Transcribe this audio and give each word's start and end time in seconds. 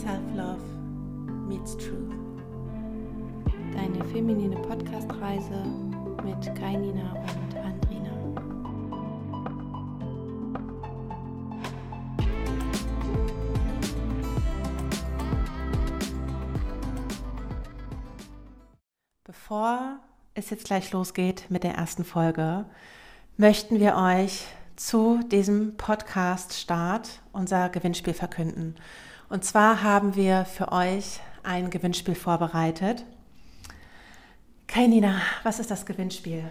Self-Love 0.00 0.62
meets 1.46 1.76
Truth. 1.76 2.14
Deine 3.74 4.02
feminine 4.06 4.56
Podcast-Reise 4.56 5.62
mit 6.24 6.54
Kainina 6.58 7.12
und 7.12 7.54
Andrina. 7.54 8.10
Bevor 19.24 19.98
es 20.32 20.48
jetzt 20.48 20.64
gleich 20.64 20.92
losgeht 20.92 21.44
mit 21.50 21.62
der 21.62 21.74
ersten 21.74 22.04
Folge, 22.04 22.64
möchten 23.36 23.78
wir 23.78 23.96
euch 23.96 24.46
zu 24.76 25.20
diesem 25.30 25.76
Podcast-Start 25.76 27.20
unser 27.32 27.68
Gewinnspiel 27.68 28.14
verkünden. 28.14 28.76
Und 29.30 29.44
zwar 29.44 29.82
haben 29.82 30.14
wir 30.14 30.44
für 30.44 30.70
euch 30.70 31.20
ein 31.42 31.70
Gewinnspiel 31.70 32.14
vorbereitet. 32.14 33.04
Kainina, 34.66 35.22
was 35.42 35.58
ist 35.58 35.70
das 35.70 35.86
Gewinnspiel? 35.86 36.44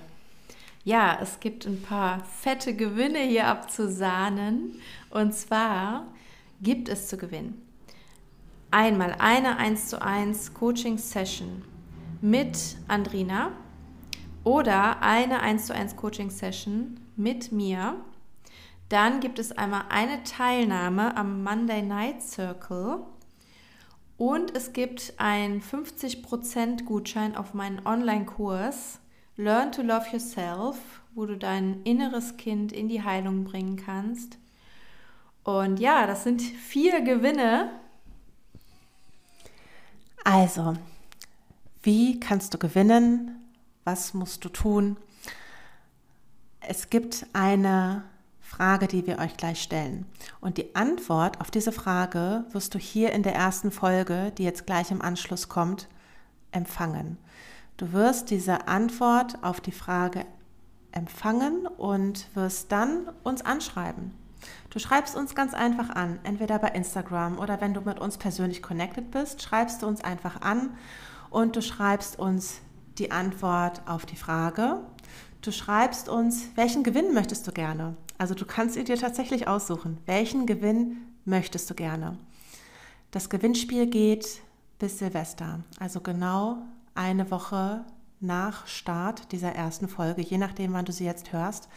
Ja, 0.83 1.19
es 1.21 1.39
gibt 1.39 1.67
ein 1.67 1.81
paar 1.81 2.23
fette 2.23 2.75
Gewinne 2.75 3.19
hier 3.19 3.47
abzusahnen. 3.47 4.81
Und 5.11 5.35
zwar 5.35 6.07
gibt 6.61 6.89
es 6.89 7.07
zu 7.07 7.17
gewinnen 7.17 7.69
einmal 8.71 9.15
eine 9.17 9.57
1 9.57 9.87
zu 9.87 10.01
1 10.01 10.53
Coaching-Session 10.53 11.63
mit 12.21 12.77
Andrina 12.87 13.51
oder 14.43 15.01
eine 15.01 15.41
1 15.41 15.67
zu 15.67 15.73
1 15.75 15.95
Coaching-Session 15.95 16.99
mit 17.15 17.51
mir 17.51 17.95
dann 18.89 19.19
gibt 19.19 19.39
es 19.39 19.51
einmal 19.51 19.83
eine 19.89 20.23
Teilnahme 20.23 21.15
am 21.15 21.43
Monday 21.43 21.81
Night 21.81 22.21
Circle 22.23 22.99
und 24.17 24.55
es 24.55 24.73
gibt 24.73 25.13
einen 25.17 25.61
50% 25.61 26.83
Gutschein 26.83 27.35
auf 27.35 27.53
meinen 27.53 27.85
Online-Kurs 27.85 28.99
Learn 29.37 29.71
to 29.71 29.81
Love 29.81 30.07
Yourself, 30.11 30.77
wo 31.15 31.25
du 31.25 31.37
dein 31.37 31.83
inneres 31.83 32.35
Kind 32.35 32.73
in 32.73 32.89
die 32.89 33.01
Heilung 33.01 33.45
bringen 33.45 33.77
kannst. 33.77 34.37
Und 35.45 35.79
ja, 35.79 36.05
das 36.05 36.25
sind 36.25 36.41
vier 36.41 36.99
Gewinne. 36.99 37.71
Also, 40.25 40.73
wie 41.81 42.19
kannst 42.19 42.53
du 42.53 42.57
gewinnen? 42.57 43.39
Was 43.85 44.13
musst 44.13 44.43
du 44.43 44.49
tun? 44.49 44.97
Es 46.59 46.89
gibt 46.89 47.25
eine 47.31 48.03
Frage, 48.49 48.87
die 48.87 49.05
wir 49.05 49.19
euch 49.19 49.37
gleich 49.37 49.61
stellen. 49.61 50.05
Und 50.41 50.57
die 50.57 50.75
Antwort 50.75 51.39
auf 51.39 51.51
diese 51.51 51.71
Frage 51.71 52.45
wirst 52.51 52.73
du 52.73 52.79
hier 52.79 53.13
in 53.13 53.21
der 53.21 53.35
ersten 53.35 53.71
Folge, 53.71 54.33
die 54.37 54.43
jetzt 54.43 54.65
gleich 54.65 54.89
im 54.89 55.01
Anschluss 55.01 55.49
kommt, 55.49 55.87
empfangen. 56.51 57.17
Du 57.77 57.93
wirst 57.93 58.31
diese 58.31 58.67
Antwort 58.67 59.43
auf 59.43 59.61
die 59.61 59.71
Frage 59.71 60.25
empfangen 60.91 61.67
und 61.67 62.27
wirst 62.35 62.71
dann 62.71 63.09
uns 63.23 63.43
anschreiben. 63.45 64.13
Du 64.71 64.79
schreibst 64.79 65.15
uns 65.15 65.35
ganz 65.35 65.53
einfach 65.53 65.91
an, 65.91 66.19
entweder 66.23 66.57
bei 66.57 66.69
Instagram 66.69 67.37
oder 67.37 67.61
wenn 67.61 67.75
du 67.75 67.81
mit 67.81 67.99
uns 67.99 68.17
persönlich 68.17 68.63
connected 68.63 69.11
bist, 69.11 69.43
schreibst 69.43 69.83
du 69.83 69.87
uns 69.87 70.03
einfach 70.03 70.41
an 70.41 70.75
und 71.29 71.55
du 71.55 71.61
schreibst 71.61 72.17
uns 72.17 72.61
die 72.97 73.11
Antwort 73.11 73.83
auf 73.85 74.07
die 74.07 74.15
Frage. 74.15 74.79
Du 75.41 75.51
schreibst 75.51 76.09
uns, 76.09 76.49
welchen 76.55 76.83
Gewinn 76.83 77.13
möchtest 77.13 77.47
du 77.47 77.51
gerne? 77.51 77.95
Also 78.19 78.35
du 78.35 78.45
kannst 78.45 78.75
dir 78.75 78.97
tatsächlich 78.97 79.47
aussuchen, 79.47 79.97
welchen 80.05 80.45
Gewinn 80.45 80.97
möchtest 81.23 81.69
du 81.69 81.73
gerne. 81.73 82.17
Das 83.11 83.29
Gewinnspiel 83.29 83.87
geht 83.87 84.41
bis 84.77 84.99
Silvester, 84.99 85.63
also 85.79 86.01
genau 86.01 86.57
eine 86.95 87.31
Woche 87.31 87.85
nach 88.19 88.67
Start 88.67 89.31
dieser 89.31 89.53
ersten 89.53 89.87
Folge, 89.87 90.21
je 90.21 90.37
nachdem, 90.37 90.73
wann 90.73 90.83
du 90.83 90.91
sie 90.91 91.05
jetzt 91.05 91.31
hörst. 91.31 91.69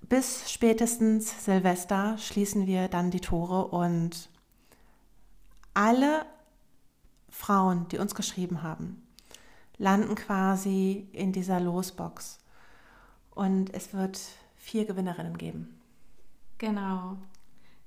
Bis 0.00 0.50
spätestens 0.50 1.44
Silvester 1.44 2.18
schließen 2.18 2.66
wir 2.66 2.88
dann 2.88 3.12
die 3.12 3.20
Tore 3.20 3.68
und 3.68 4.30
alle 5.74 6.26
Frauen, 7.30 7.86
die 7.88 7.98
uns 7.98 8.16
geschrieben 8.16 8.64
haben, 8.64 9.00
landen 9.78 10.16
quasi 10.16 11.08
in 11.12 11.32
dieser 11.32 11.60
Losbox. 11.60 12.40
Und 13.30 13.72
es 13.72 13.94
wird 13.94 14.18
vier 14.62 14.86
Gewinnerinnen 14.86 15.36
geben. 15.36 15.80
Genau. 16.56 17.16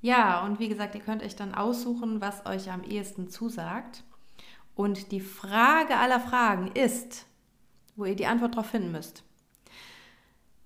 Ja, 0.02 0.44
und 0.46 0.60
wie 0.60 0.68
gesagt, 0.68 0.94
ihr 0.94 1.02
könnt 1.02 1.24
euch 1.24 1.36
dann 1.36 1.56
aussuchen, 1.56 2.20
was 2.20 2.46
euch 2.46 2.70
am 2.70 2.84
ehesten 2.84 3.30
zusagt. 3.30 4.04
Und 4.76 5.14
die 5.14 5.22
Frage 5.22 5.96
aller 5.96 6.20
Fragen 6.20 6.68
ist, 6.74 7.26
wo 7.96 8.04
ihr 8.04 8.18
die 8.18 8.28
Antwort 8.28 8.56
darauf 8.56 8.68
finden 8.68 8.92
müsst. 8.92 9.24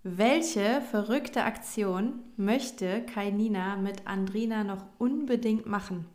Welche 0.02 0.82
verrückte 0.82 1.44
Aktion 1.44 2.24
möchte 2.38 3.06
Kainina 3.06 3.76
mit 3.76 4.08
Andrina 4.08 4.64
noch 4.64 4.84
unbedingt 4.98 5.68
machen? 5.68 6.06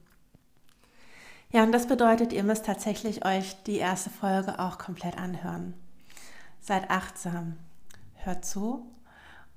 Ja, 1.52 1.62
und 1.62 1.70
das 1.70 1.86
bedeutet, 1.86 2.32
ihr 2.32 2.42
müsst 2.42 2.66
tatsächlich 2.66 3.24
euch 3.24 3.62
die 3.62 3.76
erste 3.76 4.10
Folge 4.10 4.58
auch 4.58 4.76
komplett 4.76 5.16
anhören. 5.16 5.74
Seid 6.60 6.90
achtsam, 6.90 7.58
hört 8.16 8.44
zu 8.44 8.90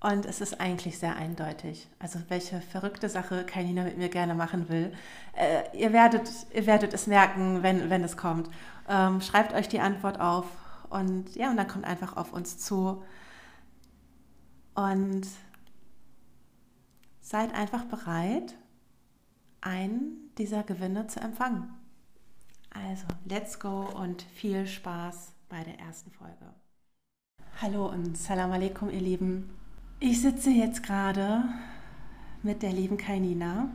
und 0.08 0.26
es 0.26 0.40
ist 0.40 0.62
eigentlich 0.62 1.00
sehr 1.00 1.18
eindeutig. 1.18 1.90
Also 2.00 2.20
welche 2.30 2.62
verrückte 2.62 3.10
Sache 3.10 3.46
Kainina 3.46 3.84
mit 3.84 3.98
mir 3.98 4.08
gerne 4.08 4.36
machen 4.36 4.70
will. 4.70 4.94
Äh, 5.36 5.78
ihr, 5.78 5.92
werdet, 5.92 6.32
ihr 6.54 6.66
werdet 6.66 6.94
es 6.94 7.08
merken, 7.08 7.62
wenn, 7.62 7.90
wenn 7.90 8.06
es 8.06 8.16
kommt. 8.16 8.50
Ähm, 8.88 9.20
schreibt 9.20 9.54
euch 9.54 9.68
die 9.68 9.82
Antwort 9.82 10.22
auf 10.22 10.46
und 10.90 11.36
ja, 11.36 11.50
und 11.50 11.58
dann 11.58 11.68
kommt 11.68 11.84
einfach 11.84 12.16
auf 12.16 12.32
uns 12.32 12.58
zu. 12.58 13.04
Und 14.76 15.28
seid 17.20 17.54
einfach 17.54 17.84
bereit, 17.84 18.56
einen 19.60 20.32
dieser 20.38 20.64
Gewinne 20.64 21.08
zu 21.08 21.20
empfangen. 21.20 21.74
Also, 22.70 23.08
let's 23.26 23.60
go 23.60 23.90
und 23.94 24.22
viel 24.22 24.68
Spaß 24.68 25.34
bei 25.50 25.64
der 25.66 25.80
ersten 25.80 26.12
Folge. 26.12 26.54
Hallo 27.62 27.88
und 27.90 28.18
Salam 28.18 28.54
alaikum, 28.54 28.90
ihr 28.90 29.02
Lieben. 29.02 29.57
Ich 30.00 30.22
sitze 30.22 30.52
jetzt 30.52 30.84
gerade 30.84 31.44
mit 32.44 32.62
der 32.62 32.72
lieben 32.72 32.98
Kainina. 32.98 33.72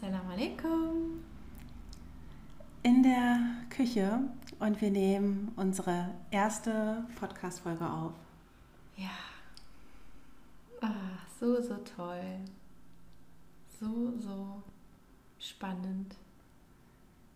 Salam 0.00 0.28
alaikum. 0.28 1.22
In 2.82 3.04
der 3.04 3.38
Küche 3.70 4.18
und 4.58 4.80
wir 4.80 4.90
nehmen 4.90 5.52
unsere 5.54 6.10
erste 6.32 7.06
Podcast-Folge 7.20 7.88
auf. 7.88 8.14
Ja. 8.96 9.10
Ah, 10.80 10.90
so, 11.38 11.62
so 11.62 11.76
toll. 11.96 12.40
So, 13.78 14.12
so 14.18 14.60
spannend. 15.38 16.16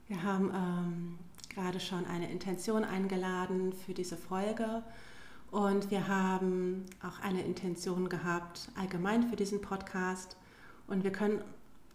Wir 0.08 0.24
haben 0.24 0.50
ähm, 0.52 1.18
gerade 1.48 1.78
schon 1.78 2.04
eine 2.04 2.32
Intention 2.32 2.82
eingeladen 2.82 3.72
für 3.72 3.94
diese 3.94 4.16
Folge 4.16 4.82
und 5.56 5.90
wir 5.90 6.06
haben 6.06 6.84
auch 7.02 7.18
eine 7.20 7.40
Intention 7.40 8.10
gehabt, 8.10 8.68
allgemein 8.78 9.30
für 9.30 9.36
diesen 9.36 9.62
Podcast. 9.62 10.36
Und 10.86 11.02
wir 11.02 11.12
können, 11.12 11.40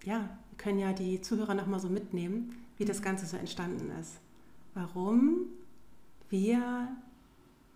ja, 0.04 0.22
wir 0.50 0.58
können 0.58 0.80
ja 0.80 0.94
die 0.94 1.22
Zuhörer 1.22 1.54
nochmal 1.54 1.80
so 1.80 1.88
mitnehmen, 1.88 2.56
wie 2.80 2.86
das 2.86 3.04
Ganze 3.04 3.28
so 3.28 3.38
entstanden 3.38 3.92
ist. 4.00 4.20
Warum 4.74 5.42
wir 6.32 6.88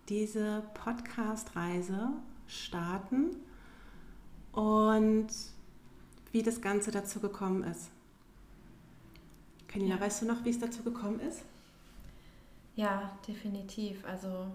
diese 0.08 0.64
Podcast-Reise 0.74 2.08
starten 2.48 3.36
und 4.50 5.28
wie 6.32 6.42
das 6.42 6.60
Ganze 6.60 6.90
dazu 6.90 7.20
gekommen 7.20 7.62
ist. 7.62 7.90
Kanina, 9.68 9.94
ja. 9.94 10.00
weißt 10.00 10.22
du 10.22 10.26
noch, 10.26 10.44
wie 10.44 10.50
es 10.50 10.58
dazu 10.58 10.82
gekommen 10.82 11.20
ist? 11.20 11.42
Ja, 12.74 13.16
definitiv. 13.28 14.04
Also 14.04 14.48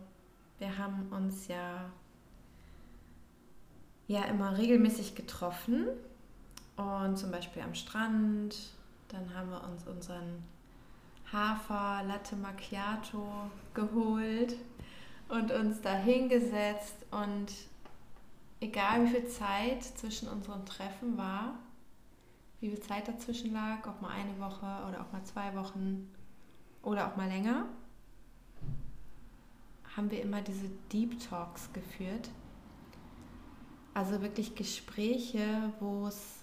wir 0.62 0.78
haben 0.78 1.08
uns 1.10 1.48
ja, 1.48 1.90
ja 4.08 4.26
immer 4.26 4.58
regelmäßig 4.58 5.16
getroffen 5.16 5.88
und 6.78 7.18
zum 7.18 7.32
Beispiel 7.32 7.64
am 7.64 7.74
Strand. 7.74 8.56
Dann 9.08 9.34
haben 9.34 9.50
wir 9.50 9.64
uns 9.64 9.88
unseren 9.88 10.44
Hafer 11.34 12.04
Latte 12.04 12.36
Macchiato 12.36 13.28
geholt 13.74 14.56
und 15.30 15.52
uns 15.52 15.82
da 15.82 15.96
hingesetzt 15.96 16.96
und 17.10 17.48
egal 18.60 19.06
wie 19.06 19.10
viel 19.10 19.28
Zeit 19.28 19.84
zwischen 19.84 20.30
unseren 20.30 20.64
Treffen 20.68 21.18
war, 21.18 21.56
wie 22.60 22.70
viel 22.70 22.82
Zeit 22.82 23.08
dazwischen 23.08 23.52
lag, 23.52 23.88
ob 23.88 24.00
mal 24.00 24.12
eine 24.12 24.40
Woche 24.40 24.68
oder 24.88 25.02
auch 25.02 25.12
mal 25.12 25.24
zwei 25.24 25.56
Wochen 25.56 26.08
oder 26.84 27.08
auch 27.08 27.16
mal 27.16 27.28
länger, 27.28 27.66
haben 29.96 30.10
wir 30.12 30.22
immer 30.22 30.42
diese 30.42 30.70
Deep 30.92 31.20
Talks 31.20 31.72
geführt. 31.74 32.30
Also 33.94 34.22
wirklich 34.22 34.56
Gespräche, 34.56 35.74
wo 35.80 36.08
es 36.08 36.42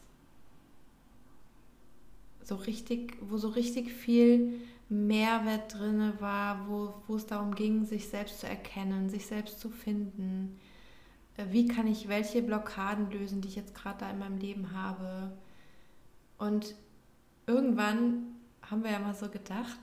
so 2.42 2.56
richtig, 2.56 3.16
wo 3.20 3.38
so 3.38 3.48
richtig 3.48 3.92
viel 3.92 4.60
Mehrwert 4.88 5.74
drin 5.74 6.12
war, 6.18 6.68
wo, 6.68 6.94
wo 7.06 7.16
es 7.16 7.26
darum 7.26 7.54
ging, 7.54 7.84
sich 7.84 8.08
selbst 8.08 8.40
zu 8.40 8.48
erkennen, 8.48 9.10
sich 9.10 9.26
selbst 9.26 9.60
zu 9.60 9.70
finden. 9.70 10.58
Äh, 11.36 11.46
wie 11.50 11.68
kann 11.68 11.86
ich 11.86 12.08
welche 12.08 12.42
Blockaden 12.42 13.10
lösen, 13.10 13.40
die 13.40 13.48
ich 13.48 13.56
jetzt 13.56 13.74
gerade 13.74 13.98
da 14.00 14.10
in 14.10 14.18
meinem 14.18 14.38
Leben 14.38 14.72
habe? 14.72 15.32
Und 16.38 16.74
irgendwann 17.46 18.34
haben 18.62 18.84
wir 18.84 18.92
ja 18.92 18.98
mal 18.98 19.14
so 19.14 19.28
gedacht, 19.28 19.78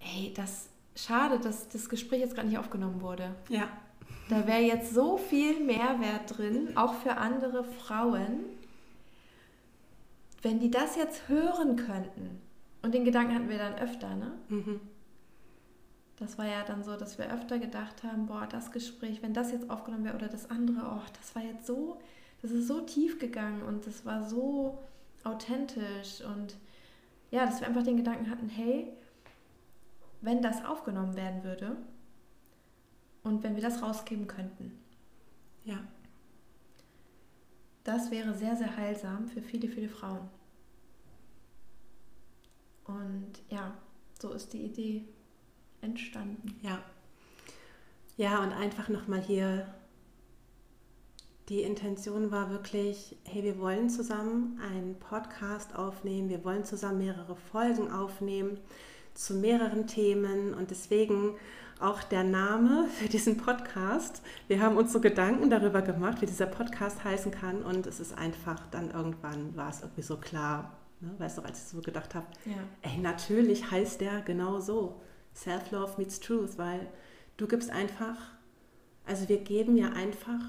ey, 0.00 0.32
das 0.34 0.68
schade, 0.96 1.38
dass 1.38 1.68
das 1.68 1.88
Gespräch 1.88 2.20
jetzt 2.20 2.34
gerade 2.34 2.48
nicht 2.48 2.58
aufgenommen 2.58 3.00
wurde. 3.00 3.34
Ja. 3.48 3.68
Da 4.28 4.46
wäre 4.46 4.62
jetzt 4.62 4.92
so 4.92 5.16
viel 5.16 5.60
Mehrwert 5.60 6.36
drin, 6.36 6.76
auch 6.76 6.94
für 6.94 7.16
andere 7.16 7.62
Frauen, 7.62 8.40
wenn 10.42 10.58
die 10.58 10.70
das 10.70 10.96
jetzt 10.96 11.28
hören 11.28 11.76
könnten. 11.76 12.40
Und 12.82 12.92
den 12.94 13.04
Gedanken 13.04 13.34
hatten 13.34 13.48
wir 13.48 13.58
dann 13.58 13.74
öfter, 13.74 14.14
ne? 14.16 14.32
Mhm. 14.48 14.80
Das 16.18 16.38
war 16.38 16.46
ja 16.46 16.64
dann 16.64 16.82
so, 16.82 16.96
dass 16.96 17.18
wir 17.18 17.32
öfter 17.32 17.58
gedacht 17.58 18.02
haben, 18.02 18.26
boah, 18.26 18.46
das 18.50 18.72
Gespräch, 18.72 19.22
wenn 19.22 19.34
das 19.34 19.52
jetzt 19.52 19.68
aufgenommen 19.68 20.04
wäre 20.04 20.16
oder 20.16 20.28
das 20.28 20.50
andere, 20.50 20.86
oh, 20.86 21.02
das 21.18 21.34
war 21.34 21.42
jetzt 21.42 21.66
so, 21.66 21.98
das 22.42 22.50
ist 22.50 22.68
so 22.68 22.80
tief 22.80 23.18
gegangen 23.18 23.62
und 23.62 23.86
das 23.86 24.06
war 24.06 24.24
so 24.24 24.78
authentisch 25.24 26.22
und 26.24 26.56
ja, 27.30 27.44
dass 27.44 27.60
wir 27.60 27.66
einfach 27.66 27.82
den 27.82 27.96
Gedanken 27.98 28.30
hatten, 28.30 28.48
hey, 28.48 28.92
wenn 30.26 30.42
das 30.42 30.64
aufgenommen 30.64 31.14
werden 31.14 31.44
würde 31.44 31.76
und 33.22 33.44
wenn 33.44 33.54
wir 33.54 33.62
das 33.62 33.80
rausgeben 33.80 34.26
könnten. 34.26 34.76
Ja. 35.64 35.78
Das 37.84 38.10
wäre 38.10 38.34
sehr, 38.34 38.56
sehr 38.56 38.76
heilsam 38.76 39.28
für 39.28 39.40
viele, 39.40 39.68
viele 39.68 39.88
Frauen. 39.88 40.28
Und 42.86 43.34
ja, 43.48 43.72
so 44.20 44.32
ist 44.32 44.52
die 44.52 44.64
Idee 44.64 45.04
entstanden. 45.80 46.58
Ja. 46.60 46.82
Ja, 48.16 48.42
und 48.42 48.52
einfach 48.52 48.88
nochmal 48.88 49.20
hier, 49.20 49.72
die 51.48 51.62
Intention 51.62 52.32
war 52.32 52.50
wirklich, 52.50 53.16
hey, 53.22 53.44
wir 53.44 53.60
wollen 53.60 53.88
zusammen 53.90 54.60
einen 54.60 54.98
Podcast 54.98 55.76
aufnehmen, 55.76 56.30
wir 56.30 56.42
wollen 56.44 56.64
zusammen 56.64 56.98
mehrere 56.98 57.36
Folgen 57.36 57.92
aufnehmen 57.92 58.58
zu 59.16 59.34
mehreren 59.34 59.86
Themen 59.86 60.54
und 60.54 60.70
deswegen 60.70 61.34
auch 61.80 62.02
der 62.02 62.24
Name 62.24 62.88
für 62.98 63.08
diesen 63.08 63.36
Podcast. 63.36 64.22
Wir 64.48 64.60
haben 64.60 64.76
uns 64.76 64.92
so 64.92 65.00
Gedanken 65.00 65.50
darüber 65.50 65.82
gemacht, 65.82 66.20
wie 66.20 66.26
dieser 66.26 66.46
Podcast 66.46 67.04
heißen 67.04 67.32
kann 67.32 67.62
und 67.62 67.86
es 67.86 68.00
ist 68.00 68.16
einfach 68.16 68.66
dann 68.70 68.90
irgendwann 68.90 69.56
war 69.56 69.70
es 69.70 69.80
irgendwie 69.80 70.02
so 70.02 70.16
klar, 70.16 70.76
ne? 71.00 71.14
weißt 71.18 71.38
du, 71.38 71.42
als 71.42 71.58
ich 71.58 71.68
so 71.68 71.80
gedacht 71.80 72.14
habe, 72.14 72.26
ja. 72.44 72.56
ey, 72.82 72.98
natürlich 72.98 73.70
heißt 73.70 74.00
der 74.00 74.20
genau 74.20 74.60
so, 74.60 75.00
Self-Love 75.34 75.94
meets 75.98 76.20
Truth, 76.20 76.56
weil 76.56 76.86
du 77.36 77.46
gibst 77.46 77.70
einfach, 77.70 78.16
also 79.04 79.28
wir 79.28 79.38
geben 79.38 79.76
ja 79.76 79.90
einfach 79.90 80.40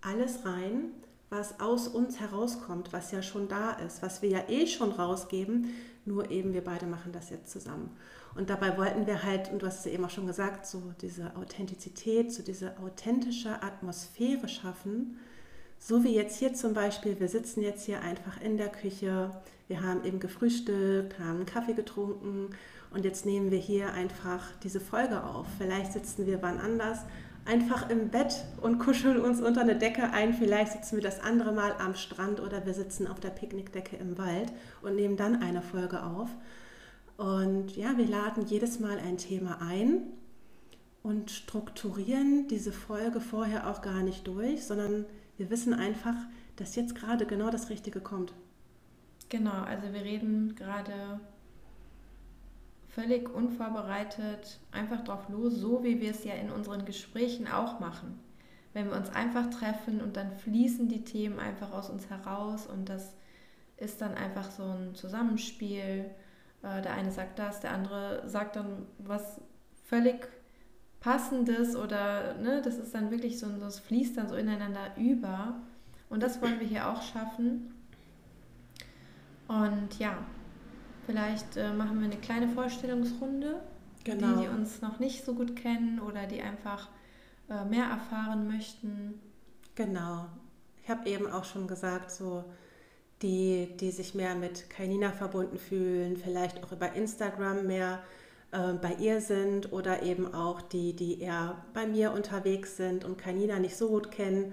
alles 0.00 0.44
rein, 0.44 0.90
was 1.30 1.58
aus 1.58 1.88
uns 1.88 2.20
herauskommt, 2.20 2.92
was 2.92 3.10
ja 3.10 3.22
schon 3.22 3.48
da 3.48 3.72
ist, 3.72 4.02
was 4.02 4.22
wir 4.22 4.28
ja 4.28 4.48
eh 4.48 4.68
schon 4.68 4.92
rausgeben, 4.92 5.74
nur 6.06 6.30
eben 6.30 6.54
wir 6.54 6.64
beide 6.64 6.86
machen 6.86 7.12
das 7.12 7.30
jetzt 7.30 7.50
zusammen. 7.50 7.96
Und 8.34 8.50
dabei 8.50 8.76
wollten 8.76 9.06
wir 9.06 9.22
halt, 9.22 9.50
und 9.50 9.62
du 9.62 9.66
hast 9.66 9.80
es 9.80 9.92
eben 9.92 10.04
auch 10.04 10.10
schon 10.10 10.26
gesagt, 10.26 10.66
so 10.66 10.82
diese 11.00 11.34
Authentizität, 11.36 12.32
so 12.32 12.42
diese 12.42 12.78
authentische 12.78 13.62
Atmosphäre 13.62 14.48
schaffen. 14.48 15.18
So 15.78 16.04
wie 16.04 16.14
jetzt 16.14 16.38
hier 16.38 16.54
zum 16.54 16.74
Beispiel, 16.74 17.18
wir 17.20 17.28
sitzen 17.28 17.62
jetzt 17.62 17.84
hier 17.84 18.00
einfach 18.00 18.40
in 18.40 18.56
der 18.56 18.68
Küche, 18.68 19.30
wir 19.68 19.82
haben 19.82 20.04
eben 20.04 20.20
gefrühstückt, 20.20 21.18
haben 21.18 21.36
einen 21.36 21.46
Kaffee 21.46 21.74
getrunken 21.74 22.50
und 22.92 23.04
jetzt 23.04 23.26
nehmen 23.26 23.50
wir 23.50 23.58
hier 23.58 23.92
einfach 23.92 24.42
diese 24.62 24.80
Folge 24.80 25.22
auf. 25.22 25.46
Vielleicht 25.58 25.92
sitzen 25.92 26.26
wir 26.26 26.40
wann 26.40 26.58
anders 26.58 27.00
einfach 27.46 27.88
im 27.90 28.10
Bett 28.10 28.44
und 28.60 28.78
kuscheln 28.78 29.20
uns 29.20 29.40
unter 29.40 29.60
eine 29.60 29.76
Decke 29.76 30.10
ein. 30.10 30.34
Vielleicht 30.34 30.72
sitzen 30.72 30.96
wir 30.96 31.02
das 31.02 31.20
andere 31.20 31.52
Mal 31.52 31.74
am 31.78 31.94
Strand 31.94 32.40
oder 32.40 32.66
wir 32.66 32.74
sitzen 32.74 33.06
auf 33.06 33.20
der 33.20 33.30
Picknickdecke 33.30 33.96
im 33.96 34.18
Wald 34.18 34.52
und 34.82 34.96
nehmen 34.96 35.16
dann 35.16 35.42
eine 35.42 35.62
Folge 35.62 36.02
auf. 36.02 36.28
Und 37.16 37.76
ja, 37.76 37.96
wir 37.96 38.06
laden 38.06 38.46
jedes 38.46 38.80
Mal 38.80 38.98
ein 38.98 39.16
Thema 39.16 39.60
ein 39.62 40.02
und 41.02 41.30
strukturieren 41.30 42.48
diese 42.48 42.72
Folge 42.72 43.20
vorher 43.20 43.70
auch 43.70 43.80
gar 43.80 44.02
nicht 44.02 44.26
durch, 44.26 44.64
sondern 44.64 45.06
wir 45.36 45.50
wissen 45.50 45.72
einfach, 45.72 46.16
dass 46.56 46.76
jetzt 46.76 46.94
gerade 46.94 47.26
genau 47.26 47.50
das 47.50 47.70
Richtige 47.70 48.00
kommt. 48.00 48.32
Genau, 49.28 49.62
also 49.62 49.92
wir 49.92 50.02
reden 50.02 50.54
gerade 50.56 51.20
völlig 52.96 53.32
unvorbereitet 53.32 54.58
einfach 54.72 55.04
drauf 55.04 55.28
los, 55.28 55.54
so 55.54 55.84
wie 55.84 56.00
wir 56.00 56.10
es 56.10 56.24
ja 56.24 56.34
in 56.34 56.50
unseren 56.50 56.84
Gesprächen 56.84 57.46
auch 57.46 57.78
machen. 57.78 58.18
Wenn 58.72 58.90
wir 58.90 58.96
uns 58.96 59.10
einfach 59.10 59.48
treffen 59.50 60.00
und 60.00 60.16
dann 60.16 60.32
fließen 60.32 60.88
die 60.88 61.04
Themen 61.04 61.38
einfach 61.38 61.72
aus 61.72 61.88
uns 61.88 62.10
heraus 62.10 62.66
und 62.66 62.88
das 62.88 63.14
ist 63.76 64.00
dann 64.00 64.14
einfach 64.14 64.50
so 64.50 64.64
ein 64.64 64.94
Zusammenspiel 64.94 66.10
äh, 66.66 66.82
der 66.82 66.94
eine 66.94 67.10
sagt 67.10 67.38
das, 67.38 67.60
der 67.60 67.72
andere 67.72 68.22
sagt 68.26 68.56
dann 68.56 68.86
was 68.98 69.40
völlig 69.84 70.28
Passendes 71.00 71.76
oder 71.76 72.34
ne, 72.34 72.60
das 72.62 72.78
ist 72.78 72.94
dann 72.94 73.10
wirklich 73.10 73.38
so, 73.38 73.46
das 73.60 73.78
fließt 73.78 74.16
dann 74.16 74.28
so 74.28 74.34
ineinander 74.34 74.96
über. 74.96 75.60
Und 76.08 76.22
das 76.22 76.40
wollen 76.40 76.60
wir 76.60 76.66
hier 76.66 76.88
auch 76.88 77.02
schaffen. 77.02 77.74
Und 79.48 79.98
ja, 79.98 80.18
vielleicht 81.06 81.56
äh, 81.56 81.72
machen 81.72 82.00
wir 82.00 82.06
eine 82.06 82.16
kleine 82.16 82.48
Vorstellungsrunde, 82.48 83.60
genau. 84.04 84.34
die, 84.34 84.42
die 84.42 84.48
uns 84.48 84.82
noch 84.82 84.98
nicht 84.98 85.24
so 85.24 85.34
gut 85.34 85.56
kennen 85.56 86.00
oder 86.00 86.26
die 86.26 86.42
einfach 86.42 86.88
äh, 87.48 87.64
mehr 87.64 87.86
erfahren 87.86 88.48
möchten. 88.48 89.20
Genau. 89.74 90.26
Ich 90.82 90.90
habe 90.90 91.08
eben 91.08 91.30
auch 91.30 91.44
schon 91.44 91.66
gesagt, 91.66 92.10
so 92.10 92.44
die, 93.22 93.76
die 93.80 93.90
sich 93.90 94.14
mehr 94.14 94.34
mit 94.34 94.68
Kainina 94.68 95.12
verbunden 95.12 95.58
fühlen, 95.58 96.16
vielleicht 96.16 96.62
auch 96.62 96.72
über 96.72 96.92
Instagram 96.92 97.66
mehr 97.66 98.02
äh, 98.52 98.74
bei 98.74 98.94
ihr 98.94 99.20
sind 99.20 99.72
oder 99.72 100.02
eben 100.02 100.32
auch 100.34 100.60
die, 100.60 100.94
die 100.94 101.20
eher 101.20 101.64
bei 101.72 101.86
mir 101.86 102.12
unterwegs 102.12 102.76
sind 102.76 103.04
und 103.04 103.16
Kainina 103.16 103.58
nicht 103.58 103.76
so 103.76 103.88
gut 103.88 104.10
kennen, 104.10 104.52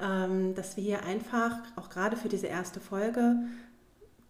ähm, 0.00 0.54
dass 0.54 0.76
wir 0.76 0.84
hier 0.84 1.04
einfach, 1.04 1.58
auch 1.76 1.88
gerade 1.88 2.16
für 2.16 2.28
diese 2.28 2.46
erste 2.46 2.80
Folge, 2.80 3.36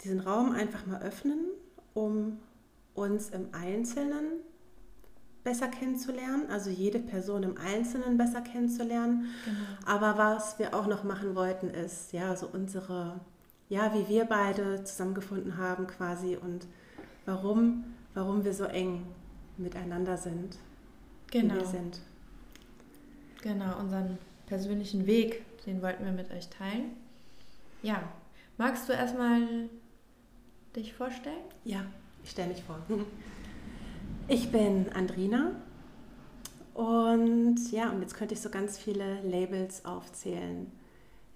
diesen 0.05 0.21
Raum 0.21 0.53
einfach 0.53 0.87
mal 0.87 1.03
öffnen, 1.03 1.47
um 1.95 2.39
uns 2.95 3.31
im 3.31 3.49
Einzelnen 3.53 4.41
besser 5.43 5.69
kennenzulernen, 5.69 6.51
also 6.51 6.71
jede 6.71 6.99
Person 6.99 7.43
im 7.43 7.57
Einzelnen 7.57 8.19
besser 8.19 8.43
kennenzulernen. 8.43 9.27
Genau. 9.45 9.59
Aber 9.87 10.19
was 10.19 10.59
wir 10.59 10.75
auch 10.75 10.87
noch 10.87 11.03
machen 11.03 11.35
wollten, 11.35 11.71
ist 11.71 12.13
ja 12.13 12.37
so 12.37 12.47
unsere 12.53 13.21
ja, 13.71 13.95
wie 13.95 14.09
wir 14.09 14.25
beide 14.27 14.85
zusammengefunden 14.85 15.57
haben 15.57 15.87
quasi 15.87 16.37
und 16.37 16.67
warum, 17.25 17.85
warum 18.15 18.45
wir 18.45 18.53
so 18.53 18.65
eng 18.65 19.07
miteinander 19.57 20.19
sind. 20.19 20.59
Genau. 21.31 21.55
Wie 21.55 21.59
wir 21.61 21.67
sind. 21.67 22.01
Genau, 23.43 23.79
unseren 23.79 24.19
persönlichen 24.47 25.07
Weg, 25.07 25.45
den 25.65 25.81
wollten 25.81 26.05
wir 26.05 26.13
mit 26.13 26.31
euch 26.33 26.49
teilen. 26.49 26.91
Ja, 27.83 28.03
magst 28.59 28.89
du 28.89 28.93
erstmal 28.93 29.71
dich 30.77 30.93
vorstellen? 30.93 31.43
Ja, 31.65 31.85
ich 32.23 32.31
stelle 32.31 32.49
mich 32.49 32.63
vor. 32.63 32.79
Ich 34.29 34.53
bin 34.53 34.89
Andrina 34.93 35.57
und 36.75 37.59
ja, 37.73 37.91
und 37.91 38.01
jetzt 38.01 38.15
könnte 38.15 38.35
ich 38.35 38.41
so 38.41 38.49
ganz 38.49 38.79
viele 38.79 39.21
Labels 39.23 39.85
aufzählen. 39.85 40.71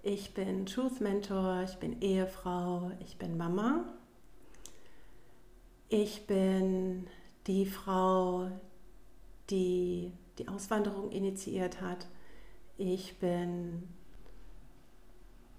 Ich 0.04 0.32
bin 0.32 0.64
Truth 0.64 1.00
Mentor, 1.00 1.64
ich 1.64 1.74
bin 1.78 2.00
Ehefrau, 2.00 2.92
ich 3.00 3.16
bin 3.16 3.36
Mama. 3.36 3.84
Ich 5.88 6.28
bin 6.28 7.08
die 7.48 7.66
Frau, 7.66 8.48
die 9.50 10.12
die 10.38 10.46
Auswanderung 10.46 11.10
initiiert 11.10 11.80
hat. 11.80 12.06
Ich 12.76 13.18
bin 13.18 13.88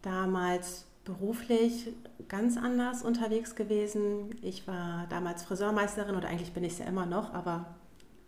damals 0.01 0.85
beruflich 1.05 1.93
ganz 2.27 2.57
anders 2.57 3.03
unterwegs 3.03 3.55
gewesen. 3.55 4.35
Ich 4.41 4.67
war 4.67 5.07
damals 5.07 5.43
Friseurmeisterin 5.43 6.15
oder 6.15 6.27
eigentlich 6.27 6.51
bin 6.51 6.63
ich 6.63 6.73
es 6.73 6.79
ja 6.79 6.85
immer 6.85 7.05
noch, 7.05 7.33
aber 7.33 7.75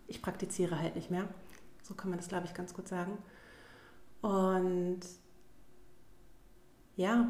ich 0.07 0.21
praktiziere 0.21 0.79
halt 0.79 0.95
nicht 0.95 1.11
mehr. 1.11 1.27
So 1.83 1.95
kann 1.95 2.09
man 2.09 2.19
das, 2.19 2.29
glaube 2.29 2.45
ich, 2.45 2.53
ganz 2.53 2.73
gut 2.73 2.87
sagen. 2.87 3.17
Und 4.21 5.01
ja, 6.95 7.29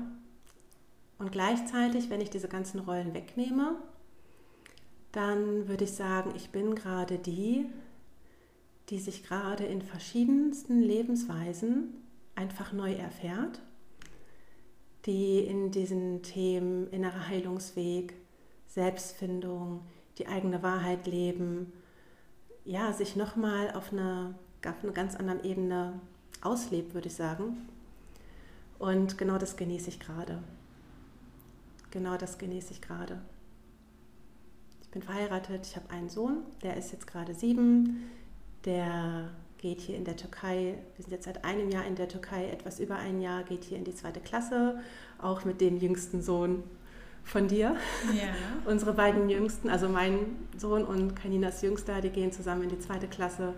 und 1.17 1.31
gleichzeitig, 1.31 2.09
wenn 2.09 2.21
ich 2.21 2.29
diese 2.29 2.47
ganzen 2.47 2.79
Rollen 2.79 3.13
wegnehme, 3.13 3.75
dann 5.11 5.67
würde 5.67 5.85
ich 5.85 5.93
sagen, 5.93 6.33
ich 6.35 6.51
bin 6.51 6.75
gerade 6.75 7.17
die, 7.17 7.65
die 8.89 8.99
sich 8.99 9.23
gerade 9.23 9.65
in 9.65 9.81
verschiedensten 9.81 10.79
Lebensweisen 10.79 11.95
einfach 12.35 12.71
neu 12.71 12.93
erfährt, 12.93 13.61
die 15.07 15.39
in 15.39 15.71
diesen 15.71 16.21
Themen 16.21 16.87
innerer 16.91 17.27
Heilungsweg 17.27 18.13
Selbstfindung, 18.67 19.81
die 20.19 20.27
eigene 20.27 20.61
Wahrheit 20.61 21.07
leben, 21.07 21.73
ja, 22.65 22.91
sich 22.93 23.15
nochmal 23.15 23.71
auf 23.71 23.91
eine, 23.91 24.35
auf 24.65 24.83
einer 24.83 24.91
ganz 24.91 25.15
anderen 25.15 25.43
Ebene 25.43 25.99
auslebt, 26.41 26.93
würde 26.93 27.07
ich 27.07 27.15
sagen. 27.15 27.69
Und 28.77 29.17
genau 29.17 29.37
das 29.37 29.55
genieße 29.55 29.89
ich 29.89 29.99
gerade. 29.99 30.43
Genau 31.89 32.17
das 32.17 32.37
genieße 32.37 32.73
ich 32.73 32.81
gerade. 32.81 33.19
Ich 34.81 34.89
bin 34.89 35.01
verheiratet, 35.01 35.65
ich 35.65 35.75
habe 35.75 35.89
einen 35.89 36.09
Sohn, 36.09 36.43
der 36.61 36.77
ist 36.77 36.91
jetzt 36.91 37.07
gerade 37.07 37.33
sieben, 37.33 38.11
der 38.65 39.31
geht 39.67 39.81
hier 39.81 39.97
in 39.97 40.05
der 40.05 40.15
Türkei, 40.15 40.75
wir 40.95 41.03
sind 41.03 41.11
jetzt 41.11 41.25
seit 41.25 41.43
einem 41.43 41.69
Jahr 41.69 41.85
in 41.85 41.95
der 41.95 42.07
Türkei, 42.07 42.49
etwas 42.49 42.79
über 42.79 42.95
ein 42.95 43.19
Jahr, 43.19 43.43
geht 43.43 43.65
hier 43.65 43.77
in 43.77 43.83
die 43.83 43.93
zweite 43.93 44.21
Klasse, 44.21 44.79
auch 45.21 45.43
mit 45.43 45.59
dem 45.59 45.75
jüngsten 45.75 46.21
Sohn 46.21 46.63
von 47.25 47.49
dir. 47.49 47.75
Ja. 48.15 48.29
Unsere 48.65 48.93
beiden 48.93 49.29
Jüngsten, 49.29 49.69
also 49.69 49.89
mein 49.89 50.19
Sohn 50.57 50.85
und 50.85 51.15
Kaninas 51.17 51.61
Jüngster, 51.61 51.99
die 51.99 52.11
gehen 52.11 52.31
zusammen 52.31 52.63
in 52.63 52.69
die 52.69 52.79
zweite 52.79 53.09
Klasse. 53.09 53.55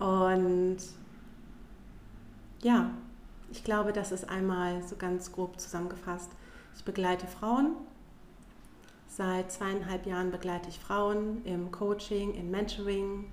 Und 0.00 0.78
ja, 2.62 2.90
ich 3.52 3.62
glaube, 3.62 3.92
das 3.92 4.10
ist 4.10 4.28
einmal 4.28 4.82
so 4.82 4.96
ganz 4.96 5.30
grob 5.30 5.60
zusammengefasst. 5.60 6.32
Ich 6.74 6.84
begleite 6.84 7.28
Frauen. 7.28 7.76
Seit 9.06 9.52
zweieinhalb 9.52 10.06
Jahren 10.06 10.32
begleite 10.32 10.68
ich 10.68 10.80
Frauen 10.80 11.44
im 11.44 11.70
Coaching, 11.70 12.34
im 12.34 12.50
Mentoring, 12.50 13.30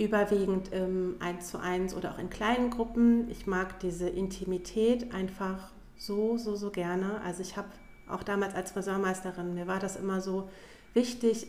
überwiegend 0.00 0.72
im 0.72 1.16
1 1.20 1.48
zu 1.48 1.58
1 1.58 1.94
oder 1.94 2.12
auch 2.12 2.18
in 2.18 2.30
kleinen 2.30 2.70
Gruppen. 2.70 3.30
Ich 3.30 3.46
mag 3.46 3.78
diese 3.80 4.08
Intimität 4.08 5.14
einfach 5.14 5.70
so, 5.96 6.38
so, 6.38 6.56
so 6.56 6.70
gerne. 6.70 7.20
Also 7.22 7.42
ich 7.42 7.56
habe 7.56 7.68
auch 8.08 8.22
damals 8.22 8.54
als 8.54 8.72
Friseurmeisterin, 8.72 9.54
mir 9.54 9.66
war 9.66 9.78
das 9.78 9.96
immer 9.96 10.20
so 10.20 10.48
wichtig 10.94 11.46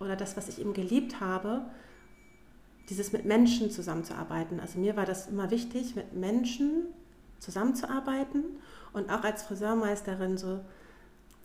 oder 0.00 0.16
das, 0.16 0.36
was 0.36 0.48
ich 0.48 0.58
eben 0.58 0.72
geliebt 0.72 1.20
habe, 1.20 1.62
dieses 2.88 3.12
mit 3.12 3.24
Menschen 3.24 3.70
zusammenzuarbeiten. 3.70 4.58
Also 4.58 4.80
mir 4.80 4.96
war 4.96 5.06
das 5.06 5.28
immer 5.28 5.50
wichtig, 5.50 5.94
mit 5.94 6.14
Menschen 6.14 6.86
zusammenzuarbeiten 7.38 8.44
und 8.92 9.10
auch 9.10 9.22
als 9.22 9.42
Friseurmeisterin 9.42 10.38
so, 10.38 10.60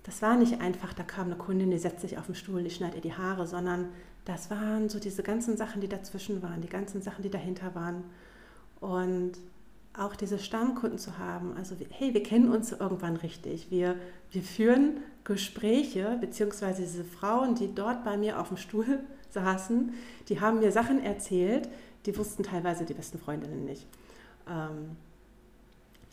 das 0.03 0.21
war 0.21 0.37
nicht 0.37 0.61
einfach, 0.61 0.93
da 0.93 1.03
kam 1.03 1.27
eine 1.27 1.35
Kundin, 1.35 1.69
die 1.69 1.77
setzt 1.77 2.01
sich 2.01 2.17
auf 2.17 2.27
den 2.27 2.35
Stuhl, 2.35 2.63
die 2.63 2.69
schneidet 2.69 2.95
ihr 2.95 3.11
die 3.11 3.17
Haare, 3.17 3.45
sondern 3.45 3.89
das 4.27 4.51
waren 4.51 4.89
so 4.89 4.99
diese 4.99 5.23
ganzen 5.23 5.55
Sachen, 5.55 5.79
die 5.79 5.87
dazwischen 5.87 6.43
waren, 6.43 6.59
die 6.59 6.67
ganzen 6.67 7.01
Sachen, 7.01 7.21
die 7.23 7.29
dahinter 7.29 7.73
waren. 7.75 8.03
Und 8.81 9.37
auch 9.97 10.15
diese 10.15 10.37
Stammkunden 10.37 10.99
zu 10.99 11.17
haben. 11.17 11.55
Also, 11.57 11.75
hey, 11.89 12.13
wir 12.13 12.21
kennen 12.21 12.51
uns 12.51 12.73
irgendwann 12.73 13.15
richtig. 13.15 13.71
Wir, 13.71 13.95
wir 14.31 14.43
führen 14.43 14.97
Gespräche, 15.23 16.17
beziehungsweise 16.19 16.81
diese 16.81 17.05
Frauen, 17.05 17.55
die 17.55 17.73
dort 17.73 18.03
bei 18.03 18.17
mir 18.17 18.39
auf 18.39 18.49
dem 18.49 18.57
Stuhl 18.57 18.99
saßen, 19.31 19.93
die 20.27 20.41
haben 20.41 20.59
mir 20.59 20.71
Sachen 20.71 21.01
erzählt, 21.01 21.69
die 22.05 22.15
wussten 22.17 22.43
teilweise 22.43 22.83
die 22.83 22.93
besten 22.93 23.17
Freundinnen 23.17 23.63
nicht. 23.63 23.87
Ähm, 24.47 24.97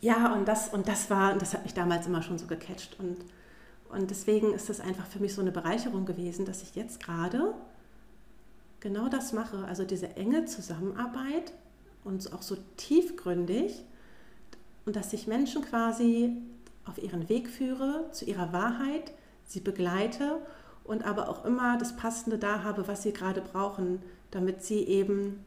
ja, 0.01 0.33
und 0.35 0.47
das, 0.47 0.69
und 0.69 0.87
das 0.87 1.11
war, 1.11 1.35
das 1.35 1.53
hat 1.53 1.65
mich 1.65 1.75
damals 1.75 2.07
immer 2.07 2.23
schon 2.23 2.39
so 2.39 2.47
gecatcht. 2.47 2.97
Und, 3.01 3.17
und 3.91 4.09
deswegen 4.09 4.55
ist 4.55 4.69
das 4.69 4.81
einfach 4.81 5.07
für 5.07 5.19
mich 5.19 5.35
so 5.35 5.41
eine 5.41 5.53
Bereicherung 5.53 6.07
gewesen, 6.07 6.47
dass 6.47 6.63
ich 6.63 6.77
jetzt 6.77 7.03
gerade 7.03 7.55
genau 8.85 9.09
das 9.09 9.33
mache. 9.33 9.65
Also 9.65 9.85
diese 9.85 10.15
enge 10.15 10.45
Zusammenarbeit 10.45 11.55
und 12.05 12.33
auch 12.35 12.43
so 12.43 12.57
tiefgründig 12.77 13.83
und 14.85 14.95
dass 14.95 15.13
ich 15.15 15.27
Menschen 15.27 15.63
quasi 15.63 16.37
auf 16.85 17.03
ihren 17.03 17.29
Weg 17.31 17.49
führe, 17.49 18.11
zu 18.13 18.27
ihrer 18.27 18.53
Wahrheit, 18.53 19.13
sie 19.47 19.61
begleite 19.61 20.39
und 20.85 21.03
aber 21.05 21.31
auch 21.31 21.47
immer 21.47 21.79
das 21.79 21.97
Passende 21.97 22.39
da 22.39 22.63
habe, 22.63 22.87
was 22.87 23.03
sie 23.03 23.15
gerade 23.15 23.41
brauchen, 23.41 24.03
damit 24.31 24.63
sie 24.63 24.85
eben 24.85 25.43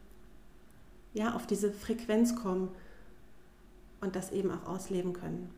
ja, 1.14 1.34
auf 1.34 1.46
diese 1.46 1.70
Frequenz 1.70 2.34
kommen 2.34 2.70
und 4.00 4.16
das 4.16 4.32
eben 4.32 4.50
auch 4.50 4.66
ausleben 4.66 5.12
können, 5.12 5.48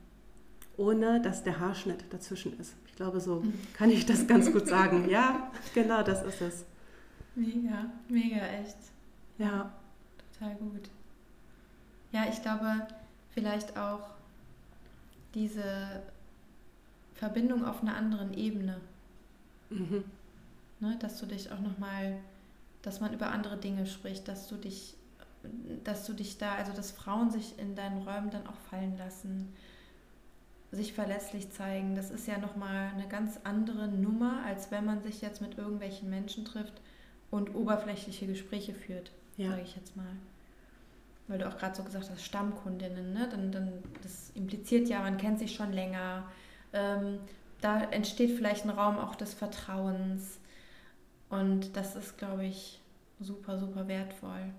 ohne 0.76 1.22
dass 1.22 1.44
der 1.44 1.60
Haarschnitt 1.60 2.04
dazwischen 2.10 2.60
ist. 2.60 2.74
Ich 2.88 2.94
glaube, 2.94 3.20
so 3.20 3.42
kann 3.72 3.88
ich 3.88 4.04
das 4.04 4.26
ganz 4.26 4.52
gut 4.52 4.68
sagen. 4.68 5.08
Ja, 5.08 5.50
genau, 5.72 6.02
das 6.02 6.22
ist 6.22 6.42
es. 6.42 6.64
Mega, 7.34 7.86
mega 8.08 8.46
echt. 8.46 8.76
Ja 9.38 9.70
total 10.40 10.54
gut. 10.56 10.90
Ja, 12.12 12.24
ich 12.28 12.42
glaube, 12.42 12.86
vielleicht 13.30 13.76
auch 13.76 14.10
diese 15.34 16.02
Verbindung 17.14 17.64
auf 17.64 17.82
einer 17.82 17.96
anderen 17.96 18.34
Ebene. 18.34 18.80
Mhm. 19.70 20.04
Ne, 20.80 20.96
dass 20.98 21.20
du 21.20 21.26
dich 21.26 21.52
auch 21.52 21.60
nochmal, 21.60 22.16
dass 22.82 23.00
man 23.00 23.12
über 23.12 23.30
andere 23.30 23.58
Dinge 23.58 23.86
spricht, 23.86 24.26
dass 24.28 24.48
du 24.48 24.56
dich, 24.56 24.94
dass 25.84 26.06
du 26.06 26.14
dich 26.14 26.38
da, 26.38 26.54
also 26.54 26.72
dass 26.72 26.90
Frauen 26.90 27.30
sich 27.30 27.58
in 27.58 27.76
deinen 27.76 28.02
Räumen 28.02 28.30
dann 28.30 28.46
auch 28.46 28.58
fallen 28.70 28.96
lassen, 28.96 29.52
sich 30.72 30.94
verletzlich 30.94 31.50
zeigen. 31.50 31.94
Das 31.94 32.10
ist 32.10 32.26
ja 32.26 32.38
nochmal 32.38 32.92
eine 32.94 33.08
ganz 33.08 33.38
andere 33.44 33.88
Nummer, 33.88 34.42
als 34.46 34.70
wenn 34.70 34.86
man 34.86 35.02
sich 35.02 35.20
jetzt 35.20 35.42
mit 35.42 35.58
irgendwelchen 35.58 36.08
Menschen 36.08 36.44
trifft 36.44 36.80
und 37.30 37.54
oberflächliche 37.54 38.26
Gespräche 38.26 38.74
führt, 38.74 39.12
ja. 39.36 39.50
sage 39.50 39.62
ich 39.62 39.76
jetzt 39.76 39.96
mal 39.96 40.16
weil 41.30 41.38
du 41.38 41.48
auch 41.48 41.56
gerade 41.56 41.76
so 41.76 41.84
gesagt 41.84 42.10
hast, 42.10 42.24
Stammkundinnen, 42.24 43.12
ne? 43.12 43.28
dann, 43.30 43.52
dann, 43.52 43.72
das 44.02 44.30
impliziert 44.34 44.88
ja, 44.88 45.00
man 45.00 45.16
kennt 45.16 45.38
sich 45.38 45.54
schon 45.54 45.72
länger. 45.72 46.24
Ähm, 46.72 47.20
da 47.60 47.82
entsteht 47.82 48.36
vielleicht 48.36 48.64
ein 48.64 48.70
Raum 48.70 48.98
auch 48.98 49.14
des 49.14 49.32
Vertrauens. 49.32 50.40
Und 51.28 51.76
das 51.76 51.94
ist, 51.94 52.18
glaube 52.18 52.46
ich, 52.46 52.80
super, 53.20 53.58
super 53.58 53.86
wertvoll. 53.86 54.52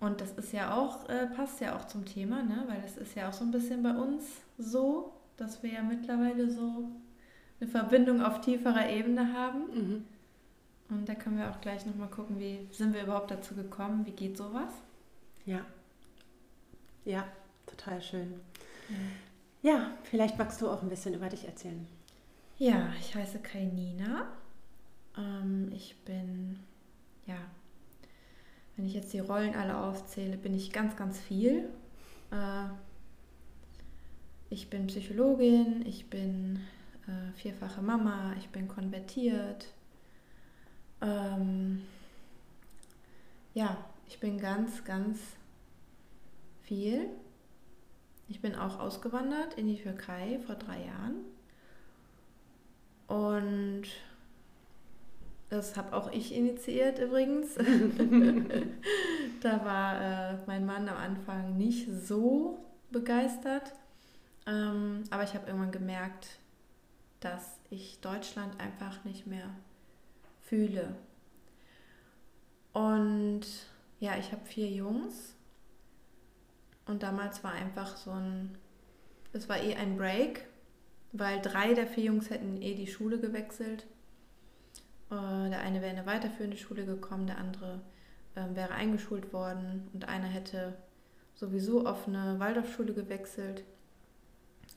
Und 0.00 0.22
das 0.22 0.32
ist 0.32 0.54
ja 0.54 0.74
auch, 0.74 1.06
äh, 1.10 1.26
passt 1.26 1.60
ja 1.60 1.76
auch 1.76 1.86
zum 1.86 2.06
Thema, 2.06 2.42
ne? 2.42 2.64
weil 2.66 2.82
es 2.86 2.96
ist 2.96 3.14
ja 3.14 3.28
auch 3.28 3.34
so 3.34 3.44
ein 3.44 3.50
bisschen 3.50 3.82
bei 3.82 3.92
uns 3.92 4.24
so, 4.56 5.12
dass 5.36 5.62
wir 5.62 5.72
ja 5.72 5.82
mittlerweile 5.82 6.48
so 6.50 6.88
eine 7.60 7.68
Verbindung 7.68 8.22
auf 8.22 8.40
tieferer 8.40 8.88
Ebene 8.88 9.34
haben. 9.34 9.60
Mhm. 9.74 10.04
Und 10.90 11.08
da 11.08 11.14
können 11.14 11.38
wir 11.38 11.50
auch 11.50 11.60
gleich 11.60 11.84
nochmal 11.84 12.08
gucken, 12.08 12.38
wie 12.38 12.66
sind 12.72 12.94
wir 12.94 13.02
überhaupt 13.02 13.30
dazu 13.30 13.54
gekommen, 13.54 14.06
wie 14.06 14.12
geht 14.12 14.36
sowas? 14.36 14.72
Ja. 15.44 15.64
Ja, 17.04 17.26
total 17.66 18.00
schön. 18.00 18.40
Ja. 19.62 19.70
ja, 19.70 19.90
vielleicht 20.04 20.38
magst 20.38 20.60
du 20.60 20.70
auch 20.70 20.82
ein 20.82 20.88
bisschen 20.88 21.14
über 21.14 21.28
dich 21.28 21.46
erzählen. 21.46 21.86
Ja, 22.58 22.92
ich 22.98 23.14
heiße 23.14 23.38
Kainina. 23.38 24.26
Ähm, 25.16 25.70
ich 25.74 25.96
bin, 26.04 26.58
ja, 27.26 27.38
wenn 28.76 28.86
ich 28.86 28.94
jetzt 28.94 29.12
die 29.12 29.20
Rollen 29.20 29.54
alle 29.54 29.76
aufzähle, 29.76 30.36
bin 30.36 30.54
ich 30.54 30.72
ganz, 30.72 30.96
ganz 30.96 31.18
viel. 31.18 31.68
Äh, 32.30 32.68
ich 34.50 34.70
bin 34.70 34.86
Psychologin, 34.86 35.84
ich 35.86 36.08
bin 36.08 36.60
äh, 37.06 37.32
vierfache 37.36 37.82
Mama, 37.82 38.34
ich 38.38 38.48
bin 38.48 38.68
konvertiert. 38.68 39.66
Ähm, 41.00 41.82
ja, 43.54 43.76
ich 44.08 44.20
bin 44.20 44.38
ganz, 44.38 44.84
ganz 44.84 45.18
viel. 46.62 47.08
Ich 48.28 48.40
bin 48.40 48.54
auch 48.54 48.78
ausgewandert 48.78 49.54
in 49.54 49.68
die 49.68 49.80
Türkei 49.82 50.38
vor 50.46 50.54
drei 50.54 50.84
Jahren. 50.84 51.24
Und 53.06 53.88
das 55.48 55.76
habe 55.76 55.96
auch 55.96 56.12
ich 56.12 56.34
initiiert 56.34 56.98
übrigens. 56.98 57.54
da 59.40 59.64
war 59.64 60.00
äh, 60.00 60.38
mein 60.46 60.66
Mann 60.66 60.88
am 60.88 60.96
Anfang 60.96 61.56
nicht 61.56 61.88
so 61.90 62.58
begeistert. 62.90 63.72
Ähm, 64.46 65.04
aber 65.10 65.22
ich 65.24 65.34
habe 65.34 65.46
irgendwann 65.46 65.72
gemerkt, 65.72 66.38
dass 67.20 67.58
ich 67.70 68.00
Deutschland 68.00 68.60
einfach 68.60 69.04
nicht 69.04 69.26
mehr 69.26 69.48
fühle. 70.48 70.94
Und 72.72 73.42
ja, 74.00 74.16
ich 74.16 74.32
habe 74.32 74.44
vier 74.44 74.70
Jungs 74.70 75.34
und 76.86 77.02
damals 77.02 77.42
war 77.44 77.52
einfach 77.52 77.96
so 77.96 78.10
ein, 78.12 78.56
es 79.32 79.48
war 79.48 79.58
eh 79.58 79.74
ein 79.74 79.96
Break, 79.96 80.46
weil 81.12 81.40
drei 81.40 81.74
der 81.74 81.86
vier 81.86 82.04
Jungs 82.04 82.30
hätten 82.30 82.60
eh 82.62 82.74
die 82.74 82.86
Schule 82.86 83.18
gewechselt. 83.18 83.86
Äh, 85.10 85.50
der 85.50 85.60
eine 85.60 85.80
wäre 85.80 85.92
in 85.92 85.98
eine 85.98 86.06
weiterführende 86.06 86.56
Schule 86.56 86.84
gekommen, 86.84 87.26
der 87.26 87.38
andere 87.38 87.80
ähm, 88.36 88.54
wäre 88.54 88.74
eingeschult 88.74 89.32
worden 89.32 89.88
und 89.92 90.06
einer 90.06 90.28
hätte 90.28 90.76
sowieso 91.34 91.86
auf 91.86 92.06
eine 92.06 92.38
Waldorfschule 92.38 92.92
gewechselt. 92.92 93.64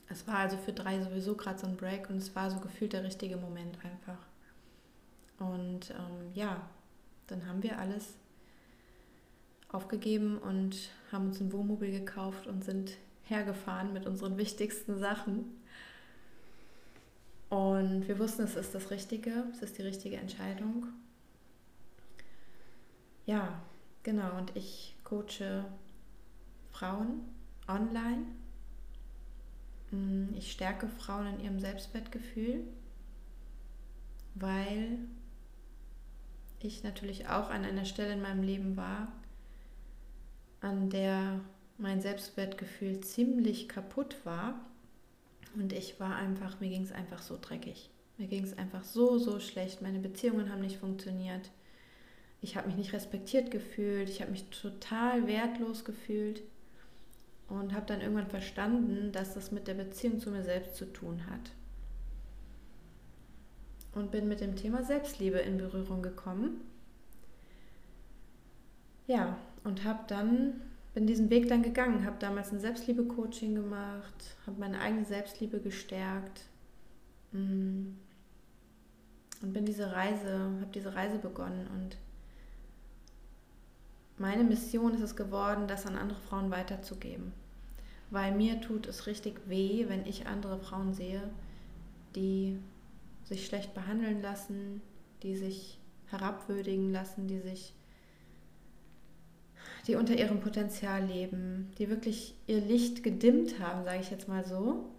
Es 0.09 0.27
war 0.27 0.35
also 0.35 0.57
für 0.57 0.73
drei 0.73 1.01
sowieso 1.01 1.35
gerade 1.35 1.59
so 1.59 1.67
ein 1.67 1.77
Break 1.77 2.09
und 2.09 2.17
es 2.17 2.35
war 2.35 2.49
so 2.49 2.59
gefühlt 2.59 2.93
der 2.93 3.03
richtige 3.03 3.37
Moment 3.37 3.77
einfach. 3.85 4.30
Und 5.41 5.89
ähm, 5.89 6.31
ja, 6.36 6.62
dann 7.25 7.48
haben 7.48 7.63
wir 7.63 7.79
alles 7.79 8.13
aufgegeben 9.69 10.38
und 10.38 10.91
haben 11.12 11.27
uns 11.27 11.39
ein 11.39 11.51
Wohnmobil 11.51 11.91
gekauft 11.91 12.45
und 12.45 12.63
sind 12.63 12.98
hergefahren 13.24 13.91
mit 13.91 14.05
unseren 14.05 14.38
wichtigsten 14.38 15.00
Sachen. 15.00 15.45
Und 17.50 18.07
wir 18.07 18.19
wussten, 18.19 18.43
es 18.43 18.55
ist 18.55 18.75
das 18.75 18.91
Richtige, 18.91 19.45
es 19.51 19.63
ist 19.63 19.77
die 19.77 19.81
richtige 19.81 20.17
Entscheidung. 20.17 20.88
Ja, 23.25 23.62
genau. 24.03 24.38
Und 24.38 24.55
ich 24.55 24.95
coache 25.03 25.65
Frauen 26.71 27.21
online. 27.67 28.25
Mm, 29.89 30.36
ich 30.36 30.51
stärke 30.51 30.88
Frauen 30.88 31.27
in 31.27 31.39
ihrem 31.39 31.60
Selbstwertgefühl, 31.60 32.63
weil 34.36 35.00
ich 36.67 36.83
natürlich 36.83 37.27
auch 37.27 37.49
an 37.49 37.63
einer 37.63 37.85
Stelle 37.85 38.13
in 38.13 38.21
meinem 38.21 38.43
Leben 38.43 38.77
war, 38.77 39.11
an 40.61 40.89
der 40.89 41.41
mein 41.77 42.01
Selbstwertgefühl 42.01 43.01
ziemlich 43.01 43.67
kaputt 43.67 44.17
war. 44.23 44.59
Und 45.55 45.73
ich 45.73 45.99
war 45.99 46.15
einfach, 46.15 46.59
mir 46.59 46.69
ging 46.69 46.83
es 46.83 46.91
einfach 46.91 47.21
so 47.21 47.37
dreckig. 47.41 47.89
Mir 48.17 48.27
ging 48.27 48.43
es 48.43 48.57
einfach 48.57 48.83
so, 48.83 49.17
so 49.17 49.39
schlecht. 49.39 49.81
Meine 49.81 49.99
Beziehungen 49.99 50.51
haben 50.51 50.61
nicht 50.61 50.77
funktioniert. 50.77 51.49
Ich 52.41 52.55
habe 52.55 52.67
mich 52.67 52.77
nicht 52.77 52.93
respektiert 52.93 53.51
gefühlt. 53.51 54.09
Ich 54.09 54.21
habe 54.21 54.31
mich 54.31 54.49
total 54.49 55.27
wertlos 55.27 55.83
gefühlt. 55.83 56.41
Und 57.49 57.73
habe 57.73 57.85
dann 57.85 57.99
irgendwann 57.99 58.29
verstanden, 58.29 59.11
dass 59.11 59.33
das 59.33 59.51
mit 59.51 59.67
der 59.67 59.73
Beziehung 59.73 60.19
zu 60.19 60.31
mir 60.31 60.43
selbst 60.43 60.75
zu 60.75 60.85
tun 60.85 61.25
hat. 61.29 61.51
Und 63.93 64.12
bin 64.12 64.27
mit 64.27 64.39
dem 64.39 64.55
Thema 64.55 64.83
Selbstliebe 64.83 65.38
in 65.39 65.57
Berührung 65.57 66.01
gekommen. 66.01 66.62
Ja, 69.07 69.38
und 69.63 69.83
habe 69.83 70.03
dann 70.07 70.62
bin 70.93 71.07
diesen 71.07 71.29
Weg 71.29 71.48
dann 71.48 71.63
gegangen, 71.63 72.05
habe 72.05 72.17
damals 72.19 72.51
ein 72.51 72.60
Selbstliebe-Coaching 72.60 73.55
gemacht, 73.55 74.36
habe 74.45 74.60
meine 74.60 74.79
eigene 74.81 75.05
Selbstliebe 75.05 75.60
gestärkt 75.60 76.41
mm. 77.31 77.88
und 79.41 79.53
bin 79.53 79.65
diese 79.65 79.93
Reise, 79.93 80.39
habe 80.60 80.71
diese 80.74 80.93
Reise 80.93 81.17
begonnen 81.17 81.67
und 81.67 81.98
meine 84.17 84.43
Mission 84.43 84.93
ist 84.93 85.01
es 85.01 85.15
geworden, 85.15 85.67
das 85.67 85.88
an 85.88 85.95
andere 85.95 86.19
Frauen 86.19 86.51
weiterzugeben, 86.51 87.31
weil 88.12 88.33
mir 88.33 88.60
tut 88.62 88.86
es 88.86 89.07
richtig 89.07 89.39
weh, 89.48 89.86
wenn 89.88 90.05
ich 90.05 90.27
andere 90.27 90.60
Frauen 90.60 90.93
sehe, 90.93 91.24
die 92.15 92.60
sich 93.31 93.45
schlecht 93.45 93.73
behandeln 93.73 94.21
lassen, 94.21 94.81
die 95.23 95.38
sich 95.38 95.79
herabwürdigen 96.07 96.91
lassen, 96.91 97.27
die 97.27 97.39
sich 97.39 97.73
die 99.88 99.95
unter 99.95 100.15
ihrem 100.15 100.41
Potenzial 100.41 101.05
leben, 101.05 101.71
die 101.77 101.89
wirklich 101.89 102.35
ihr 102.45 102.59
Licht 102.59 103.03
gedimmt 103.03 103.59
haben, 103.59 103.85
sage 103.85 104.01
ich 104.01 104.11
jetzt 104.11 104.27
mal 104.27 104.43
so, 104.45 104.91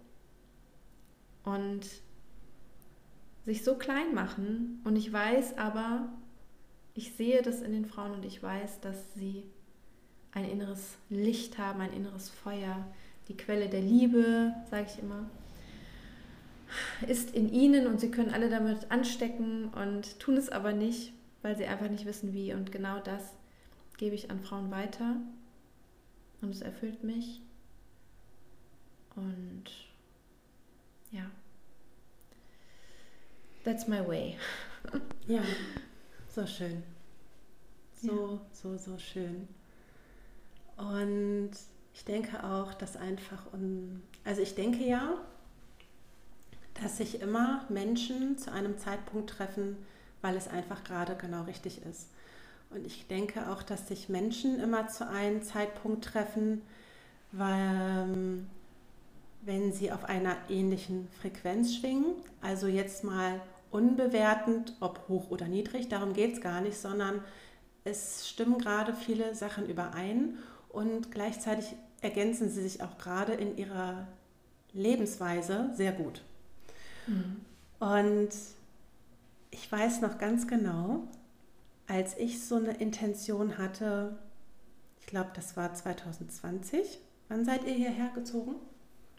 und 1.43 1.87
sich 3.45 3.63
so 3.63 3.75
klein 3.75 4.15
machen. 4.15 4.81
Und 4.83 4.95
ich 4.95 5.13
weiß 5.13 5.57
aber, 5.57 6.09
ich 6.95 7.13
sehe 7.13 7.41
das 7.43 7.61
in 7.61 7.71
den 7.71 7.85
Frauen 7.85 8.13
und 8.13 8.25
ich 8.25 8.41
weiß, 8.41 8.81
dass 8.81 9.13
sie 9.13 9.43
ein 10.31 10.49
inneres 10.49 10.97
Licht 11.09 11.59
haben, 11.59 11.81
ein 11.81 11.93
inneres 11.93 12.29
Feuer, 12.29 12.85
die 13.27 13.37
Quelle 13.37 13.69
der 13.69 13.81
Liebe, 13.81 14.53
sage 14.69 14.87
ich 14.91 15.01
immer, 15.01 15.29
ist 17.07 17.33
in 17.33 17.51
ihnen 17.51 17.87
und 17.87 17.99
sie 17.99 18.11
können 18.11 18.33
alle 18.33 18.49
damit 18.49 18.91
anstecken 18.91 19.69
und 19.69 20.19
tun 20.19 20.37
es 20.37 20.49
aber 20.49 20.73
nicht, 20.73 21.13
weil 21.41 21.55
sie 21.55 21.65
einfach 21.65 21.89
nicht 21.89 22.05
wissen 22.05 22.33
wie. 22.33 22.53
Und 22.53 22.71
genau 22.71 22.99
das 22.99 23.33
gebe 23.97 24.15
ich 24.15 24.31
an 24.31 24.41
Frauen 24.41 24.71
weiter 24.71 25.17
und 26.41 26.49
es 26.49 26.61
erfüllt 26.61 27.03
mich. 27.03 27.41
Und 29.15 29.65
ja, 31.11 31.29
that's 33.63 33.87
my 33.87 34.05
way. 34.07 34.37
Ja, 35.25 35.41
so 36.27 36.45
schön. 36.45 36.83
So, 37.93 38.33
ja. 38.33 38.41
so, 38.51 38.77
so 38.77 38.97
schön. 38.97 39.47
Und 40.75 41.51
ich 41.93 42.03
denke 42.03 42.43
auch, 42.43 42.73
dass 42.73 42.97
einfach, 42.97 43.45
also 44.25 44.41
ich 44.41 44.55
denke 44.55 44.83
ja, 44.83 45.17
dass 46.81 46.97
sich 46.97 47.21
immer 47.21 47.65
Menschen 47.69 48.37
zu 48.37 48.51
einem 48.51 48.77
Zeitpunkt 48.77 49.29
treffen, 49.29 49.77
weil 50.21 50.35
es 50.35 50.47
einfach 50.47 50.83
gerade 50.83 51.15
genau 51.15 51.43
richtig 51.43 51.81
ist. 51.85 52.09
Und 52.69 52.85
ich 52.85 53.07
denke 53.07 53.49
auch, 53.51 53.61
dass 53.61 53.87
sich 53.87 54.09
Menschen 54.09 54.59
immer 54.59 54.87
zu 54.87 55.07
einem 55.07 55.43
Zeitpunkt 55.43 56.05
treffen, 56.05 56.61
weil 57.31 58.45
wenn 59.41 59.73
sie 59.73 59.91
auf 59.91 60.05
einer 60.05 60.37
ähnlichen 60.49 61.07
Frequenz 61.21 61.75
schwingen, 61.75 62.15
also 62.41 62.67
jetzt 62.67 63.03
mal 63.03 63.41
unbewertend, 63.71 64.75
ob 64.79 65.07
hoch 65.07 65.29
oder 65.29 65.47
niedrig, 65.47 65.89
darum 65.89 66.13
geht 66.13 66.33
es 66.33 66.41
gar 66.41 66.61
nicht, 66.61 66.77
sondern 66.77 67.21
es 67.83 68.27
stimmen 68.29 68.57
gerade 68.57 68.93
viele 68.93 69.35
Sachen 69.35 69.67
überein 69.67 70.37
und 70.69 71.11
gleichzeitig 71.11 71.75
ergänzen 72.01 72.49
sie 72.49 72.61
sich 72.61 72.81
auch 72.81 72.97
gerade 72.97 73.33
in 73.33 73.57
ihrer 73.57 74.07
Lebensweise 74.73 75.69
sehr 75.73 75.91
gut. 75.91 76.21
Mhm. 77.07 77.41
Und 77.79 78.29
ich 79.51 79.71
weiß 79.71 80.01
noch 80.01 80.17
ganz 80.17 80.47
genau, 80.47 81.07
als 81.87 82.17
ich 82.17 82.43
so 82.43 82.55
eine 82.55 82.75
Intention 82.77 83.57
hatte, 83.57 84.17
ich 84.99 85.07
glaube, 85.07 85.31
das 85.35 85.57
war 85.57 85.73
2020. 85.73 86.99
Wann 87.29 87.45
seid 87.45 87.65
ihr 87.65 87.73
hierher 87.73 88.09
gezogen? 88.15 88.55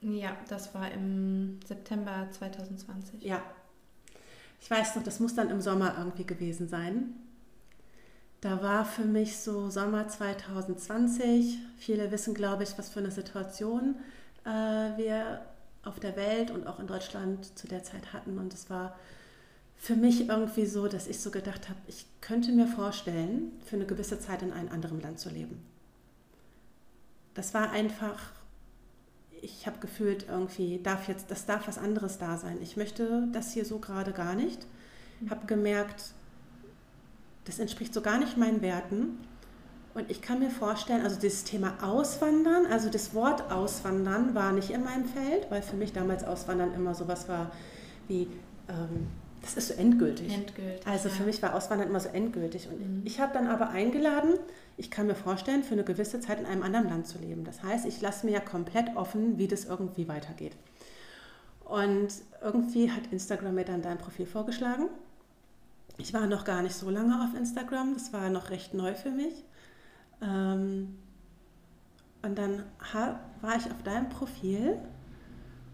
Ja, 0.00 0.36
das 0.48 0.74
war 0.74 0.90
im 0.90 1.60
September 1.66 2.28
2020. 2.30 3.22
Ja. 3.22 3.42
Ich 4.60 4.70
weiß 4.70 4.96
noch, 4.96 5.02
das 5.02 5.20
muss 5.20 5.34
dann 5.34 5.50
im 5.50 5.60
Sommer 5.60 5.94
irgendwie 5.98 6.24
gewesen 6.24 6.68
sein. 6.68 7.14
Da 8.40 8.62
war 8.62 8.84
für 8.84 9.04
mich 9.04 9.38
so 9.38 9.70
Sommer 9.70 10.08
2020. 10.08 11.58
Viele 11.78 12.10
wissen, 12.10 12.34
glaube 12.34 12.62
ich, 12.62 12.76
was 12.78 12.88
für 12.88 13.00
eine 13.00 13.10
Situation 13.10 13.96
äh, 14.44 14.48
wir 14.48 15.40
auf 15.84 16.00
der 16.00 16.16
Welt 16.16 16.50
und 16.50 16.66
auch 16.66 16.80
in 16.80 16.86
Deutschland 16.86 17.56
zu 17.58 17.66
der 17.66 17.82
Zeit 17.82 18.12
hatten. 18.12 18.38
Und 18.38 18.52
es 18.54 18.70
war 18.70 18.98
für 19.76 19.96
mich 19.96 20.28
irgendwie 20.28 20.66
so, 20.66 20.88
dass 20.88 21.06
ich 21.06 21.20
so 21.20 21.30
gedacht 21.30 21.68
habe, 21.68 21.78
ich 21.86 22.06
könnte 22.20 22.52
mir 22.52 22.66
vorstellen, 22.66 23.52
für 23.66 23.76
eine 23.76 23.86
gewisse 23.86 24.18
Zeit 24.18 24.42
in 24.42 24.52
einem 24.52 24.70
anderen 24.70 25.00
Land 25.00 25.18
zu 25.18 25.28
leben. 25.28 25.62
Das 27.34 27.52
war 27.52 27.70
einfach, 27.70 28.18
ich 29.42 29.66
habe 29.66 29.78
gefühlt 29.80 30.26
irgendwie, 30.28 30.80
darf 30.82 31.08
jetzt, 31.08 31.30
das 31.30 31.46
darf 31.46 31.68
was 31.68 31.78
anderes 31.78 32.18
da 32.18 32.38
sein. 32.38 32.58
Ich 32.62 32.76
möchte 32.76 33.28
das 33.32 33.52
hier 33.52 33.64
so 33.64 33.78
gerade 33.78 34.12
gar 34.12 34.34
nicht. 34.34 34.66
Habe 35.28 35.46
gemerkt, 35.46 36.12
das 37.44 37.58
entspricht 37.58 37.92
so 37.92 38.00
gar 38.00 38.18
nicht 38.18 38.36
meinen 38.36 38.62
Werten. 38.62 39.18
Und 39.94 40.10
ich 40.10 40.20
kann 40.20 40.40
mir 40.40 40.50
vorstellen, 40.50 41.02
also 41.02 41.20
dieses 41.20 41.44
Thema 41.44 41.74
Auswandern, 41.80 42.66
also 42.66 42.90
das 42.90 43.14
Wort 43.14 43.52
Auswandern 43.52 44.34
war 44.34 44.52
nicht 44.52 44.70
in 44.70 44.82
meinem 44.82 45.04
Feld, 45.04 45.50
weil 45.50 45.62
für 45.62 45.76
mich 45.76 45.92
damals 45.92 46.24
Auswandern 46.24 46.74
immer 46.74 46.94
sowas 46.94 47.28
war 47.28 47.52
wie 48.08 48.28
ähm, 48.68 49.08
das 49.44 49.56
ist 49.58 49.68
so 49.68 49.74
endgültig. 49.74 50.32
Endgültig. 50.32 50.86
Also 50.86 51.10
für 51.10 51.24
mich 51.24 51.42
war 51.42 51.54
Auswandern 51.54 51.88
immer 51.88 52.00
so 52.00 52.08
endgültig. 52.08 52.68
Und 52.68 52.80
mhm. 52.80 53.02
ich 53.04 53.20
habe 53.20 53.34
dann 53.34 53.46
aber 53.46 53.68
eingeladen, 53.68 54.38
ich 54.78 54.90
kann 54.90 55.06
mir 55.06 55.14
vorstellen, 55.14 55.62
für 55.62 55.74
eine 55.74 55.84
gewisse 55.84 56.18
Zeit 56.20 56.40
in 56.40 56.46
einem 56.46 56.62
anderen 56.62 56.88
Land 56.88 57.06
zu 57.06 57.18
leben. 57.18 57.44
Das 57.44 57.62
heißt, 57.62 57.84
ich 57.84 58.00
lasse 58.00 58.24
mir 58.24 58.32
ja 58.32 58.40
komplett 58.40 58.96
offen, 58.96 59.36
wie 59.36 59.46
das 59.46 59.66
irgendwie 59.66 60.08
weitergeht. 60.08 60.56
Und 61.64 62.08
irgendwie 62.42 62.90
hat 62.90 63.02
Instagram 63.10 63.54
mir 63.54 63.64
dann 63.64 63.82
dein 63.82 63.98
Profil 63.98 64.26
vorgeschlagen. 64.26 64.88
Ich 65.98 66.14
war 66.14 66.26
noch 66.26 66.44
gar 66.44 66.62
nicht 66.62 66.74
so 66.74 66.88
lange 66.88 67.22
auf 67.22 67.38
Instagram, 67.38 67.94
das 67.94 68.12
war 68.12 68.30
noch 68.30 68.50
recht 68.50 68.74
neu 68.74 68.94
für 68.94 69.10
mich. 69.10 69.44
Ähm, 70.24 70.96
und 72.22 72.38
dann 72.38 72.62
war 73.42 73.56
ich 73.56 73.66
auf 73.66 73.82
deinem 73.84 74.08
Profil 74.08 74.78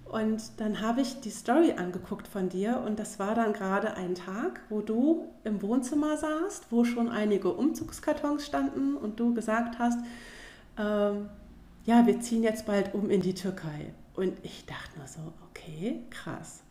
und 0.04 0.42
dann 0.56 0.80
habe 0.80 1.02
ich 1.02 1.20
die 1.20 1.30
Story 1.30 1.74
angeguckt 1.76 2.26
von 2.26 2.48
dir 2.48 2.82
und 2.84 2.98
das 2.98 3.20
war 3.20 3.36
dann 3.36 3.52
gerade 3.52 3.94
ein 3.94 4.16
Tag, 4.16 4.60
wo 4.68 4.80
du 4.80 5.28
im 5.44 5.62
Wohnzimmer 5.62 6.16
saßt, 6.16 6.66
wo 6.70 6.84
schon 6.84 7.08
einige 7.08 7.52
Umzugskartons 7.52 8.44
standen 8.44 8.96
und 8.96 9.20
du 9.20 9.32
gesagt 9.34 9.78
hast, 9.78 10.00
ähm, 10.76 11.28
ja, 11.84 12.06
wir 12.06 12.20
ziehen 12.20 12.42
jetzt 12.42 12.66
bald 12.66 12.92
um 12.92 13.08
in 13.08 13.20
die 13.20 13.34
Türkei. 13.34 13.94
Und 14.14 14.34
ich 14.42 14.66
dachte 14.66 14.98
nur 14.98 15.06
so, 15.06 15.20
okay, 15.48 16.00
krass. 16.10 16.64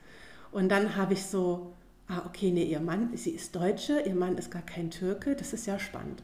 Und 0.51 0.69
dann 0.69 0.97
habe 0.97 1.13
ich 1.13 1.25
so, 1.25 1.71
ah, 2.09 2.23
okay, 2.25 2.51
nee, 2.51 2.65
ihr 2.65 2.81
Mann, 2.81 3.15
sie 3.15 3.31
ist 3.31 3.55
Deutsche, 3.55 4.01
ihr 4.01 4.15
Mann 4.15 4.37
ist 4.37 4.51
gar 4.51 4.61
kein 4.61 4.91
Türke, 4.91 5.35
das 5.35 5.53
ist 5.53 5.65
ja 5.65 5.79
spannend. 5.79 6.21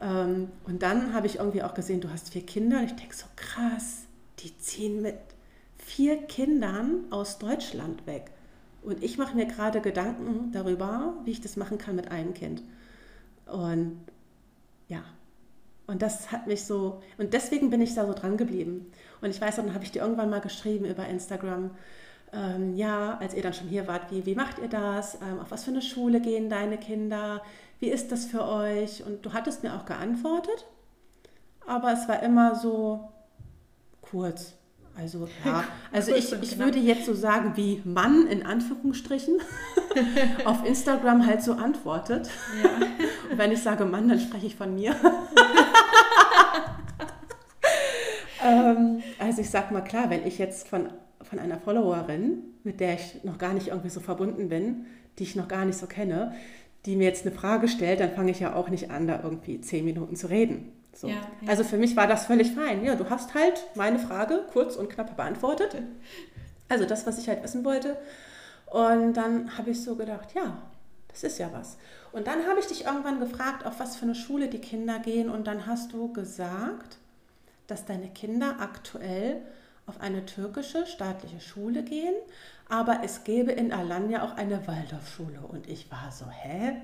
Ähm, 0.00 0.48
und 0.64 0.82
dann 0.82 1.12
habe 1.14 1.26
ich 1.26 1.36
irgendwie 1.36 1.62
auch 1.62 1.74
gesehen, 1.74 2.00
du 2.00 2.10
hast 2.10 2.30
vier 2.30 2.44
Kinder 2.44 2.78
und 2.78 2.84
ich 2.84 2.96
denke 2.96 3.14
so, 3.14 3.26
krass, 3.36 4.06
die 4.40 4.56
ziehen 4.58 5.02
mit 5.02 5.16
vier 5.78 6.22
Kindern 6.26 7.04
aus 7.10 7.38
Deutschland 7.38 8.06
weg. 8.06 8.30
Und 8.82 9.02
ich 9.02 9.16
mache 9.16 9.36
mir 9.36 9.46
gerade 9.46 9.80
Gedanken 9.80 10.52
darüber, 10.52 11.14
wie 11.24 11.30
ich 11.30 11.40
das 11.40 11.56
machen 11.56 11.78
kann 11.78 11.96
mit 11.96 12.10
einem 12.10 12.34
Kind. 12.34 12.62
Und 13.46 13.98
ja, 14.88 15.04
und 15.86 16.02
das 16.02 16.32
hat 16.32 16.46
mich 16.46 16.64
so, 16.64 17.02
und 17.18 17.32
deswegen 17.34 17.70
bin 17.70 17.80
ich 17.80 17.94
da 17.94 18.06
so 18.06 18.14
dran 18.14 18.36
geblieben. 18.36 18.90
Und 19.20 19.30
ich 19.30 19.40
weiß, 19.40 19.56
dann 19.56 19.74
habe 19.74 19.84
ich 19.84 19.92
dir 19.92 20.02
irgendwann 20.02 20.30
mal 20.30 20.40
geschrieben 20.40 20.84
über 20.84 21.06
Instagram, 21.06 21.70
ähm, 22.32 22.74
ja, 22.74 23.18
als 23.18 23.34
ihr 23.34 23.42
dann 23.42 23.52
schon 23.52 23.68
hier 23.68 23.86
wart, 23.86 24.10
wie, 24.10 24.26
wie 24.26 24.34
macht 24.34 24.58
ihr 24.58 24.68
das? 24.68 25.16
Ähm, 25.16 25.38
auf 25.40 25.50
was 25.50 25.64
für 25.64 25.70
eine 25.70 25.82
Schule 25.82 26.20
gehen 26.20 26.48
deine 26.48 26.78
Kinder? 26.78 27.42
Wie 27.84 27.90
ist 27.90 28.10
das 28.12 28.24
für 28.24 28.42
euch? 28.48 29.04
Und 29.04 29.26
du 29.26 29.34
hattest 29.34 29.62
mir 29.62 29.74
auch 29.74 29.84
geantwortet, 29.84 30.64
aber 31.66 31.92
es 31.92 32.08
war 32.08 32.22
immer 32.22 32.54
so 32.54 33.12
kurz. 34.00 34.54
Also 34.96 35.28
ja, 35.44 35.64
also 35.92 36.14
ich, 36.14 36.32
ich 36.32 36.58
würde 36.58 36.78
jetzt 36.78 37.04
so 37.04 37.12
sagen, 37.12 37.52
wie 37.56 37.82
Mann 37.84 38.26
in 38.26 38.46
Anführungsstrichen 38.46 39.34
auf 40.46 40.64
Instagram 40.64 41.26
halt 41.26 41.42
so 41.42 41.52
antwortet. 41.52 42.30
Ja. 42.62 42.70
Und 43.30 43.36
wenn 43.36 43.52
ich 43.52 43.62
sage 43.62 43.84
Mann, 43.84 44.08
dann 44.08 44.18
spreche 44.18 44.46
ich 44.46 44.56
von 44.56 44.74
mir. 44.74 44.96
ähm, 48.42 49.02
also 49.18 49.42
ich 49.42 49.50
sag 49.50 49.70
mal 49.72 49.82
klar, 49.82 50.08
wenn 50.08 50.26
ich 50.26 50.38
jetzt 50.38 50.68
von, 50.68 50.88
von 51.20 51.38
einer 51.38 51.58
Followerin, 51.58 52.44
mit 52.62 52.80
der 52.80 52.94
ich 52.94 53.22
noch 53.24 53.36
gar 53.36 53.52
nicht 53.52 53.68
irgendwie 53.68 53.90
so 53.90 54.00
verbunden 54.00 54.48
bin, 54.48 54.86
die 55.18 55.24
ich 55.24 55.36
noch 55.36 55.48
gar 55.48 55.66
nicht 55.66 55.76
so 55.76 55.86
kenne, 55.86 56.34
die 56.86 56.96
mir 56.96 57.04
jetzt 57.04 57.26
eine 57.26 57.34
Frage 57.34 57.68
stellt, 57.68 58.00
dann 58.00 58.12
fange 58.12 58.30
ich 58.30 58.40
ja 58.40 58.54
auch 58.54 58.68
nicht 58.68 58.90
an, 58.90 59.06
da 59.06 59.20
irgendwie 59.22 59.60
zehn 59.60 59.84
Minuten 59.84 60.16
zu 60.16 60.28
reden. 60.28 60.72
So. 60.94 61.08
Ja, 61.08 61.14
ja. 61.14 61.48
Also 61.48 61.64
für 61.64 61.76
mich 61.76 61.96
war 61.96 62.06
das 62.06 62.26
völlig 62.26 62.52
fein. 62.52 62.84
Ja, 62.84 62.94
du 62.94 63.08
hast 63.10 63.34
halt 63.34 63.64
meine 63.74 63.98
Frage 63.98 64.44
kurz 64.52 64.76
und 64.76 64.90
knapp 64.90 65.16
beantwortet. 65.16 65.76
Also 66.68 66.84
das, 66.84 67.06
was 67.06 67.18
ich 67.18 67.28
halt 67.28 67.42
wissen 67.42 67.64
wollte. 67.64 67.96
Und 68.66 69.14
dann 69.14 69.56
habe 69.56 69.70
ich 69.70 69.82
so 69.82 69.96
gedacht, 69.96 70.34
ja, 70.34 70.62
das 71.08 71.24
ist 71.24 71.38
ja 71.38 71.50
was. 71.52 71.76
Und 72.12 72.26
dann 72.26 72.46
habe 72.46 72.60
ich 72.60 72.66
dich 72.66 72.84
irgendwann 72.84 73.20
gefragt, 73.20 73.66
auf 73.66 73.80
was 73.80 73.96
für 73.96 74.04
eine 74.04 74.14
Schule 74.14 74.48
die 74.48 74.60
Kinder 74.60 74.98
gehen. 74.98 75.30
Und 75.30 75.46
dann 75.46 75.66
hast 75.66 75.92
du 75.92 76.12
gesagt, 76.12 76.98
dass 77.66 77.84
deine 77.84 78.08
Kinder 78.08 78.56
aktuell 78.60 79.42
auf 79.86 80.00
eine 80.00 80.24
türkische 80.24 80.86
staatliche 80.86 81.40
Schule 81.40 81.82
gehen, 81.82 82.14
aber 82.68 83.00
es 83.04 83.24
gäbe 83.24 83.52
in 83.52 83.72
Alanya 83.72 84.24
auch 84.24 84.36
eine 84.36 84.66
Waldorfschule. 84.66 85.40
Und 85.40 85.68
ich 85.68 85.90
war 85.90 86.10
so, 86.10 86.26
hä? 86.30 86.76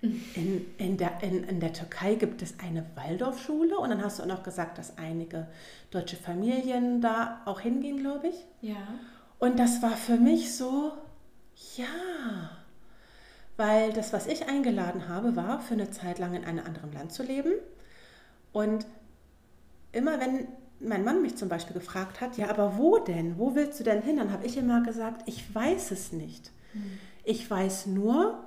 In, 0.00 0.64
in, 0.78 0.96
der, 0.96 1.22
in, 1.22 1.42
in 1.42 1.58
der 1.58 1.72
Türkei 1.72 2.14
gibt 2.14 2.40
es 2.40 2.54
eine 2.60 2.86
Waldorfschule 2.94 3.76
und 3.76 3.90
dann 3.90 4.04
hast 4.04 4.18
du 4.18 4.22
auch 4.22 4.28
noch 4.28 4.44
gesagt, 4.44 4.78
dass 4.78 4.96
einige 4.96 5.48
deutsche 5.90 6.14
Familien 6.14 7.00
da 7.00 7.42
auch 7.46 7.60
hingehen, 7.60 7.98
glaube 7.98 8.28
ich. 8.28 8.36
Ja. 8.60 8.76
Und 9.40 9.58
das 9.58 9.82
war 9.82 9.96
für 9.96 10.16
mich 10.16 10.54
so, 10.54 10.92
ja, 11.76 11.86
weil 13.56 13.92
das, 13.92 14.12
was 14.12 14.28
ich 14.28 14.48
eingeladen 14.48 15.08
habe, 15.08 15.34
war 15.34 15.60
für 15.60 15.74
eine 15.74 15.90
Zeit 15.90 16.20
lang 16.20 16.34
in 16.34 16.44
einem 16.44 16.64
anderen 16.64 16.92
Land 16.92 17.12
zu 17.12 17.24
leben. 17.24 17.52
Und 18.52 18.86
immer 19.90 20.20
wenn 20.20 20.46
mein 20.80 21.04
Mann 21.04 21.22
mich 21.22 21.36
zum 21.36 21.48
Beispiel 21.48 21.74
gefragt 21.74 22.20
hat, 22.20 22.36
ja, 22.36 22.50
aber 22.50 22.78
wo 22.78 22.98
denn? 22.98 23.38
Wo 23.38 23.54
willst 23.54 23.80
du 23.80 23.84
denn 23.84 24.02
hin? 24.02 24.16
Dann 24.16 24.32
habe 24.32 24.46
ich 24.46 24.56
immer 24.56 24.82
gesagt, 24.82 25.22
ich 25.26 25.54
weiß 25.54 25.90
es 25.90 26.12
nicht. 26.12 26.50
Hm. 26.72 26.82
Ich 27.24 27.50
weiß 27.50 27.86
nur, 27.86 28.44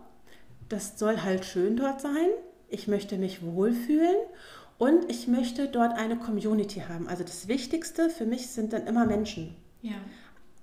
das 0.70 0.98
soll 0.98 1.22
halt 1.24 1.46
schön 1.46 1.76
dort 1.76 2.02
sein. 2.02 2.30
Ich 2.70 2.88
möchte 2.88 3.18
mich 3.18 3.44
wohlfühlen 3.44 4.16
und 4.78 5.12
ich 5.12 5.28
möchte 5.28 5.68
dort 5.68 5.98
eine 5.98 6.18
Community 6.18 6.84
haben. 6.88 7.08
Also 7.08 7.24
das 7.24 7.48
Wichtigste 7.48 8.10
für 8.10 8.26
mich 8.26 8.48
sind 8.48 8.74
dann 8.74 8.88
immer 8.88 9.06
Menschen. 9.06 9.56
Ja. 9.82 9.96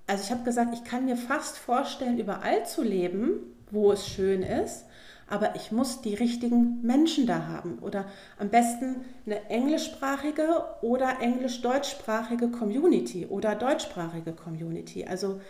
Also 0.06 0.24
ich 0.24 0.30
habe 0.30 0.42
gesagt, 0.42 0.74
ich 0.74 0.84
kann 0.84 1.04
mir 1.04 1.16
fast 1.16 1.58
vorstellen, 1.58 2.18
überall 2.18 2.66
zu 2.66 2.82
leben, 2.82 3.40
wo 3.70 3.92
es 3.92 4.08
schön 4.08 4.42
ist, 4.42 4.86
aber 5.28 5.56
ich 5.56 5.72
muss 5.72 6.00
die 6.00 6.14
richtigen 6.14 6.80
Menschen 6.82 7.26
da 7.26 7.46
haben 7.46 7.78
oder 7.80 8.06
am 8.38 8.48
besten 8.48 8.96
eine 9.26 9.48
englischsprachige 9.50 10.64
oder 10.82 11.20
englisch-deutschsprachige 11.20 12.48
Community 12.48 13.26
oder 13.26 13.54
deutschsprachige 13.54 14.32
Community. 14.32 15.04
Also 15.04 15.40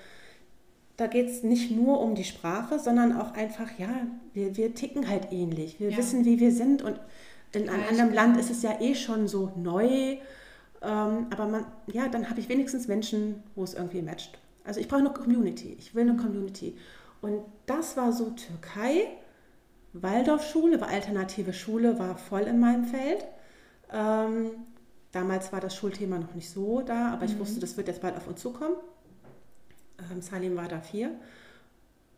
da 0.96 1.06
geht 1.06 1.28
es 1.28 1.44
nicht 1.44 1.70
nur 1.70 2.00
um 2.00 2.16
die 2.16 2.24
Sprache, 2.24 2.80
sondern 2.80 3.16
auch 3.16 3.32
einfach, 3.34 3.68
ja, 3.78 3.88
wir, 4.34 4.56
wir 4.56 4.74
ticken 4.74 5.08
halt 5.08 5.32
ähnlich. 5.32 5.78
Wir 5.78 5.90
ja. 5.90 5.96
wissen, 5.96 6.24
wie 6.24 6.40
wir 6.40 6.50
sind 6.50 6.82
und 6.82 6.98
in 7.52 7.68
einem 7.68 7.84
anderen 7.88 8.12
Land 8.12 8.36
ist 8.38 8.50
es 8.50 8.62
ja 8.62 8.80
eh 8.80 8.94
schon 8.94 9.28
so 9.28 9.52
neu. 9.56 10.18
Ähm, 10.82 11.26
aber 11.30 11.46
man, 11.46 11.66
ja, 11.86 12.08
dann 12.08 12.28
habe 12.28 12.40
ich 12.40 12.48
wenigstens 12.48 12.88
Menschen, 12.88 13.42
wo 13.54 13.64
es 13.64 13.74
irgendwie 13.74 14.02
matcht. 14.02 14.38
Also 14.64 14.80
ich 14.80 14.88
brauche 14.88 15.00
eine 15.00 15.10
Community. 15.10 15.76
Ich 15.78 15.94
will 15.94 16.02
eine 16.02 16.16
Community. 16.16 16.76
Und 17.20 17.42
das 17.66 17.96
war 17.96 18.12
so 18.12 18.30
Türkei. 18.30 19.06
Waldorfschule, 19.92 20.80
war 20.80 20.88
alternative 20.88 21.52
Schule, 21.52 21.98
war 21.98 22.16
voll 22.16 22.42
in 22.42 22.60
meinem 22.60 22.84
Feld. 22.84 23.24
Ähm, 23.92 24.50
damals 25.12 25.52
war 25.52 25.60
das 25.60 25.74
Schulthema 25.74 26.18
noch 26.18 26.34
nicht 26.34 26.50
so 26.50 26.82
da, 26.82 27.12
aber 27.12 27.24
mhm. 27.26 27.32
ich 27.32 27.38
wusste, 27.38 27.60
das 27.60 27.76
wird 27.76 27.88
jetzt 27.88 28.02
bald 28.02 28.16
auf 28.16 28.28
uns 28.28 28.40
zukommen. 28.40 28.76
Ähm, 30.10 30.20
Salim 30.20 30.56
war 30.56 30.68
da 30.68 30.80
vier 30.80 31.12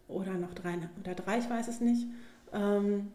oder 0.09 0.35
noch 0.35 0.55
drei 0.55 0.79
oder 1.01 1.15
drei, 1.15 1.39
ich 1.39 1.49
weiß 1.49 1.69
es 1.69 1.81
nicht. 1.81 2.07
Ähm, 2.53 3.13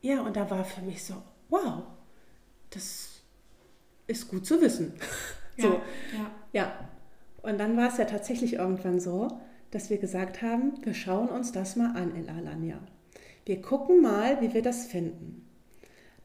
ja, 0.00 0.22
und 0.22 0.36
da 0.36 0.50
war 0.50 0.64
für 0.64 0.82
mich 0.82 1.04
so, 1.04 1.14
wow, 1.48 1.82
das 2.70 3.20
ist 4.06 4.28
gut 4.28 4.46
zu 4.46 4.60
wissen. 4.60 4.94
so, 5.58 5.80
ja, 6.12 6.30
ja. 6.52 6.72
Und 7.42 7.58
dann 7.58 7.76
war 7.76 7.88
es 7.88 7.98
ja 7.98 8.04
tatsächlich 8.04 8.54
irgendwann 8.54 9.00
so, 9.00 9.40
dass 9.70 9.90
wir 9.90 9.98
gesagt 9.98 10.42
haben, 10.42 10.84
wir 10.84 10.94
schauen 10.94 11.28
uns 11.28 11.52
das 11.52 11.76
mal 11.76 11.94
an 11.94 12.14
in 12.14 12.28
Alanya. 12.28 12.78
Wir 13.48 13.62
gucken 13.62 14.02
mal, 14.02 14.42
wie 14.42 14.52
wir 14.52 14.60
das 14.60 14.84
finden. 14.84 15.48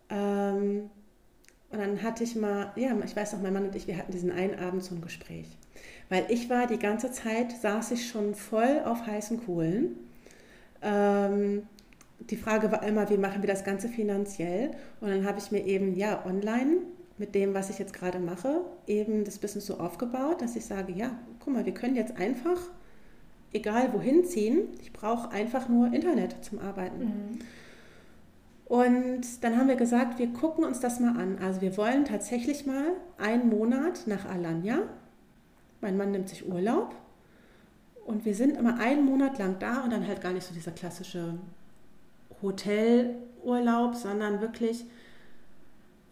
Ähm, 0.10 0.90
und 1.70 1.80
dann 1.80 2.04
hatte 2.04 2.26
ich 2.26 2.36
mal, 2.36 2.74
ja, 2.76 2.94
ich 3.06 3.16
weiß 3.16 3.32
noch, 3.32 3.42
mein 3.42 3.54
Mann 3.54 3.64
und 3.64 3.76
ich, 3.78 3.88
wir 3.88 3.98
hatten 3.98 4.12
diesen 4.12 4.30
einen 4.30 4.60
Abend 4.60 4.84
so 4.84 4.94
ein 4.94 5.00
Gespräch. 5.00 5.48
Weil 6.10 6.26
ich 6.28 6.50
war 6.50 6.68
die 6.68 6.78
ganze 6.78 7.14
Zeit, 7.14 7.54
saß 7.54 7.92
ich 7.92 8.10
schon 8.10 8.36
voll 8.36 8.82
auf 8.84 9.08
heißen 9.08 9.46
Kohlen. 9.46 9.96
Ähm, 10.82 11.64
die 12.20 12.36
Frage 12.36 12.74
war 12.74 12.84
immer, 12.84 13.10
wie 13.10 13.16
machen 13.16 13.42
wir 13.42 13.48
das 13.48 13.64
Ganze 13.64 13.88
finanziell? 13.88 14.72
Und 15.00 15.08
dann 15.08 15.26
habe 15.26 15.40
ich 15.40 15.50
mir 15.50 15.66
eben, 15.66 15.96
ja, 15.96 16.26
online 16.26 16.80
mit 17.18 17.36
dem, 17.36 17.54
was 17.54 17.70
ich 17.70 17.80
jetzt 17.80 17.94
gerade 17.94 18.20
mache, 18.20 18.66
eben 18.86 19.24
das 19.24 19.40
Business 19.40 19.68
so 19.68 19.80
aufgebaut, 19.80 20.42
dass 20.42 20.58
ich 20.58 20.66
sage, 20.66 20.92
ja, 20.92 21.18
guck 21.40 21.54
mal, 21.54 21.66
wir 21.66 21.74
können 21.74 21.96
jetzt 21.96 22.18
einfach, 22.18 22.60
egal 23.54 23.94
wohin 23.94 24.26
ziehen, 24.26 24.68
ich 24.82 24.92
brauche 24.92 25.32
einfach 25.32 25.70
nur 25.70 25.94
Internet 25.94 26.44
zum 26.44 26.60
Arbeiten. 26.60 27.04
Mhm. 27.04 27.40
Und 28.66 29.44
dann 29.44 29.58
haben 29.58 29.68
wir 29.68 29.76
gesagt, 29.76 30.20
wir 30.20 30.34
gucken 30.34 30.64
uns 30.64 30.80
das 30.80 31.00
mal 31.00 31.18
an. 31.20 31.38
Also 31.40 31.62
wir 31.62 31.78
wollen 31.78 32.06
tatsächlich 32.06 32.66
mal 32.66 32.94
einen 33.18 33.50
Monat 33.50 34.08
nach 34.08 34.26
Alanya 34.26 34.84
mein 35.84 35.98
Mann 35.98 36.12
nimmt 36.12 36.30
sich 36.30 36.48
Urlaub 36.48 36.96
und 38.06 38.26
wir 38.26 38.34
sind 38.34 38.58
immer 38.58 38.80
einen 38.80 39.06
Monat 39.06 39.38
lang 39.38 39.60
da 39.60 39.84
und 39.84 39.92
dann 39.92 40.08
halt 40.08 40.22
gar 40.22 40.32
nicht 40.32 40.48
so 40.48 40.54
dieser 40.54 40.72
klassische 40.72 41.38
Hotelurlaub, 42.42 43.94
sondern 43.96 44.42
wirklich, 44.42 44.86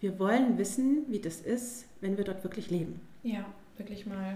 wir 0.02 0.20
wollen 0.20 0.58
wissen, 0.58 1.06
wie 1.08 1.20
das 1.20 1.40
ist, 1.40 1.86
wenn 2.02 2.18
wir 2.18 2.26
dort 2.26 2.44
wirklich 2.44 2.70
leben. 2.70 3.00
Ja, 3.24 3.46
wirklich 3.78 4.06
mal 4.06 4.36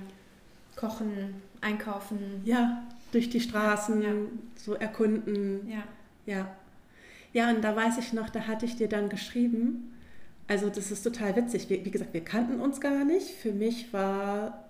kochen, 0.78 1.41
einkaufen. 1.62 2.41
Ja, 2.46 2.84
durch 3.12 3.30
die 3.30 3.39
Straßen 3.39 4.02
ja. 4.02 4.10
so 4.56 4.74
erkunden. 4.74 5.68
Ja. 5.70 5.84
Ja. 6.26 6.56
Ja, 7.34 7.50
und 7.50 7.62
da 7.62 7.76
weiß 7.76 7.98
ich 7.98 8.13
noch, 8.13 8.30
da 8.30 8.48
hatte 8.48 8.65
ich 8.65 8.78
dir 8.78 8.88
dann 8.88 9.10
geschrieben, 9.10 9.94
also 10.48 10.70
das 10.70 10.91
ist 10.91 11.04
total 11.04 11.36
witzig. 11.36 11.70
Wie, 11.70 11.84
wie 11.84 11.91
gesagt, 11.91 12.13
wir 12.13 12.24
kannten 12.24 12.62
uns 12.62 12.80
gar 12.80 13.04
nicht. 13.04 13.30
Für 13.30 13.52
mich 13.52 13.91
war 13.94 14.65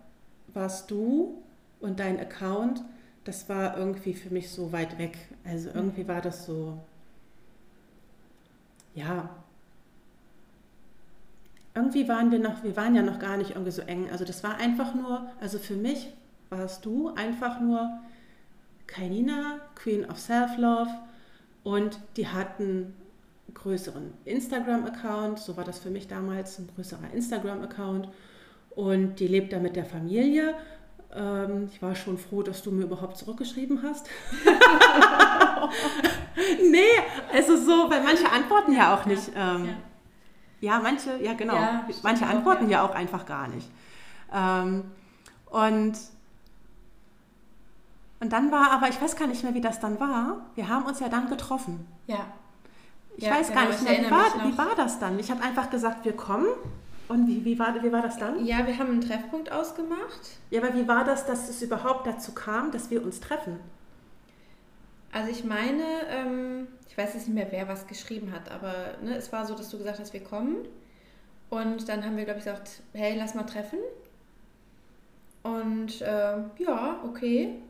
warst 0.53 0.89
du 0.89 1.43
und 1.79 1.99
dein 1.99 2.19
Account, 2.19 2.81
das 3.25 3.49
war 3.49 3.77
irgendwie 3.77 4.13
für 4.13 4.33
mich 4.33 4.49
so 4.49 4.71
weit 4.71 4.97
weg. 4.97 5.17
Also 5.43 5.69
irgendwie 5.73 6.07
war 6.07 6.21
das 6.21 6.45
so, 6.45 6.79
ja, 8.93 9.29
irgendwie 11.75 12.07
waren 12.07 12.31
wir 12.31 12.39
noch, 12.39 12.63
wir 12.63 12.77
waren 12.77 12.95
ja 12.95 13.01
noch 13.01 13.19
gar 13.19 13.35
nicht 13.37 13.51
irgendwie 13.51 13.71
so 13.71 13.81
eng. 13.81 14.09
Also 14.09 14.23
das 14.23 14.43
war 14.43 14.57
einfach 14.57 14.95
nur, 14.95 15.29
also 15.41 15.59
für 15.59 15.75
mich 15.75 16.07
warst 16.49 16.85
du 16.85 17.09
einfach 17.15 17.59
nur 17.59 17.99
Kainina, 18.87 19.59
Queen 19.75 20.05
of 20.09 20.19
Self-Love 20.19 20.89
und 21.63 21.99
die 22.17 22.27
hatten 22.27 22.93
größeren 23.53 24.13
Instagram-Account, 24.25 25.39
so 25.39 25.57
war 25.57 25.63
das 25.63 25.79
für 25.79 25.89
mich 25.89 26.07
damals, 26.07 26.59
ein 26.59 26.69
größerer 26.75 27.11
Instagram-Account 27.13 28.09
und 28.75 29.19
die 29.19 29.27
lebt 29.27 29.53
da 29.53 29.59
mit 29.59 29.75
der 29.75 29.85
Familie. 29.85 30.53
Ähm, 31.13 31.69
ich 31.71 31.81
war 31.81 31.95
schon 31.95 32.17
froh, 32.17 32.43
dass 32.43 32.61
du 32.61 32.71
mir 32.71 32.83
überhaupt 32.83 33.17
zurückgeschrieben 33.17 33.81
hast. 33.81 34.07
nee, 36.69 36.79
also 37.33 37.55
so, 37.55 37.89
weil 37.89 38.03
manche 38.03 38.29
antworten 38.29 38.73
ja 38.73 38.93
auch 38.93 39.05
nicht. 39.05 39.31
Ähm, 39.35 39.65
ja. 39.65 39.73
ja. 40.59 40.79
manche, 40.79 41.23
ja 41.23 41.33
genau, 41.33 41.55
ja, 41.55 41.87
manche 42.03 42.25
antworten 42.27 42.65
ja. 42.65 42.79
ja. 42.79 42.85
auch 42.85 42.93
einfach 42.93 43.25
gar 43.25 43.47
nicht. 43.47 43.69
Ähm, 44.33 44.83
und, 45.49 45.93
und 48.25 48.31
dann 48.31 48.51
war 48.51 48.71
aber, 48.71 48.89
ich 48.89 48.99
weiß 48.99 49.15
gar 49.17 49.27
nicht 49.27 49.43
mehr, 49.43 49.53
wie 49.53 49.61
das 49.61 49.79
dann 49.79 49.99
war. 49.99 50.47
Wir 50.55 50.67
haben 50.67 50.85
uns 50.85 50.99
ja 50.99 51.09
dann 51.09 51.29
getroffen. 51.29 51.85
Ja. 52.07 52.25
Ich 53.17 53.29
weiß 53.29 53.53
gar 53.53 53.67
genau, 53.67 53.77
nicht 53.77 53.83
mehr, 53.83 53.99
wie 53.99 54.09
war, 54.09 54.47
wie 54.47 54.57
war 54.57 54.75
das 54.75 54.97
dann? 54.97 55.19
Ich 55.19 55.29
habe 55.29 55.43
einfach 55.43 55.69
gesagt, 55.69 56.05
wir 56.05 56.13
kommen 56.13 56.47
Und 57.07 57.27
wie, 57.27 57.45
wie, 57.45 57.59
war, 57.59 57.83
wie 57.83 57.91
war 57.91 58.01
das 58.01 58.17
dann? 58.17 58.43
Ja, 58.43 58.65
wir 58.65 58.79
haben 58.79 58.89
einen 58.89 59.01
Treffpunkt 59.01 59.51
ausgemacht. 59.51 60.39
Ja, 60.49 60.63
aber 60.63 60.73
wie 60.73 60.87
war 60.87 61.03
das, 61.03 61.27
dass 61.27 61.49
es 61.49 61.61
überhaupt 61.61 62.07
dazu 62.07 62.33
kam, 62.33 62.71
dass 62.71 62.89
wir 62.89 63.03
uns 63.03 63.19
treffen? 63.19 63.59
Also 65.11 65.29
ich 65.29 65.43
meine, 65.43 65.83
ähm, 66.09 66.67
ich 66.89 66.97
weiß 66.97 67.13
jetzt 67.13 67.27
nicht 67.27 67.35
mehr, 67.35 67.51
wer 67.51 67.67
was 67.67 67.85
geschrieben 67.85 68.31
hat, 68.33 68.49
aber 68.49 68.73
ne, 69.03 69.15
es 69.15 69.31
war 69.31 69.45
so, 69.45 69.53
dass 69.53 69.69
du 69.69 69.77
gesagt 69.77 69.99
hast, 69.99 70.13
wir 70.13 70.23
kommen. 70.23 70.65
Und 71.51 71.87
dann 71.89 72.03
haben 72.03 72.17
wir, 72.17 72.25
glaube 72.25 72.39
ich, 72.39 72.45
gesagt, 72.45 72.81
hey, 72.93 73.15
lass 73.15 73.35
mal 73.35 73.43
treffen. 73.43 73.77
Und 75.43 76.01
äh, 76.01 76.37
ja, 76.57 76.99
okay. 77.05 77.61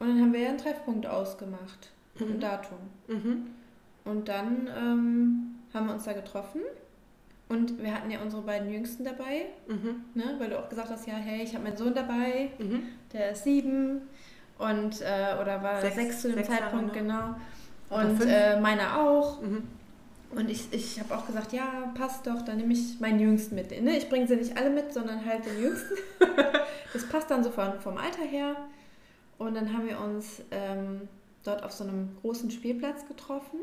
Und 0.00 0.08
dann 0.08 0.20
haben 0.20 0.32
wir 0.32 0.48
einen 0.48 0.58
Treffpunkt 0.58 1.06
ausgemacht, 1.06 1.90
mhm. 2.18 2.32
ein 2.32 2.40
Datum. 2.40 2.78
Mhm. 3.06 3.46
Und 4.04 4.28
dann 4.28 4.68
ähm, 4.76 5.54
haben 5.72 5.86
wir 5.86 5.94
uns 5.94 6.04
da 6.04 6.12
getroffen. 6.12 6.62
Und 7.48 7.82
wir 7.82 7.94
hatten 7.94 8.10
ja 8.10 8.20
unsere 8.20 8.42
beiden 8.42 8.70
Jüngsten 8.70 9.04
dabei, 9.04 9.46
mhm. 9.66 10.04
ne, 10.14 10.36
weil 10.38 10.50
du 10.50 10.58
auch 10.58 10.68
gesagt 10.68 10.88
hast, 10.90 11.06
ja, 11.06 11.14
hey, 11.14 11.42
ich 11.42 11.54
habe 11.54 11.64
meinen 11.64 11.76
Sohn 11.76 11.94
dabei, 11.94 12.50
mhm. 12.58 12.84
der 13.12 13.32
ist 13.32 13.44
sieben 13.44 14.02
und 14.56 15.00
äh, 15.00 15.40
oder 15.40 15.62
war 15.62 15.80
sechs, 15.80 15.96
sechs 15.96 16.20
zu 16.20 16.28
dem 16.28 16.36
sechs 16.36 16.48
Zeitpunkt, 16.48 16.94
Jahre, 16.94 17.06
ne? 17.06 17.36
genau. 17.88 18.02
Und 18.02 18.20
äh, 18.24 18.60
meiner 18.60 19.00
auch. 19.00 19.42
Mhm. 19.42 19.64
Und 20.32 20.48
ich, 20.48 20.72
ich 20.72 21.00
habe 21.00 21.16
auch 21.16 21.26
gesagt, 21.26 21.52
ja, 21.52 21.92
passt 21.94 22.24
doch, 22.26 22.42
dann 22.42 22.58
nehme 22.58 22.72
ich 22.72 23.00
meinen 23.00 23.18
Jüngsten 23.18 23.56
mit. 23.56 23.70
Ne? 23.82 23.96
Ich 23.96 24.08
bringe 24.08 24.28
sie 24.28 24.36
nicht 24.36 24.56
alle 24.56 24.70
mit, 24.70 24.94
sondern 24.94 25.24
halt 25.26 25.44
den 25.44 25.60
Jüngsten. 25.60 25.94
das 26.92 27.08
passt 27.08 27.32
dann 27.32 27.42
so 27.42 27.50
vom, 27.50 27.80
vom 27.80 27.96
Alter 27.96 28.22
her. 28.22 28.54
Und 29.40 29.54
dann 29.54 29.72
haben 29.72 29.88
wir 29.88 29.98
uns 29.98 30.42
ähm, 30.50 31.08
dort 31.44 31.62
auf 31.62 31.72
so 31.72 31.82
einem 31.82 32.14
großen 32.20 32.50
Spielplatz 32.50 33.08
getroffen. 33.08 33.58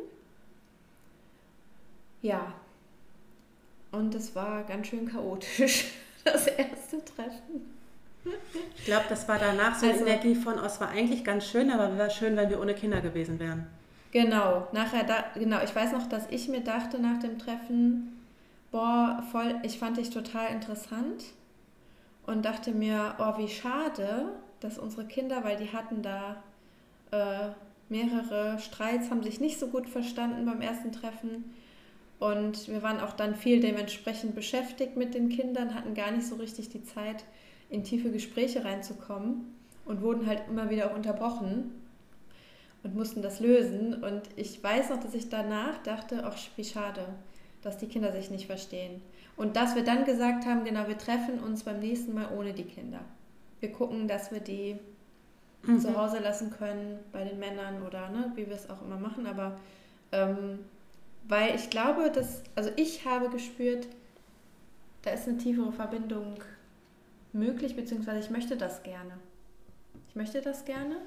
Ja. 2.24 2.52
Und 3.92 4.16
es 4.16 4.36
war 4.36 4.64
ganz 4.64 4.88
schön 4.88 5.08
chaotisch, 5.08 5.92
das 6.24 6.48
erste 6.48 7.06
Treffen. 7.06 7.76
Ich 8.76 8.86
glaube, 8.86 9.06
das 9.08 9.28
war 9.28 9.38
danach 9.38 9.78
so 9.78 9.86
also, 9.86 10.04
eine 10.04 10.10
Energie 10.10 10.34
von, 10.34 10.56
oh, 10.60 10.66
es 10.66 10.82
war 10.82 10.90
eigentlich 10.90 11.24
ganz 11.24 11.46
schön, 11.46 11.70
aber 11.70 11.92
es 11.92 11.98
wäre 12.00 12.10
schön, 12.10 12.36
wenn 12.36 12.50
wir 12.50 12.60
ohne 12.60 12.74
Kinder 12.74 13.00
gewesen 13.00 13.40
wären. 13.40 13.68
Genau, 14.12 14.68
nachher 14.72 15.04
da, 15.04 15.26
genau, 15.36 15.62
ich 15.64 15.76
weiß 15.76 15.92
noch, 15.92 16.10
dass 16.10 16.26
ich 16.32 16.48
mir 16.48 16.62
dachte 16.62 16.98
nach 16.98 17.20
dem 17.20 17.38
Treffen, 17.38 18.20
boah, 18.72 19.24
voll, 19.32 19.56
ich 19.62 19.78
fand 19.78 19.98
dich 19.98 20.10
total 20.10 20.50
interessant 20.54 21.26
und 22.26 22.44
dachte 22.44 22.72
mir, 22.72 23.14
oh, 23.20 23.38
wie 23.38 23.48
schade, 23.48 24.32
dass 24.60 24.78
unsere 24.78 25.06
Kinder, 25.06 25.44
weil 25.44 25.58
die 25.58 25.72
hatten 25.72 26.02
da 26.02 26.44
äh, 27.12 27.50
mehrere 27.90 28.60
Streits, 28.60 29.10
haben 29.10 29.24
sich 29.24 29.40
nicht 29.40 29.60
so 29.60 29.68
gut 29.68 29.88
verstanden 29.88 30.46
beim 30.46 30.62
ersten 30.62 30.92
Treffen. 30.92 31.54
Und 32.20 32.68
wir 32.68 32.82
waren 32.82 33.00
auch 33.00 33.14
dann 33.14 33.36
viel 33.36 33.60
dementsprechend 33.60 34.36
beschäftigt 34.36 34.98
mit 34.98 35.14
den 35.14 35.30
Kindern, 35.30 35.76
hatten 35.76 35.94
gar 35.94 36.12
nicht 36.12 36.26
so 36.26 36.36
richtig 36.36 36.70
die 36.70 36.84
Zeit, 36.84 37.24
in 37.70 37.84
tiefe 37.84 38.12
Gespräche 38.12 38.66
reinzukommen 38.66 39.54
und 39.86 40.02
wurden 40.02 40.26
halt 40.26 40.44
immer 40.50 40.70
wieder 40.70 40.90
auch 40.90 40.96
unterbrochen 40.96 41.72
und 42.84 42.96
mussten 42.96 43.22
das 43.22 43.40
lösen. 43.40 44.04
Und 44.04 44.24
ich 44.36 44.62
weiß 44.64 44.90
noch, 44.90 45.00
dass 45.00 45.14
ich 45.14 45.30
danach 45.30 45.78
dachte, 45.84 46.24
ach, 46.26 46.38
wie 46.56 46.64
schade, 46.64 47.06
dass 47.62 47.78
die 47.78 47.88
Kinder 47.88 48.12
sich 48.12 48.32
nicht 48.32 48.48
verstehen. 48.48 49.02
Und 49.36 49.56
dass 49.56 49.76
wir 49.76 49.84
dann 49.84 50.06
gesagt 50.06 50.46
haben, 50.46 50.64
genau, 50.64 50.88
wir 50.88 50.98
treffen 50.98 51.40
uns 51.40 51.64
beim 51.64 51.80
nächsten 51.80 52.14
Mal 52.14 52.30
ohne 52.36 52.54
die 52.54 52.64
Kinder. 52.64 53.02
Wir 53.60 53.72
gucken, 53.72 54.08
dass 54.08 54.32
wir 54.32 54.40
die 54.40 54.78
mhm. 55.64 55.80
zu 55.80 55.96
Hause 55.96 56.20
lassen 56.20 56.52
können 56.52 57.00
bei 57.12 57.24
den 57.24 57.40
Männern 57.40 57.84
oder 57.84 58.10
ne, 58.10 58.32
wie 58.36 58.48
wir 58.48 58.56
es 58.56 58.70
auch 58.70 58.82
immer 58.82 58.98
machen. 58.98 59.28
Aber 59.28 59.60
ähm, 60.12 60.60
weil 61.28 61.56
ich 61.56 61.70
glaube, 61.70 62.12
dass, 62.12 62.44
also 62.56 62.72
ich 62.76 63.06
habe 63.06 63.30
gespürt, 63.30 63.88
da 65.02 65.12
ist 65.12 65.28
eine 65.28 65.38
tiefere 65.38 65.72
Verbindung 65.72 66.36
möglich, 67.34 67.76
beziehungsweise 67.76 68.20
ich 68.20 68.30
möchte 68.30 68.58
das 68.58 68.84
gerne. 68.84 69.18
Ich 70.10 70.16
möchte 70.16 70.42
das 70.42 70.66
gerne. 70.66 70.98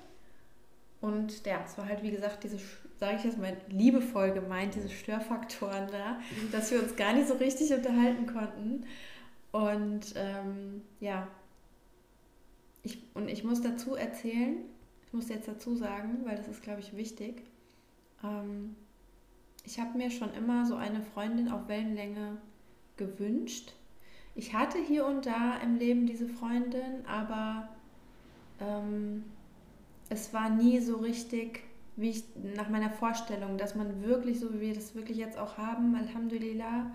Und 1.01 1.47
ja, 1.47 1.63
es 1.65 1.79
war 1.79 1.87
halt, 1.87 2.03
wie 2.03 2.11
gesagt, 2.11 2.45
diese, 2.45 2.59
sage 2.99 3.17
ich 3.17 3.25
jetzt 3.25 3.39
mal 3.39 3.57
liebevoll 3.69 4.33
gemeint, 4.33 4.75
diese 4.75 4.91
Störfaktoren 4.91 5.89
da, 5.91 6.19
dass 6.53 6.71
wir 6.71 6.83
uns 6.83 6.95
gar 6.97 7.15
nicht 7.15 7.29
so 7.29 7.35
richtig 7.35 7.73
unterhalten 7.73 8.27
konnten. 8.27 8.85
Und 9.53 10.13
ähm, 10.15 10.83
ja, 11.01 11.27
ich, 12.83 12.99
und 13.15 13.29
ich 13.29 13.45
muss 13.45 13.61
dazu 13.61 13.95
erzählen, 13.95 14.57
ich 15.07 15.13
muss 15.13 15.29
jetzt 15.29 15.49
dazu 15.49 15.75
sagen, 15.75 16.21
weil 16.25 16.37
das 16.37 16.49
ist, 16.49 16.63
glaube 16.63 16.81
ich, 16.81 16.97
wichtig. 16.97 17.43
Ähm, 18.23 18.77
ich 19.65 19.79
habe 19.79 19.99
mir 19.99 20.11
schon 20.11 20.33
immer 20.35 20.65
so 20.67 20.77
eine 20.77 21.03
Freundin 21.03 21.51
auf 21.51 21.69
Wellenlänge 21.69 22.39
gewünscht. 22.97 23.73
Ich 24.35 24.55
hatte 24.55 24.79
hier 24.79 25.07
und 25.07 25.27
da 25.27 25.59
im 25.59 25.77
Leben 25.77 26.07
diese 26.07 26.29
Freundin, 26.29 27.05
aber 27.07 27.69
ähm, 28.61 29.25
es 30.09 30.33
war 30.33 30.51
nie 30.51 30.81
so 30.81 30.97
richtig, 30.97 31.63
wie 31.97 32.11
ich 32.11 32.25
nach 32.57 32.69
meiner 32.69 32.91
Vorstellung, 32.91 33.59
dass 33.59 33.75
man 33.75 34.03
wirklich, 34.03 34.41
so 34.41 34.55
wie 34.55 34.61
wir 34.61 34.75
das 34.75 34.95
wirklich 34.95 35.19
jetzt 35.19 35.39
auch 35.39 35.59
haben, 35.59 35.95
Alhamdulillah, 35.95 36.91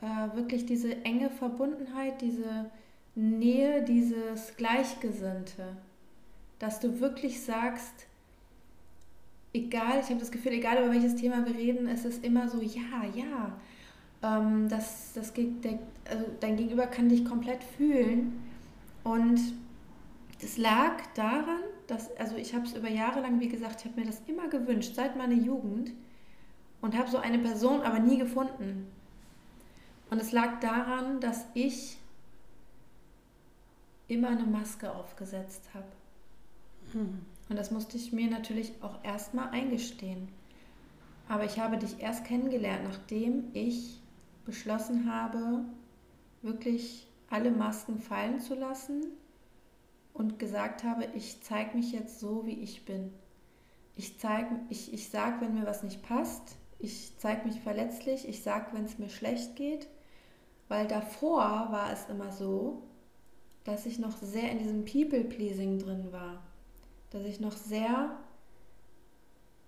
äh, 0.00 0.36
wirklich 0.36 0.66
diese 0.66 1.04
enge 1.04 1.30
Verbundenheit, 1.30 2.20
diese 2.20 2.70
Nähe, 3.16 3.82
dieses 3.82 4.56
Gleichgesinnte, 4.56 5.76
dass 6.58 6.80
du 6.80 7.00
wirklich 7.00 7.42
sagst, 7.42 8.06
egal, 9.54 10.00
ich 10.00 10.10
habe 10.10 10.20
das 10.20 10.30
Gefühl, 10.30 10.52
egal 10.52 10.82
über 10.82 10.92
welches 10.92 11.16
Thema 11.16 11.44
wir 11.46 11.54
reden, 11.54 11.88
es 11.88 12.04
ist 12.04 12.22
immer 12.24 12.48
so, 12.48 12.60
ja, 12.60 13.04
ja, 13.14 13.58
ähm, 14.22 14.68
das, 14.68 15.12
das, 15.14 15.32
der, 15.34 15.78
also 16.08 16.26
dein 16.40 16.56
Gegenüber 16.56 16.86
kann 16.86 17.08
dich 17.08 17.24
komplett 17.24 17.64
fühlen 17.64 18.38
und 19.02 19.40
das 20.42 20.58
lag 20.58 21.00
daran, 21.14 21.60
dass, 21.86 22.14
also 22.18 22.36
ich 22.36 22.54
habe 22.54 22.66
es 22.66 22.74
über 22.74 22.90
Jahre 22.90 23.20
lang, 23.20 23.40
wie 23.40 23.48
gesagt, 23.48 23.80
ich 23.80 23.86
habe 23.86 24.00
mir 24.00 24.06
das 24.06 24.20
immer 24.26 24.48
gewünscht, 24.48 24.94
seit 24.94 25.16
meiner 25.16 25.34
Jugend 25.34 25.92
und 26.82 26.96
habe 26.96 27.10
so 27.10 27.16
eine 27.16 27.38
Person 27.38 27.80
aber 27.80 27.98
nie 27.98 28.18
gefunden. 28.18 28.86
Und 30.10 30.20
es 30.20 30.32
lag 30.32 30.60
daran, 30.60 31.20
dass 31.20 31.46
ich 31.54 31.96
immer 34.08 34.28
eine 34.28 34.44
Maske 34.44 34.94
aufgesetzt 34.94 35.62
habe. 35.74 35.86
Hm. 36.92 37.20
Und 37.48 37.56
das 37.56 37.70
musste 37.70 37.96
ich 37.96 38.12
mir 38.12 38.28
natürlich 38.28 38.72
auch 38.82 39.02
erstmal 39.04 39.50
eingestehen. 39.50 40.28
Aber 41.28 41.44
ich 41.44 41.58
habe 41.58 41.76
dich 41.76 42.00
erst 42.00 42.24
kennengelernt, 42.24 42.84
nachdem 42.84 43.44
ich 43.52 44.00
beschlossen 44.44 45.12
habe, 45.12 45.64
wirklich 46.42 47.06
alle 47.30 47.50
Masken 47.50 47.98
fallen 47.98 48.40
zu 48.40 48.54
lassen 48.54 49.04
und 50.14 50.38
gesagt 50.38 50.84
habe, 50.84 51.08
ich 51.14 51.42
zeige 51.42 51.76
mich 51.76 51.92
jetzt 51.92 52.20
so, 52.20 52.46
wie 52.46 52.60
ich 52.60 52.84
bin. 52.84 53.12
Ich, 53.96 54.18
zeig, 54.18 54.48
ich, 54.68 54.92
ich 54.92 55.10
sage, 55.10 55.40
wenn 55.40 55.54
mir 55.54 55.66
was 55.66 55.82
nicht 55.82 56.02
passt. 56.02 56.56
Ich 56.78 57.12
zeige 57.18 57.46
mich 57.46 57.60
verletzlich. 57.60 58.28
Ich 58.28 58.42
sage, 58.42 58.66
wenn 58.72 58.84
es 58.84 58.98
mir 58.98 59.08
schlecht 59.08 59.56
geht. 59.56 59.88
Weil 60.68 60.86
davor 60.86 61.40
war 61.70 61.92
es 61.92 62.08
immer 62.08 62.30
so, 62.30 62.82
dass 63.66 63.84
ich 63.84 63.98
noch 63.98 64.16
sehr 64.22 64.50
in 64.50 64.58
diesem 64.58 64.84
People-Pleasing 64.84 65.80
drin 65.80 66.12
war. 66.12 66.42
Dass 67.10 67.24
ich 67.24 67.40
noch 67.40 67.56
sehr 67.56 68.16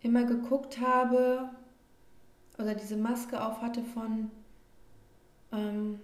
immer 0.02 0.24
geguckt 0.24 0.80
habe 0.80 1.50
oder 2.58 2.74
diese 2.74 2.96
Maske 2.96 3.44
auf 3.44 3.60
hatte 3.60 3.82
von, 3.82 4.30
ähm, 5.52 5.98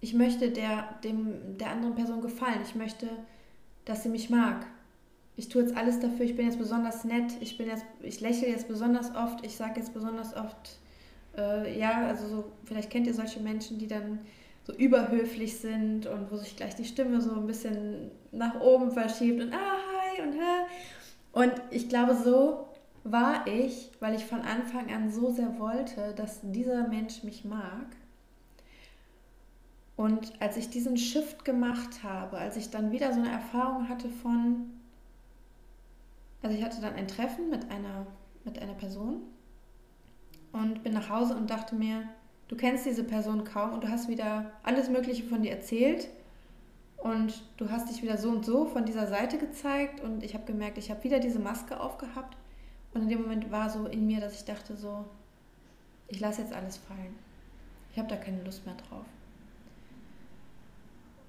ich 0.00 0.14
möchte 0.14 0.50
der, 0.50 0.98
dem, 1.04 1.56
der 1.58 1.70
anderen 1.70 1.94
Person 1.94 2.20
gefallen. 2.20 2.60
Ich 2.64 2.74
möchte, 2.74 3.08
dass 3.84 4.02
sie 4.02 4.08
mich 4.08 4.30
mag. 4.30 4.66
Ich 5.36 5.48
tue 5.48 5.62
jetzt 5.62 5.76
alles 5.76 6.00
dafür. 6.00 6.24
Ich 6.24 6.36
bin 6.36 6.46
jetzt 6.46 6.58
besonders 6.58 7.04
nett. 7.04 7.32
Ich, 7.40 7.56
bin 7.56 7.68
jetzt, 7.68 7.84
ich 8.02 8.20
lächle 8.20 8.48
jetzt 8.48 8.66
besonders 8.66 9.14
oft. 9.14 9.44
Ich 9.44 9.56
sage 9.56 9.78
jetzt 9.78 9.94
besonders 9.94 10.34
oft, 10.34 10.78
äh, 11.36 11.78
ja, 11.78 12.08
also 12.08 12.26
so, 12.26 12.44
vielleicht 12.64 12.90
kennt 12.90 13.06
ihr 13.06 13.14
solche 13.14 13.40
Menschen, 13.40 13.78
die 13.78 13.86
dann 13.86 14.20
so 14.70 14.76
überhöflich 14.76 15.58
sind 15.58 16.06
und 16.06 16.30
wo 16.30 16.36
sich 16.36 16.56
gleich 16.56 16.74
die 16.74 16.84
Stimme 16.84 17.20
so 17.20 17.34
ein 17.34 17.46
bisschen 17.46 18.10
nach 18.32 18.60
oben 18.60 18.92
verschiebt 18.92 19.40
und 19.42 19.52
ah, 19.52 19.56
hi 19.56 20.22
und 20.22 20.32
hä. 20.32 20.66
Und 21.32 21.52
ich 21.70 21.88
glaube, 21.88 22.14
so 22.14 22.68
war 23.04 23.46
ich, 23.46 23.90
weil 24.00 24.14
ich 24.14 24.24
von 24.24 24.42
Anfang 24.42 24.92
an 24.92 25.10
so 25.10 25.30
sehr 25.30 25.58
wollte, 25.58 26.14
dass 26.14 26.40
dieser 26.42 26.88
Mensch 26.88 27.22
mich 27.22 27.44
mag 27.44 27.86
und 29.96 30.32
als 30.40 30.56
ich 30.56 30.70
diesen 30.70 30.96
Shift 30.96 31.44
gemacht 31.44 32.02
habe, 32.02 32.38
als 32.38 32.56
ich 32.56 32.70
dann 32.70 32.90
wieder 32.90 33.12
so 33.12 33.20
eine 33.20 33.30
Erfahrung 33.30 33.88
hatte 33.88 34.08
von, 34.08 34.70
also 36.42 36.56
ich 36.56 36.64
hatte 36.64 36.80
dann 36.80 36.94
ein 36.94 37.08
Treffen 37.08 37.50
mit 37.50 37.70
einer, 37.70 38.06
mit 38.44 38.58
einer 38.60 38.74
Person 38.74 39.22
und 40.52 40.82
bin 40.82 40.94
nach 40.94 41.08
Hause 41.08 41.36
und 41.36 41.50
dachte 41.50 41.74
mir, 41.74 42.04
du 42.50 42.56
kennst 42.56 42.84
diese 42.84 43.04
Person 43.04 43.44
kaum 43.44 43.72
und 43.72 43.84
du 43.84 43.88
hast 43.88 44.08
wieder 44.08 44.50
alles 44.64 44.90
Mögliche 44.90 45.22
von 45.22 45.42
dir 45.42 45.52
erzählt 45.52 46.08
und 46.96 47.44
du 47.56 47.70
hast 47.70 47.88
dich 47.88 48.02
wieder 48.02 48.18
so 48.18 48.28
und 48.28 48.44
so 48.44 48.66
von 48.66 48.84
dieser 48.84 49.06
Seite 49.06 49.38
gezeigt 49.38 50.00
und 50.00 50.24
ich 50.24 50.34
habe 50.34 50.44
gemerkt, 50.46 50.76
ich 50.76 50.90
habe 50.90 51.04
wieder 51.04 51.20
diese 51.20 51.38
Maske 51.38 51.78
aufgehabt 51.78 52.36
und 52.92 53.02
in 53.02 53.08
dem 53.08 53.22
Moment 53.22 53.52
war 53.52 53.70
so 53.70 53.86
in 53.86 54.04
mir, 54.04 54.20
dass 54.20 54.34
ich 54.34 54.44
dachte 54.44 54.76
so, 54.76 55.04
ich 56.08 56.18
lasse 56.18 56.42
jetzt 56.42 56.52
alles 56.52 56.76
fallen. 56.76 57.14
Ich 57.92 57.98
habe 57.98 58.08
da 58.08 58.16
keine 58.16 58.42
Lust 58.42 58.66
mehr 58.66 58.74
drauf. 58.74 59.06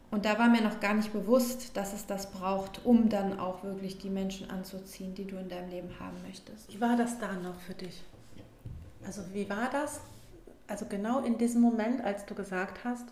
Und 0.09 0.25
da 0.25 0.39
war 0.39 0.49
mir 0.49 0.61
noch 0.61 0.79
gar 0.79 0.95
nicht 0.95 1.13
bewusst, 1.13 1.77
dass 1.77 1.93
es 1.93 2.07
das 2.07 2.31
braucht, 2.31 2.83
um 2.83 3.09
dann 3.09 3.39
auch 3.39 3.63
wirklich 3.63 3.99
die 3.99 4.09
Menschen 4.09 4.49
anzuziehen, 4.49 5.13
die 5.13 5.25
du 5.25 5.37
in 5.37 5.49
deinem 5.49 5.69
Leben 5.69 5.99
haben 5.99 6.17
möchtest. 6.23 6.73
Wie 6.73 6.81
war 6.81 6.97
das 6.97 7.19
da 7.19 7.31
noch 7.33 7.59
für 7.59 7.75
dich? 7.75 8.01
Also 9.05 9.21
wie 9.33 9.47
war 9.47 9.69
das? 9.71 10.01
Also 10.71 10.85
genau 10.85 11.19
in 11.19 11.37
diesem 11.37 11.59
Moment, 11.59 11.99
als 12.01 12.25
du 12.25 12.33
gesagt 12.33 12.85
hast, 12.85 13.05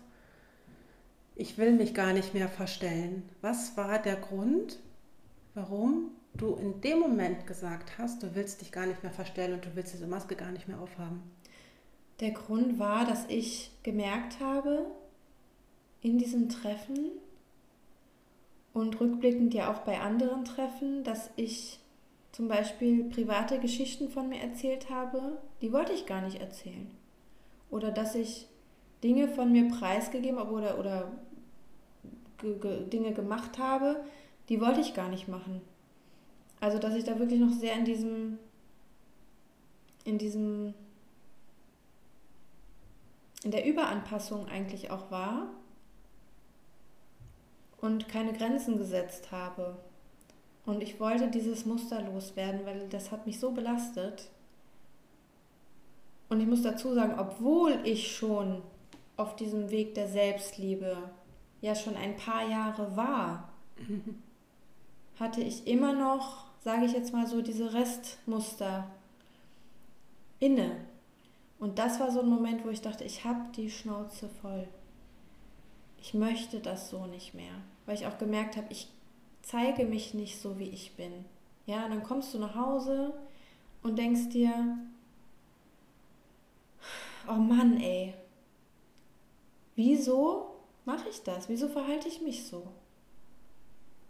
ich 1.36 1.58
will 1.58 1.72
mich 1.72 1.92
gar 1.92 2.14
nicht 2.14 2.32
mehr 2.32 2.48
verstellen. 2.48 3.28
Was 3.42 3.76
war 3.76 3.98
der 3.98 4.16
Grund, 4.16 4.78
warum 5.52 6.10
du 6.32 6.54
in 6.54 6.80
dem 6.80 7.00
Moment 7.00 7.46
gesagt 7.46 7.98
hast, 7.98 8.22
du 8.22 8.34
willst 8.34 8.62
dich 8.62 8.72
gar 8.72 8.86
nicht 8.86 9.02
mehr 9.02 9.12
verstellen 9.12 9.52
und 9.52 9.66
du 9.66 9.74
willst 9.74 9.92
diese 9.92 10.06
Maske 10.06 10.36
gar 10.36 10.52
nicht 10.52 10.68
mehr 10.68 10.80
aufhaben? 10.80 11.20
Der 12.20 12.30
Grund 12.30 12.78
war, 12.78 13.04
dass 13.04 13.26
ich 13.28 13.70
gemerkt 13.82 14.40
habe, 14.40 14.86
in 16.00 16.16
diesem 16.16 16.48
Treffen 16.48 17.10
und 18.72 18.98
rückblickend 18.98 19.52
ja 19.52 19.70
auch 19.70 19.80
bei 19.80 20.00
anderen 20.00 20.46
Treffen, 20.46 21.04
dass 21.04 21.28
ich 21.36 21.78
zum 22.32 22.48
Beispiel 22.48 23.04
private 23.04 23.58
Geschichten 23.58 24.08
von 24.08 24.30
mir 24.30 24.40
erzählt 24.40 24.88
habe, 24.88 25.42
die 25.60 25.74
wollte 25.74 25.92
ich 25.92 26.06
gar 26.06 26.22
nicht 26.22 26.40
erzählen. 26.40 26.90
Oder 27.70 27.90
dass 27.90 28.14
ich 28.14 28.46
Dinge 29.02 29.28
von 29.28 29.52
mir 29.52 29.68
preisgegeben 29.68 30.38
habe 30.38 30.52
oder, 30.52 30.78
oder 30.78 31.12
Dinge 32.42 33.12
gemacht 33.12 33.58
habe, 33.58 34.04
die 34.48 34.60
wollte 34.60 34.80
ich 34.80 34.94
gar 34.94 35.08
nicht 35.08 35.28
machen. 35.28 35.60
Also 36.60 36.78
dass 36.78 36.94
ich 36.94 37.04
da 37.04 37.18
wirklich 37.18 37.40
noch 37.40 37.52
sehr 37.52 37.74
in 37.74 37.84
diesem, 37.84 38.38
in 40.04 40.18
diesem, 40.18 40.74
in 43.42 43.50
der 43.50 43.66
Überanpassung 43.66 44.48
eigentlich 44.48 44.90
auch 44.90 45.10
war 45.10 45.48
und 47.80 48.08
keine 48.08 48.32
Grenzen 48.32 48.76
gesetzt 48.76 49.32
habe. 49.32 49.78
Und 50.66 50.82
ich 50.82 51.00
wollte 51.00 51.28
dieses 51.28 51.64
Muster 51.64 52.02
loswerden, 52.02 52.66
weil 52.66 52.88
das 52.90 53.10
hat 53.10 53.26
mich 53.26 53.40
so 53.40 53.52
belastet. 53.52 54.28
Und 56.30 56.40
ich 56.40 56.46
muss 56.46 56.62
dazu 56.62 56.94
sagen, 56.94 57.18
obwohl 57.18 57.78
ich 57.84 58.16
schon 58.16 58.62
auf 59.18 59.36
diesem 59.36 59.70
Weg 59.70 59.94
der 59.94 60.08
Selbstliebe 60.08 60.96
ja 61.60 61.74
schon 61.74 61.96
ein 61.96 62.16
paar 62.16 62.48
Jahre 62.48 62.96
war, 62.96 63.50
hatte 65.20 65.42
ich 65.42 65.66
immer 65.66 65.92
noch, 65.92 66.46
sage 66.60 66.86
ich 66.86 66.92
jetzt 66.92 67.12
mal 67.12 67.26
so, 67.26 67.42
diese 67.42 67.74
Restmuster 67.74 68.90
inne. 70.38 70.76
Und 71.58 71.78
das 71.78 72.00
war 72.00 72.10
so 72.10 72.20
ein 72.20 72.28
Moment, 72.28 72.64
wo 72.64 72.70
ich 72.70 72.80
dachte, 72.80 73.04
ich 73.04 73.26
habe 73.26 73.50
die 73.54 73.68
Schnauze 73.68 74.30
voll 74.40 74.66
ich 76.02 76.14
möchte 76.14 76.60
das 76.60 76.90
so 76.90 77.06
nicht 77.06 77.34
mehr. 77.34 77.52
Weil 77.86 77.96
ich 77.96 78.06
auch 78.06 78.18
gemerkt 78.18 78.56
habe, 78.56 78.66
ich 78.70 78.88
zeige 79.42 79.84
mich 79.84 80.14
nicht 80.14 80.40
so, 80.40 80.58
wie 80.58 80.68
ich 80.68 80.96
bin. 80.96 81.12
Ja, 81.66 81.84
und 81.84 81.90
dann 81.90 82.02
kommst 82.02 82.34
du 82.34 82.38
nach 82.38 82.54
Hause 82.54 83.12
und 83.82 83.98
denkst 83.98 84.30
dir, 84.30 84.78
oh 87.30 87.38
Mann, 87.38 87.80
ey, 87.80 88.14
wieso 89.76 90.56
mache 90.84 91.08
ich 91.08 91.22
das? 91.22 91.48
Wieso 91.48 91.68
verhalte 91.68 92.08
ich 92.08 92.20
mich 92.20 92.46
so? 92.46 92.66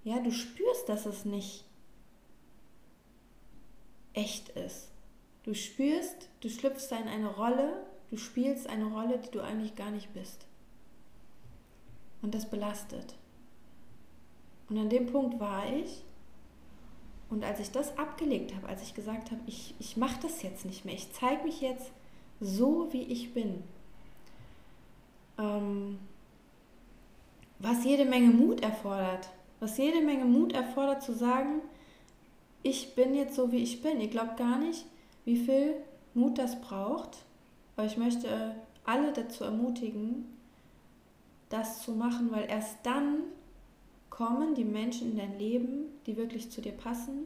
Ja, 0.04 0.20
du 0.20 0.32
spürst, 0.32 0.88
dass 0.88 1.06
es 1.06 1.24
nicht 1.24 1.64
echt 4.14 4.48
ist. 4.50 4.88
Du 5.42 5.54
spürst, 5.54 6.28
du 6.40 6.48
schlüpfst 6.48 6.88
da 6.90 6.96
in 6.96 7.08
eine 7.08 7.28
Rolle, 7.28 7.86
du 8.10 8.16
spielst 8.16 8.68
eine 8.68 8.86
Rolle, 8.86 9.18
die 9.18 9.30
du 9.30 9.40
eigentlich 9.40 9.76
gar 9.76 9.90
nicht 9.90 10.12
bist. 10.12 10.46
Und 12.22 12.34
das 12.34 12.48
belastet. 12.48 13.14
Und 14.68 14.78
an 14.78 14.90
dem 14.90 15.06
Punkt 15.06 15.40
war 15.40 15.70
ich. 15.72 16.04
Und 17.28 17.44
als 17.44 17.60
ich 17.60 17.70
das 17.70 17.96
abgelegt 17.96 18.54
habe, 18.54 18.68
als 18.68 18.82
ich 18.82 18.94
gesagt 18.94 19.30
habe, 19.30 19.40
ich, 19.46 19.74
ich 19.78 19.96
mache 19.96 20.20
das 20.22 20.42
jetzt 20.42 20.64
nicht 20.64 20.84
mehr, 20.84 20.94
ich 20.94 21.12
zeige 21.12 21.44
mich 21.44 21.60
jetzt 21.60 21.92
so, 22.40 22.88
wie 22.92 23.02
ich 23.02 23.34
bin, 23.34 23.62
ähm, 25.38 25.98
was 27.58 27.84
jede 27.84 28.04
Menge 28.04 28.30
Mut 28.30 28.62
erfordert, 28.62 29.28
was 29.60 29.76
jede 29.76 30.00
Menge 30.00 30.24
Mut 30.24 30.52
erfordert 30.52 31.02
zu 31.02 31.12
sagen, 31.12 31.60
ich 32.62 32.94
bin 32.94 33.14
jetzt 33.14 33.34
so, 33.34 33.52
wie 33.52 33.62
ich 33.62 33.82
bin. 33.82 34.00
Ihr 34.00 34.08
glaubt 34.08 34.36
gar 34.36 34.58
nicht, 34.58 34.84
wie 35.24 35.36
viel 35.36 35.74
Mut 36.14 36.38
das 36.38 36.60
braucht, 36.60 37.18
aber 37.76 37.86
ich 37.86 37.96
möchte 37.96 38.54
alle 38.84 39.12
dazu 39.12 39.44
ermutigen, 39.44 40.26
das 41.48 41.82
zu 41.82 41.92
machen, 41.92 42.30
weil 42.30 42.48
erst 42.48 42.78
dann 42.84 43.18
kommen 44.08 44.54
die 44.54 44.64
Menschen 44.64 45.12
in 45.12 45.16
dein 45.16 45.38
Leben, 45.38 45.86
die 46.06 46.16
wirklich 46.16 46.50
zu 46.50 46.60
dir 46.60 46.72
passen, 46.72 47.24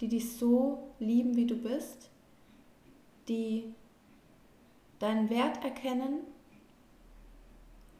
die 0.00 0.08
dich 0.08 0.36
so 0.36 0.78
lieben, 0.98 1.36
wie 1.36 1.46
du 1.46 1.54
bist, 1.54 2.10
die 3.28 3.64
deinen 5.04 5.30
Wert 5.30 5.62
erkennen 5.62 6.20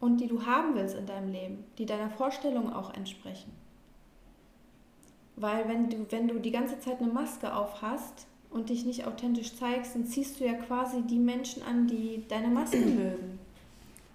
und 0.00 0.18
die 0.18 0.26
du 0.26 0.44
haben 0.44 0.74
willst 0.74 0.96
in 0.96 1.06
deinem 1.06 1.30
Leben, 1.30 1.64
die 1.78 1.86
deiner 1.86 2.10
Vorstellung 2.10 2.72
auch 2.72 2.92
entsprechen. 2.94 3.52
Weil 5.36 5.68
wenn 5.68 5.90
du, 5.90 6.06
wenn 6.10 6.28
du 6.28 6.38
die 6.38 6.50
ganze 6.50 6.78
Zeit 6.80 7.00
eine 7.00 7.12
Maske 7.12 7.54
auf 7.54 7.82
hast 7.82 8.26
und 8.50 8.68
dich 8.68 8.84
nicht 8.84 9.06
authentisch 9.06 9.56
zeigst, 9.56 9.94
dann 9.94 10.06
ziehst 10.06 10.40
du 10.40 10.44
ja 10.44 10.54
quasi 10.54 11.02
die 11.02 11.18
Menschen 11.18 11.62
an, 11.62 11.86
die 11.86 12.24
deine 12.28 12.48
Maske 12.48 12.76
mögen. 12.78 13.38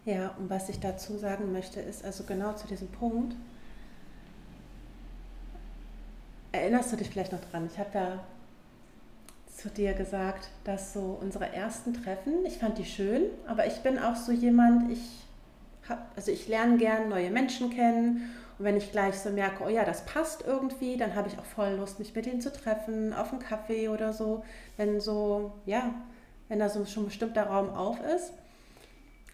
Ja, 0.06 0.34
und 0.40 0.50
was 0.50 0.70
ich 0.70 0.80
dazu 0.80 1.18
sagen 1.18 1.52
möchte, 1.52 1.80
ist 1.82 2.04
also 2.04 2.24
genau 2.24 2.54
zu 2.54 2.68
diesem 2.68 2.88
Punkt, 2.88 3.36
erinnerst 6.52 6.92
du 6.92 6.98
dich 6.98 7.10
vielleicht 7.10 7.32
noch 7.32 7.42
dran? 7.52 7.70
Ich 7.72 7.78
habe 7.78 7.90
ja 7.94 8.24
zu 9.60 9.70
dir 9.70 9.94
gesagt, 9.94 10.50
dass 10.64 10.94
so 10.94 11.18
unsere 11.22 11.54
ersten 11.54 11.94
Treffen, 11.94 12.46
ich 12.46 12.58
fand 12.58 12.78
die 12.78 12.86
schön, 12.86 13.24
aber 13.48 13.68
ich 13.68 13.80
bin 13.80 14.00
auch 14.00 14.16
so 14.16 14.32
jemand, 14.32 14.92
ich 14.92 15.02
hab, 15.88 16.12
also 16.16 16.32
ich 16.32 16.48
lerne 16.48 16.78
gern 16.78 17.10
neue 17.10 17.30
Menschen 17.30 17.70
kennen 17.70 18.30
und 18.58 18.66
wenn 18.66 18.78
ich 18.78 18.92
gleich 18.92 19.20
so 19.20 19.30
merke, 19.30 19.64
oh 19.64 19.70
ja, 19.70 19.84
das 19.84 20.06
passt 20.06 20.44
irgendwie, 20.46 20.98
dann 20.98 21.16
habe 21.16 21.28
ich 21.28 21.38
auch 21.38 21.46
voll 21.46 21.76
Lust, 21.76 22.00
mich 22.00 22.16
mit 22.16 22.26
denen 22.26 22.42
zu 22.42 22.52
treffen, 22.52 23.14
auf 23.14 23.32
einen 23.32 23.42
Kaffee 23.42 23.90
oder 23.90 24.14
so, 24.14 24.44
wenn 24.78 25.02
so, 25.02 25.54
ja, 25.66 25.94
wenn 26.48 26.60
da 26.60 26.70
so 26.70 26.86
schon 26.86 27.04
ein 27.04 27.08
bestimmter 27.08 27.44
Raum 27.48 27.70
auf 27.70 28.00
ist. 28.04 28.34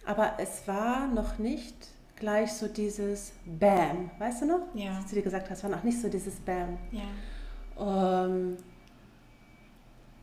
Aber 0.04 0.34
es 0.38 0.66
war 0.68 1.08
noch 1.08 1.38
nicht 1.38 1.74
gleich 2.16 2.52
so 2.52 2.68
dieses 2.68 3.32
Bam, 3.44 4.10
weißt 4.18 4.42
du 4.42 4.46
noch? 4.46 4.60
Ja. 4.74 4.98
Was 4.98 5.10
du 5.10 5.16
dir 5.16 5.22
gesagt 5.22 5.50
hast, 5.50 5.62
war 5.62 5.70
noch 5.70 5.82
nicht 5.82 6.00
so 6.00 6.08
dieses 6.08 6.36
Bam. 6.36 6.78
Ja. 6.92 8.24
Ähm, 8.24 8.56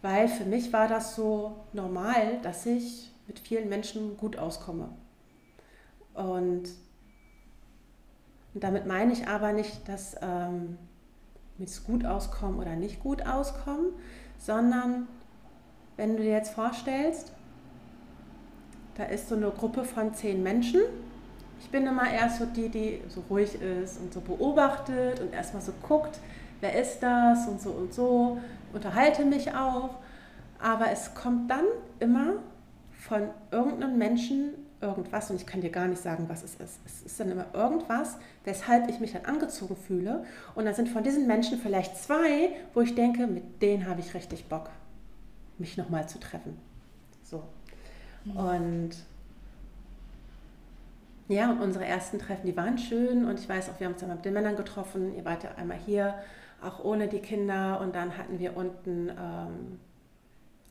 weil 0.03 0.27
für 0.27 0.43
mich 0.43 0.73
war 0.73 0.89
das 0.89 1.15
so 1.15 1.55
normal, 1.71 2.39
dass 2.43 2.65
ich 2.65 3.09
mit 3.25 3.39
vielen 3.39 3.69
Menschen 3.69 4.17
gut 4.17 4.37
auskomme. 4.37 4.89
Und, 6.13 6.65
damit 8.53 8.85
meine 8.85 9.13
ich 9.13 9.27
aber 9.27 9.53
nicht, 9.53 9.87
dass 9.87 10.15
ähm, 10.21 10.77
mit 11.57 11.69
gut 11.85 12.05
auskommen 12.05 12.59
oder 12.59 12.75
nicht 12.75 13.01
gut 13.01 13.25
auskommen, 13.25 13.93
sondern 14.37 15.07
wenn 15.95 16.17
du 16.17 16.21
dir 16.21 16.31
jetzt 16.31 16.53
vorstellst, 16.53 17.31
da 18.95 19.05
ist 19.05 19.29
so 19.29 19.35
eine 19.35 19.51
Gruppe 19.51 19.85
von 19.85 20.13
zehn 20.13 20.43
Menschen. 20.43 20.81
Ich 21.61 21.69
bin 21.69 21.87
immer 21.87 22.11
erst 22.11 22.39
so 22.39 22.45
die, 22.45 22.67
die 22.67 23.01
so 23.07 23.23
ruhig 23.29 23.55
ist 23.61 23.99
und 24.01 24.13
so 24.13 24.19
beobachtet 24.19 25.21
und 25.21 25.33
erstmal 25.33 25.61
so 25.61 25.71
guckt, 25.81 26.19
wer 26.63 26.81
ist 26.81 27.03
das 27.03 27.47
und 27.47 27.61
so 27.61 27.71
und 27.71 27.93
so, 27.93 28.39
unterhalte 28.71 29.25
mich 29.25 29.53
auch. 29.53 29.89
Aber 30.59 30.89
es 30.91 31.13
kommt 31.13 31.51
dann 31.51 31.65
immer 31.99 32.35
von 32.91 33.29
irgendeinem 33.51 33.97
Menschen 33.97 34.53
irgendwas 34.79 35.29
und 35.29 35.37
ich 35.37 35.45
kann 35.45 35.61
dir 35.61 35.69
gar 35.69 35.87
nicht 35.87 36.01
sagen, 36.01 36.25
was 36.29 36.43
es 36.43 36.55
ist. 36.55 36.79
Es 36.85 37.01
ist 37.03 37.19
dann 37.19 37.31
immer 37.31 37.45
irgendwas, 37.53 38.17
weshalb 38.45 38.89
ich 38.89 38.99
mich 38.99 39.11
dann 39.11 39.25
angezogen 39.25 39.75
fühle. 39.75 40.25
Und 40.55 40.65
dann 40.65 40.73
sind 40.73 40.87
von 40.89 41.03
diesen 41.03 41.27
Menschen 41.27 41.57
vielleicht 41.59 41.97
zwei, 41.97 42.49
wo 42.73 42.81
ich 42.81 42.95
denke, 42.95 43.27
mit 43.27 43.61
denen 43.61 43.87
habe 43.87 43.99
ich 43.99 44.13
richtig 44.13 44.45
Bock, 44.45 44.69
mich 45.57 45.77
nochmal 45.77 46.07
zu 46.07 46.17
treffen. 46.17 46.57
So. 47.23 47.43
Mhm. 48.23 48.37
Und 48.37 48.91
ja, 51.27 51.51
und 51.51 51.61
unsere 51.61 51.85
ersten 51.85 52.19
Treffen, 52.19 52.45
die 52.45 52.55
waren 52.55 52.77
schön 52.77 53.25
und 53.25 53.39
ich 53.39 53.47
weiß 53.47 53.69
auch, 53.69 53.79
wir 53.79 53.87
haben 53.87 53.93
uns 53.93 54.03
einmal 54.03 54.17
mit 54.17 54.25
den 54.25 54.33
Männern 54.33 54.55
getroffen. 54.55 55.15
Ihr 55.15 55.25
wart 55.25 55.43
ja 55.43 55.51
einmal 55.55 55.77
hier, 55.85 56.15
auch 56.65 56.83
ohne 56.83 57.07
die 57.07 57.19
Kinder 57.19 57.79
und 57.81 57.95
dann 57.95 58.17
hatten 58.17 58.39
wir 58.39 58.55
unten 58.57 59.09
ähm, 59.09 59.79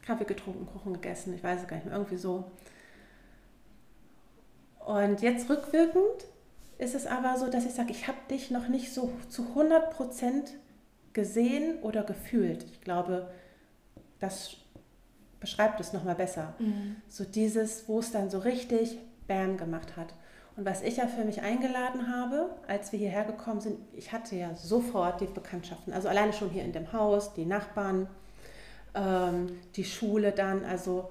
Kaffee 0.03 0.25
getrunken, 0.25 0.67
Kuchen 0.67 0.95
gegessen, 0.95 1.35
ich 1.35 1.43
weiß 1.43 1.63
es 1.63 1.69
gar 1.69 1.77
nicht 1.77 1.87
mehr, 1.87 1.95
irgendwie 1.97 2.17
so. 2.17 2.51
Und 4.85 5.23
jetzt 5.23 5.49
rückwirkend 5.49 6.27
ist 6.79 6.95
es 6.95 7.07
aber 7.07 7.39
so, 7.39 7.49
dass 7.49 7.65
ich 7.65 7.73
sage, 7.73 7.93
ich 7.93 8.09
habe 8.09 8.19
dich 8.31 8.51
noch 8.51 8.69
nicht 8.69 8.93
so 8.93 9.13
zu 9.29 9.43
100 9.49 9.91
Prozent 9.91 10.55
gesehen 11.13 11.79
oder 11.83 12.03
gefühlt. 12.03 12.65
Ich 12.65 12.81
glaube, 12.81 13.31
das 14.19 14.57
beschreib 15.39 15.77
das 15.77 15.93
nochmal 15.93 16.15
besser. 16.15 16.55
Mhm. 16.59 16.97
So 17.09 17.25
dieses, 17.25 17.89
wo 17.89 18.01
es 18.01 18.11
dann 18.11 18.31
so 18.31 18.39
richtig 18.39 18.99
Bam 19.29 19.57
gemacht 19.57 19.97
hat. 19.97 20.15
Und 20.57 20.67
was 20.67 20.83
ich 20.83 20.99
ja 20.99 21.07
für 21.07 21.25
mich 21.25 21.41
eingeladen 21.41 22.15
habe, 22.15 22.51
als 22.69 22.93
wir 22.93 22.99
hierher 22.99 23.25
gekommen 23.25 23.61
sind, 23.61 23.79
ich 23.95 24.13
hatte 24.13 24.37
ja 24.37 24.55
sofort 24.55 25.21
die 25.21 25.27
Bekanntschaften. 25.27 25.93
Also 25.93 26.09
alleine 26.09 26.33
schon 26.33 26.51
hier 26.51 26.63
in 26.63 26.73
dem 26.73 26.93
Haus, 26.93 27.33
die 27.33 27.47
Nachbarn, 27.47 28.07
ähm, 28.95 29.59
die 29.77 29.85
Schule 29.85 30.33
dann. 30.33 30.65
Also 30.65 31.11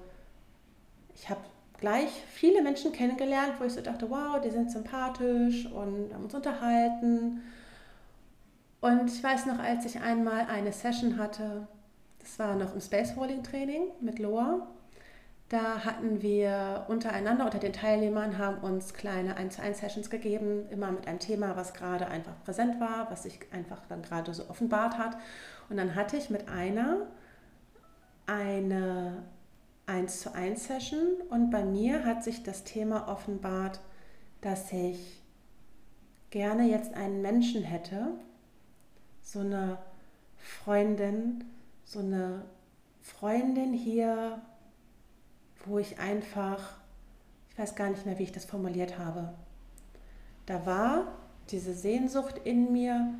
ich 1.14 1.28
habe 1.28 1.40
gleich 1.78 2.10
viele 2.32 2.62
Menschen 2.62 2.92
kennengelernt, 2.92 3.54
wo 3.58 3.64
ich 3.64 3.72
so 3.72 3.80
dachte, 3.80 4.08
wow, 4.08 4.40
die 4.40 4.50
sind 4.50 4.70
sympathisch 4.70 5.66
und 5.66 6.14
haben 6.14 6.24
uns 6.24 6.34
unterhalten. 6.34 7.42
Und 8.80 9.10
ich 9.10 9.22
weiß 9.22 9.46
noch, 9.46 9.58
als 9.58 9.84
ich 9.84 10.00
einmal 10.00 10.46
eine 10.46 10.72
Session 10.72 11.18
hatte, 11.18 11.66
das 12.20 12.38
war 12.38 12.54
noch 12.54 12.74
im 12.74 12.80
Space 12.80 13.16
Rolling 13.16 13.42
Training 13.42 13.88
mit 14.00 14.20
Loa, 14.20 14.68
da 15.52 15.84
hatten 15.84 16.22
wir 16.22 16.86
untereinander, 16.88 17.44
unter 17.44 17.58
den 17.58 17.74
Teilnehmern, 17.74 18.38
haben 18.38 18.58
uns 18.62 18.94
kleine 18.94 19.36
1 19.36 19.56
zu 19.56 19.62
1 19.62 19.78
Sessions 19.80 20.08
gegeben, 20.08 20.66
immer 20.70 20.90
mit 20.90 21.06
einem 21.06 21.18
Thema, 21.18 21.56
was 21.56 21.74
gerade 21.74 22.06
einfach 22.06 22.32
präsent 22.42 22.80
war, 22.80 23.10
was 23.10 23.24
sich 23.24 23.38
einfach 23.52 23.82
dann 23.86 24.00
gerade 24.00 24.32
so 24.32 24.48
offenbart 24.48 24.96
hat. 24.96 25.18
Und 25.68 25.76
dann 25.76 25.94
hatte 25.94 26.16
ich 26.16 26.30
mit 26.30 26.48
einer 26.48 27.06
eine 28.26 29.24
1 29.84 30.20
zu 30.22 30.34
1 30.34 30.64
Session 30.64 31.06
und 31.28 31.50
bei 31.50 31.62
mir 31.62 32.06
hat 32.06 32.24
sich 32.24 32.42
das 32.42 32.64
Thema 32.64 33.08
offenbart, 33.08 33.80
dass 34.40 34.72
ich 34.72 35.22
gerne 36.30 36.62
jetzt 36.62 36.94
einen 36.94 37.20
Menschen 37.20 37.62
hätte, 37.62 38.08
so 39.20 39.40
eine 39.40 39.76
Freundin, 40.38 41.44
so 41.84 41.98
eine 41.98 42.46
Freundin 43.02 43.74
hier 43.74 44.40
wo 45.66 45.78
ich 45.78 45.98
einfach, 45.98 46.76
ich 47.50 47.58
weiß 47.58 47.74
gar 47.74 47.90
nicht 47.90 48.06
mehr, 48.06 48.18
wie 48.18 48.24
ich 48.24 48.32
das 48.32 48.44
formuliert 48.44 48.98
habe. 48.98 49.32
Da 50.46 50.66
war 50.66 51.18
diese 51.50 51.74
Sehnsucht 51.74 52.40
in 52.44 52.72
mir, 52.72 53.14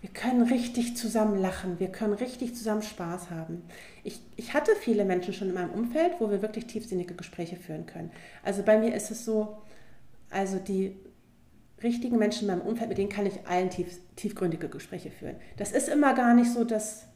wir 0.00 0.10
können 0.10 0.42
richtig 0.42 0.96
zusammen 0.96 1.40
lachen, 1.40 1.78
wir 1.78 1.88
können 1.88 2.14
richtig 2.14 2.56
zusammen 2.56 2.82
Spaß 2.82 3.30
haben. 3.30 3.62
Ich, 4.02 4.20
ich 4.36 4.52
hatte 4.52 4.72
viele 4.80 5.04
Menschen 5.04 5.32
schon 5.32 5.48
in 5.48 5.54
meinem 5.54 5.70
Umfeld, 5.70 6.14
wo 6.18 6.30
wir 6.30 6.42
wirklich 6.42 6.66
tiefsinnige 6.66 7.14
Gespräche 7.14 7.56
führen 7.56 7.86
können. 7.86 8.10
Also 8.42 8.62
bei 8.62 8.78
mir 8.78 8.94
ist 8.94 9.10
es 9.10 9.24
so, 9.24 9.58
also 10.30 10.58
die 10.58 10.96
richtigen 11.82 12.18
Menschen 12.18 12.48
in 12.48 12.56
meinem 12.56 12.66
Umfeld, 12.66 12.88
mit 12.88 12.98
denen 12.98 13.10
kann 13.10 13.26
ich 13.26 13.46
allen 13.46 13.70
tief, 13.70 13.98
tiefgründige 14.16 14.68
Gespräche 14.68 15.10
führen. 15.10 15.36
Das 15.56 15.72
ist 15.72 15.88
immer 15.88 16.14
gar 16.14 16.34
nicht 16.34 16.52
so 16.52 16.64
das 16.64 17.06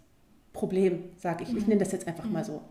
Problem, 0.52 1.04
sage 1.18 1.44
ich. 1.44 1.50
Ich 1.50 1.62
mhm. 1.62 1.68
nenne 1.68 1.80
das 1.80 1.92
jetzt 1.92 2.06
einfach 2.06 2.28
mal 2.28 2.44
so. 2.44 2.62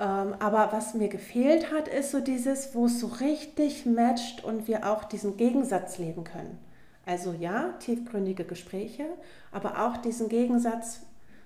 Ähm, 0.00 0.34
aber 0.38 0.70
was 0.72 0.94
mir 0.94 1.08
gefehlt 1.08 1.72
hat, 1.72 1.88
ist 1.88 2.12
so 2.12 2.20
dieses, 2.20 2.74
wo 2.74 2.86
es 2.86 3.00
so 3.00 3.08
richtig 3.08 3.84
matcht 3.84 4.44
und 4.44 4.68
wir 4.68 4.88
auch 4.88 5.04
diesen 5.04 5.36
Gegensatz 5.36 5.98
leben 5.98 6.24
können. 6.24 6.58
Also 7.04 7.32
ja, 7.32 7.72
tiefgründige 7.80 8.44
Gespräche, 8.44 9.06
aber 9.50 9.84
auch 9.84 9.96
diesen 9.96 10.28
Gegensatz 10.28 11.00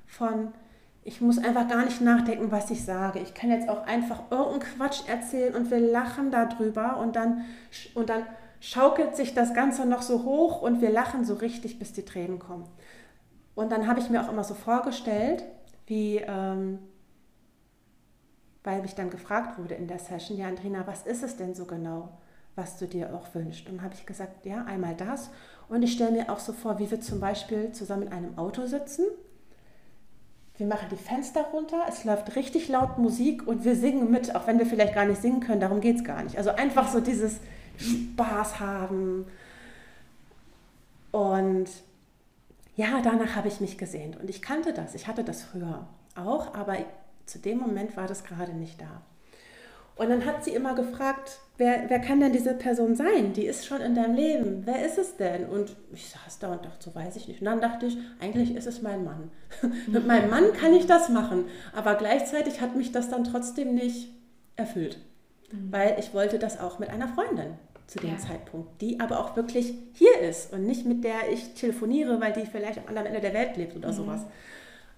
von, 0.06 0.52
ich 1.04 1.20
muss 1.20 1.38
einfach 1.38 1.68
gar 1.68 1.84
nicht 1.84 2.00
nachdenken, 2.02 2.50
was 2.50 2.70
ich 2.70 2.84
sage. 2.84 3.20
Ich 3.20 3.32
kann 3.32 3.50
jetzt 3.50 3.68
auch 3.68 3.86
einfach 3.86 4.24
irgendeinen 4.30 4.60
Quatsch 4.60 5.08
erzählen 5.08 5.54
und 5.54 5.70
wir 5.70 5.80
lachen 5.80 6.30
darüber 6.30 6.98
und 6.98 7.16
dann, 7.16 7.44
und 7.94 8.10
dann 8.10 8.26
schaukelt 8.60 9.16
sich 9.16 9.34
das 9.34 9.54
Ganze 9.54 9.86
noch 9.86 10.02
so 10.02 10.24
hoch 10.24 10.60
und 10.60 10.82
wir 10.82 10.90
lachen 10.90 11.24
so 11.24 11.34
richtig, 11.34 11.78
bis 11.78 11.92
die 11.92 12.04
Tränen 12.04 12.38
kommen. 12.38 12.66
Und 13.54 13.72
dann 13.72 13.86
habe 13.86 14.00
ich 14.00 14.10
mir 14.10 14.22
auch 14.22 14.30
immer 14.30 14.44
so 14.44 14.54
vorgestellt, 14.54 15.42
wie... 15.86 16.18
Ähm, 16.18 16.80
weil 18.64 18.82
mich 18.82 18.94
dann 18.94 19.10
gefragt 19.10 19.58
wurde 19.58 19.74
in 19.74 19.88
der 19.88 19.98
Session, 19.98 20.38
ja 20.38 20.46
Andrina, 20.46 20.86
was 20.86 21.02
ist 21.02 21.22
es 21.22 21.36
denn 21.36 21.54
so 21.54 21.64
genau, 21.64 22.10
was 22.54 22.78
du 22.78 22.86
dir 22.86 23.14
auch 23.14 23.34
wünschst? 23.34 23.68
Und 23.68 23.82
habe 23.82 23.94
ich 23.94 24.06
gesagt, 24.06 24.46
ja, 24.46 24.64
einmal 24.64 24.94
das. 24.94 25.30
Und 25.68 25.82
ich 25.82 25.92
stelle 25.92 26.12
mir 26.12 26.30
auch 26.30 26.38
so 26.38 26.52
vor, 26.52 26.78
wie 26.78 26.90
wir 26.90 27.00
zum 27.00 27.18
Beispiel 27.18 27.72
zusammen 27.72 28.04
in 28.04 28.12
einem 28.12 28.38
Auto 28.38 28.66
sitzen. 28.66 29.04
Wir 30.58 30.66
machen 30.66 30.88
die 30.90 30.96
Fenster 30.96 31.44
runter, 31.52 31.82
es 31.88 32.04
läuft 32.04 32.36
richtig 32.36 32.68
laut 32.68 32.98
Musik 32.98 33.46
und 33.48 33.64
wir 33.64 33.74
singen 33.74 34.10
mit, 34.10 34.36
auch 34.36 34.46
wenn 34.46 34.58
wir 34.58 34.66
vielleicht 34.66 34.94
gar 34.94 35.06
nicht 35.06 35.20
singen 35.20 35.40
können, 35.40 35.60
darum 35.60 35.80
geht 35.80 35.96
es 35.96 36.04
gar 36.04 36.22
nicht. 36.22 36.36
Also 36.36 36.50
einfach 36.50 36.88
so 36.88 37.00
dieses 37.00 37.40
Spaß 37.78 38.60
haben. 38.60 39.26
Und 41.10 41.68
ja, 42.76 43.00
danach 43.02 43.34
habe 43.34 43.48
ich 43.48 43.60
mich 43.60 43.78
gesehnt 43.78 44.20
und 44.20 44.28
ich 44.30 44.42
kannte 44.42 44.72
das. 44.72 44.94
Ich 44.94 45.08
hatte 45.08 45.24
das 45.24 45.42
früher 45.42 45.86
auch, 46.14 46.54
aber 46.54 46.76
zu 47.26 47.38
dem 47.38 47.58
Moment 47.58 47.96
war 47.96 48.06
das 48.06 48.24
gerade 48.24 48.52
nicht 48.52 48.80
da. 48.80 49.02
Und 49.94 50.08
dann 50.08 50.24
hat 50.24 50.42
sie 50.42 50.52
immer 50.52 50.74
gefragt, 50.74 51.38
wer, 51.58 51.84
wer 51.88 52.00
kann 52.00 52.20
denn 52.20 52.32
diese 52.32 52.54
Person 52.54 52.96
sein? 52.96 53.34
Die 53.34 53.44
ist 53.44 53.66
schon 53.66 53.80
in 53.80 53.94
deinem 53.94 54.14
Leben. 54.14 54.62
Wer 54.64 54.84
ist 54.84 54.98
es 54.98 55.16
denn? 55.16 55.44
Und 55.44 55.76
ich 55.92 56.08
saß 56.08 56.38
da 56.38 56.52
und 56.52 56.64
dachte, 56.64 56.90
so 56.90 56.94
weiß 56.94 57.16
ich 57.16 57.28
nicht. 57.28 57.40
Und 57.40 57.46
dann 57.46 57.60
dachte 57.60 57.86
ich, 57.86 57.98
eigentlich 58.18 58.54
ist 58.54 58.66
es 58.66 58.80
mein 58.80 59.04
Mann. 59.04 59.30
Mit 59.86 60.06
meinem 60.06 60.30
Mann 60.30 60.52
kann 60.54 60.72
ich 60.72 60.86
das 60.86 61.08
machen. 61.10 61.44
Aber 61.74 61.94
gleichzeitig 61.94 62.60
hat 62.60 62.74
mich 62.74 62.90
das 62.90 63.10
dann 63.10 63.24
trotzdem 63.24 63.74
nicht 63.74 64.08
erfüllt. 64.56 64.98
Mhm. 65.52 65.70
Weil 65.72 65.96
ich 65.98 66.14
wollte 66.14 66.38
das 66.38 66.58
auch 66.58 66.78
mit 66.78 66.90
einer 66.90 67.08
Freundin 67.08 67.54
zu 67.86 67.98
dem 67.98 68.10
ja. 68.10 68.18
Zeitpunkt, 68.18 68.80
die 68.80 69.00
aber 69.00 69.20
auch 69.20 69.36
wirklich 69.36 69.74
hier 69.92 70.18
ist 70.20 70.52
und 70.52 70.64
nicht 70.64 70.86
mit 70.86 71.04
der 71.04 71.30
ich 71.30 71.52
telefoniere, 71.54 72.20
weil 72.20 72.32
die 72.32 72.46
vielleicht 72.46 72.78
am 72.78 72.86
anderen 72.86 73.08
Ende 73.08 73.20
der 73.20 73.34
Welt 73.34 73.56
lebt 73.56 73.76
oder 73.76 73.88
mhm. 73.88 73.96
sowas. 73.96 74.20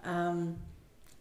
Ähm, 0.08 0.54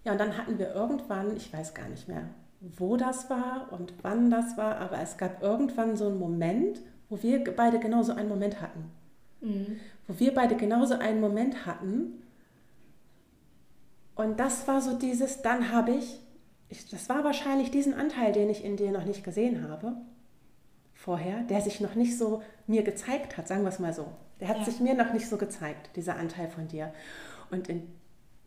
ja, 0.03 0.11
und 0.11 0.17
dann 0.19 0.37
hatten 0.37 0.59
wir 0.59 0.73
irgendwann, 0.73 1.35
ich 1.35 1.51
weiß 1.51 1.73
gar 1.73 1.87
nicht 1.87 2.07
mehr, 2.07 2.29
wo 2.59 2.97
das 2.97 3.29
war 3.29 3.67
und 3.71 3.93
wann 4.01 4.29
das 4.29 4.57
war, 4.57 4.77
aber 4.77 4.99
es 4.99 5.17
gab 5.17 5.41
irgendwann 5.41 5.95
so 5.95 6.07
einen 6.07 6.19
Moment, 6.19 6.81
wo 7.09 7.21
wir 7.21 7.43
beide 7.55 7.79
genauso 7.79 8.13
einen 8.13 8.29
Moment 8.29 8.61
hatten. 8.61 8.91
Mhm. 9.41 9.79
Wo 10.07 10.19
wir 10.19 10.33
beide 10.33 10.55
genauso 10.55 10.95
einen 10.95 11.19
Moment 11.19 11.65
hatten. 11.65 12.21
Und 14.15 14.39
das 14.39 14.67
war 14.67 14.81
so 14.81 14.97
dieses, 14.97 15.41
dann 15.41 15.71
habe 15.71 15.91
ich, 15.91 16.19
ich, 16.69 16.89
das 16.89 17.09
war 17.09 17.23
wahrscheinlich 17.23 17.71
diesen 17.71 17.93
Anteil, 17.93 18.31
den 18.31 18.49
ich 18.49 18.63
in 18.63 18.77
dir 18.77 18.91
noch 18.91 19.05
nicht 19.05 19.23
gesehen 19.23 19.67
habe, 19.67 19.95
vorher, 20.93 21.43
der 21.43 21.61
sich 21.61 21.81
noch 21.81 21.95
nicht 21.95 22.17
so 22.17 22.41
mir 22.67 22.83
gezeigt 22.83 23.37
hat, 23.37 23.47
sagen 23.47 23.63
wir 23.63 23.69
es 23.69 23.79
mal 23.79 23.93
so. 23.93 24.07
Der 24.39 24.47
hat 24.47 24.59
ja. 24.59 24.65
sich 24.65 24.79
mir 24.79 24.93
noch 24.93 25.13
nicht 25.13 25.27
so 25.27 25.37
gezeigt, 25.37 25.95
dieser 25.95 26.17
Anteil 26.17 26.49
von 26.49 26.67
dir. 26.67 26.93
Und 27.51 27.69
in 27.69 27.87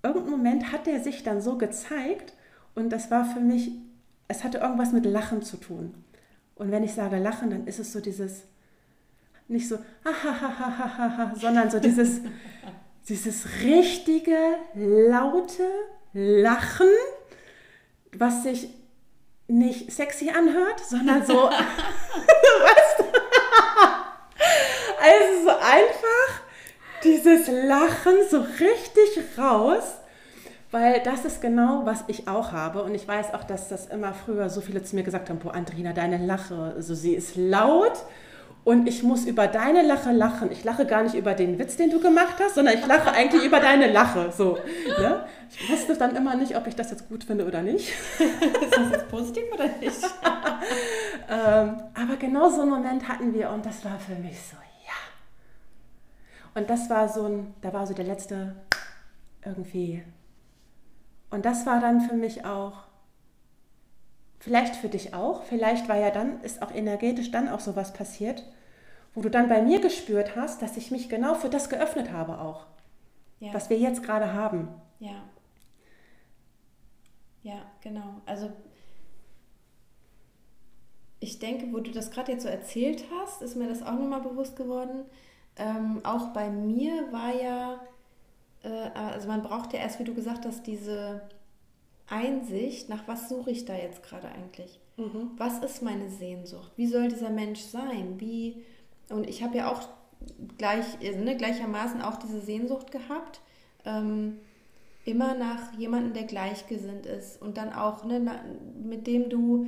irgendeinem 0.07 0.39
Moment 0.39 0.73
hat 0.73 0.87
er 0.89 1.01
sich 1.01 1.23
dann 1.23 1.41
so 1.41 1.59
gezeigt 1.59 2.33
und 2.75 2.91
das 2.91 3.11
war 3.11 3.25
für 3.25 3.41
mich, 3.41 3.73
es 4.29 4.45
hatte 4.45 4.59
irgendwas 4.59 4.93
mit 4.93 5.05
Lachen 5.07 5.43
zu 5.43 5.57
tun. 5.57 5.95
Und 6.55 6.71
wenn 6.71 6.85
ich 6.85 6.95
sage 6.95 7.19
Lachen, 7.19 7.51
dann 7.51 7.67
ist 7.67 7.79
es 7.79 7.93
so 7.93 8.01
dieses, 8.01 8.45
nicht 9.49 9.69
so, 9.69 9.79
sondern 11.35 11.71
so 11.71 11.79
dieses, 11.79 12.21
dieses 13.09 13.47
richtige, 13.63 14.37
laute 14.75 15.69
Lachen, 16.13 16.89
was 18.13 18.43
sich 18.43 18.71
nicht 19.49 19.93
sexy 19.93 20.31
anhört, 20.31 20.81
sondern 20.81 21.25
so, 21.25 21.35
weißt 21.51 22.99
du, 22.99 23.05
also 24.99 25.43
so 25.45 25.51
einfach 25.51 26.46
dieses 27.07 27.49
Lachen 27.49 28.15
so 28.31 28.41
richtig 28.41 29.39
raus, 29.39 29.97
weil 30.71 31.01
das 31.05 31.25
ist 31.25 31.41
genau, 31.41 31.83
was 31.85 32.05
ich 32.09 32.29
auch 32.29 32.53
habe. 32.53 32.83
Und 32.83 32.95
ich 32.95 33.07
weiß 33.07 33.33
auch, 33.35 33.45
dass 33.45 33.69
das 33.69 33.87
immer 33.87 34.13
früher 34.13 34.51
so 34.51 34.61
viele 34.61 34.83
zu 34.83 34.97
mir 34.97 35.05
gesagt 35.05 35.31
haben, 35.31 35.39
boah, 35.39 35.55
Andrina, 35.55 35.93
deine 35.93 36.19
Lache, 36.19 36.75
also 36.77 36.95
sie 36.95 37.15
ist 37.15 37.37
laut 37.37 37.95
und 38.65 38.89
ich 38.89 39.05
muss 39.05 39.27
über 39.27 39.47
deine 39.47 39.83
Lache 39.83 40.11
lachen. 40.11 40.51
Ich 40.51 40.65
lache 40.65 40.87
gar 40.87 41.05
nicht 41.05 41.15
über 41.15 41.35
den 41.35 41.57
Witz, 41.61 41.77
den 41.77 41.89
du 41.89 42.01
gemacht 42.01 42.35
hast, 42.41 42.57
sondern 42.57 42.75
ich 42.75 42.85
lache 42.85 43.13
eigentlich 43.13 43.45
über 43.45 43.61
deine 43.61 43.93
Lache. 43.93 44.33
So, 44.37 44.59
ne? 44.99 45.25
Ich 45.51 45.71
wusste 45.71 45.97
dann 45.97 46.17
immer 46.17 46.35
nicht, 46.35 46.57
ob 46.57 46.67
ich 46.67 46.75
das 46.75 46.91
jetzt 46.91 47.09
gut 47.09 47.23
finde 47.23 47.47
oder 47.47 47.63
nicht. 47.63 47.89
ist 48.19 48.77
das 48.77 48.91
jetzt 48.91 49.09
positiv 49.09 49.45
oder 49.55 49.69
nicht? 49.81 50.03
ähm, 51.31 51.81
aber 51.95 52.17
genau 52.19 52.51
so 52.51 52.63
einen 52.63 52.71
Moment 52.71 53.09
hatten 53.09 53.33
wir 53.33 53.51
und 53.51 53.65
das 53.65 53.85
war 53.85 54.01
für 54.01 54.21
mich 54.21 54.37
so, 54.37 54.57
und 56.57 56.71
das 56.71 56.89
war 56.89 57.11
so 57.11 57.27
ein, 57.27 57.55
da 57.61 57.75
war 57.75 57.87
so 57.87 57.93
der 57.93 58.07
letzte 58.07 58.57
irgendwie. 59.45 60.03
Und 61.29 61.45
das 61.45 61.67
war 61.67 61.81
dann 61.83 62.01
für 62.01 62.15
mich 62.15 62.47
auch, 62.47 62.85
vielleicht 64.39 64.75
für 64.75 64.89
dich 64.89 65.13
auch, 65.13 65.43
vielleicht 65.43 65.87
war 65.87 65.97
ja 65.97 66.11
dann, 66.11 66.41
ist 66.41 66.63
auch 66.63 66.73
energetisch 66.73 67.31
dann 67.31 67.51
auch 67.51 67.61
sowas 67.61 67.93
passiert, 67.93 68.43
wo 69.15 69.21
du 69.21 69.29
dann 69.29 69.51
bei 69.51 69.61
mir 69.61 69.83
gespürt 69.83 70.35
hast, 70.35 70.63
dass 70.63 70.79
ich 70.79 70.91
mich 70.91 71.11
genau 71.11 71.35
für 71.35 71.51
das 71.51 71.69
geöffnet 71.69 72.11
habe 72.11 72.41
auch, 72.41 72.65
ja. 73.39 73.53
was 73.53 73.69
wir 73.69 73.79
jetzt 73.79 74.03
gerade 74.03 74.33
haben. 74.33 74.69
Ja. 74.99 75.25
Ja, 77.43 77.61
genau. 77.83 78.23
Also 78.25 78.51
ich 81.21 81.39
denke, 81.39 81.71
wo 81.71 81.81
du 81.81 81.91
das 81.91 82.11
gerade 82.11 82.33
jetzt 82.33 82.45
so 82.45 82.49
erzählt 82.49 83.05
hast, 83.21 83.43
ist 83.43 83.57
mir 83.57 83.69
das 83.69 83.83
auch 83.83 83.93
nochmal 83.93 84.23
bewusst 84.23 84.57
geworden 84.57 85.05
ähm, 85.57 86.01
auch 86.05 86.29
bei 86.29 86.51
mir 86.51 87.13
war 87.13 87.35
ja, 87.35 87.81
äh, 88.63 88.91
also 88.95 89.29
man 89.29 89.43
braucht 89.43 89.73
ja 89.73 89.81
erst, 89.81 89.99
wie 89.99 90.05
du 90.05 90.15
gesagt 90.15 90.45
hast, 90.45 90.67
diese, 90.67 91.23
Einsicht, 92.09 92.89
nach 92.89 93.09
was 93.09 93.29
suche 93.29 93.51
ich 93.51 93.65
da 93.65 93.75
jetzt 93.75 94.03
gerade 94.03 94.29
eigentlich? 94.29 94.81
Mhm. 94.97 95.33
Was 95.37 95.59
ist 95.59 95.83
meine 95.83 96.09
Sehnsucht? 96.09 96.71
Wie 96.77 96.87
soll 96.87 97.09
dieser 97.09 97.31
Mensch 97.31 97.61
sein? 97.61 98.21
Wie 98.21 98.63
und 99.11 99.29
ich 99.29 99.43
habe 99.43 99.57
ja 99.59 99.71
auch 99.71 99.89
gleich, 100.59 100.99
ne, 101.01 101.37
gleichermaßen 101.37 102.01
auch 102.03 102.17
diese 102.17 102.41
Sehnsucht 102.41 102.91
gehabt, 102.91 103.41
ähm, 103.85 104.39
immer 105.05 105.35
nach 105.35 105.73
jemandem, 105.75 106.15
der 106.15 106.25
gleichgesinnt 106.25 107.07
ist 107.07 107.41
und 107.41 107.57
dann 107.57 107.73
auch 107.73 108.05
ne, 108.05 108.21
mit 108.83 109.07
dem 109.07 109.29
du 109.29 109.67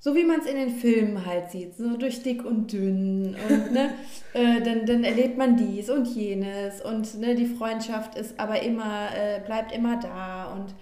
so 0.00 0.14
wie 0.14 0.24
man 0.24 0.40
es 0.40 0.46
in 0.46 0.56
den 0.56 0.70
Filmen 0.70 1.26
halt 1.26 1.50
sieht, 1.50 1.76
so 1.76 1.96
durch 1.96 2.22
dick 2.22 2.44
und 2.44 2.72
dünn 2.72 3.36
und 3.48 3.72
ne, 3.72 3.94
äh, 4.32 4.60
dann, 4.62 4.86
dann 4.86 5.04
erlebt 5.04 5.36
man 5.36 5.56
dies 5.56 5.90
und 5.90 6.06
jenes 6.06 6.80
und 6.80 7.18
ne, 7.18 7.34
die 7.34 7.46
Freundschaft 7.46 8.14
ist 8.14 8.38
aber 8.38 8.62
immer, 8.62 9.08
äh, 9.14 9.40
bleibt 9.44 9.72
immer 9.72 9.98
da 9.98 10.52
und 10.52 10.74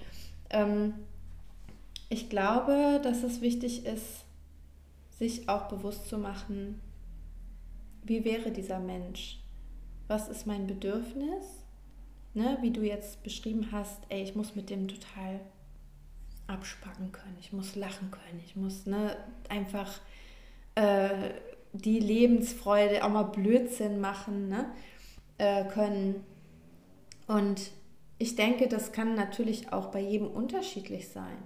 ähm, 0.51 0.95
ich 2.09 2.29
glaube, 2.29 3.01
dass 3.03 3.23
es 3.23 3.41
wichtig 3.41 3.87
ist, 3.87 4.25
sich 5.19 5.49
auch 5.49 5.69
bewusst 5.69 6.09
zu 6.09 6.19
machen, 6.19 6.81
wie 8.05 8.25
wäre 8.25 8.51
dieser 8.51 8.79
Mensch? 8.79 9.41
Was 10.07 10.29
ist 10.29 10.47
mein 10.47 10.67
Bedürfnis? 10.67 11.65
Ne, 12.35 12.59
wie 12.61 12.71
du 12.71 12.83
jetzt 12.83 13.23
beschrieben 13.23 13.69
hast, 13.73 14.03
ey, 14.11 14.23
ich 14.23 14.37
muss 14.37 14.55
mit 14.55 14.69
dem 14.69 14.89
total 14.89 15.41
abspacken 16.47 17.13
können, 17.13 17.37
ich 17.41 17.53
muss 17.53 17.75
lachen 17.75 18.11
können, 18.11 18.41
ich 18.45 18.57
muss 18.57 18.87
ne, 18.87 19.17
einfach 19.49 20.01
äh, 20.75 21.31
die 21.73 21.99
Lebensfreude, 21.99 23.05
auch 23.05 23.11
mal 23.11 23.25
Blödsinn 23.25 24.01
machen 24.01 24.49
ne, 24.49 24.71
äh, 25.39 25.65
können. 25.65 26.25
Und 27.27 27.71
ich 28.19 28.37
denke, 28.37 28.69
das 28.69 28.93
kann 28.93 29.15
natürlich 29.15 29.73
auch 29.73 29.87
bei 29.87 30.01
jedem 30.01 30.29
unterschiedlich 30.29 31.09
sein. 31.09 31.37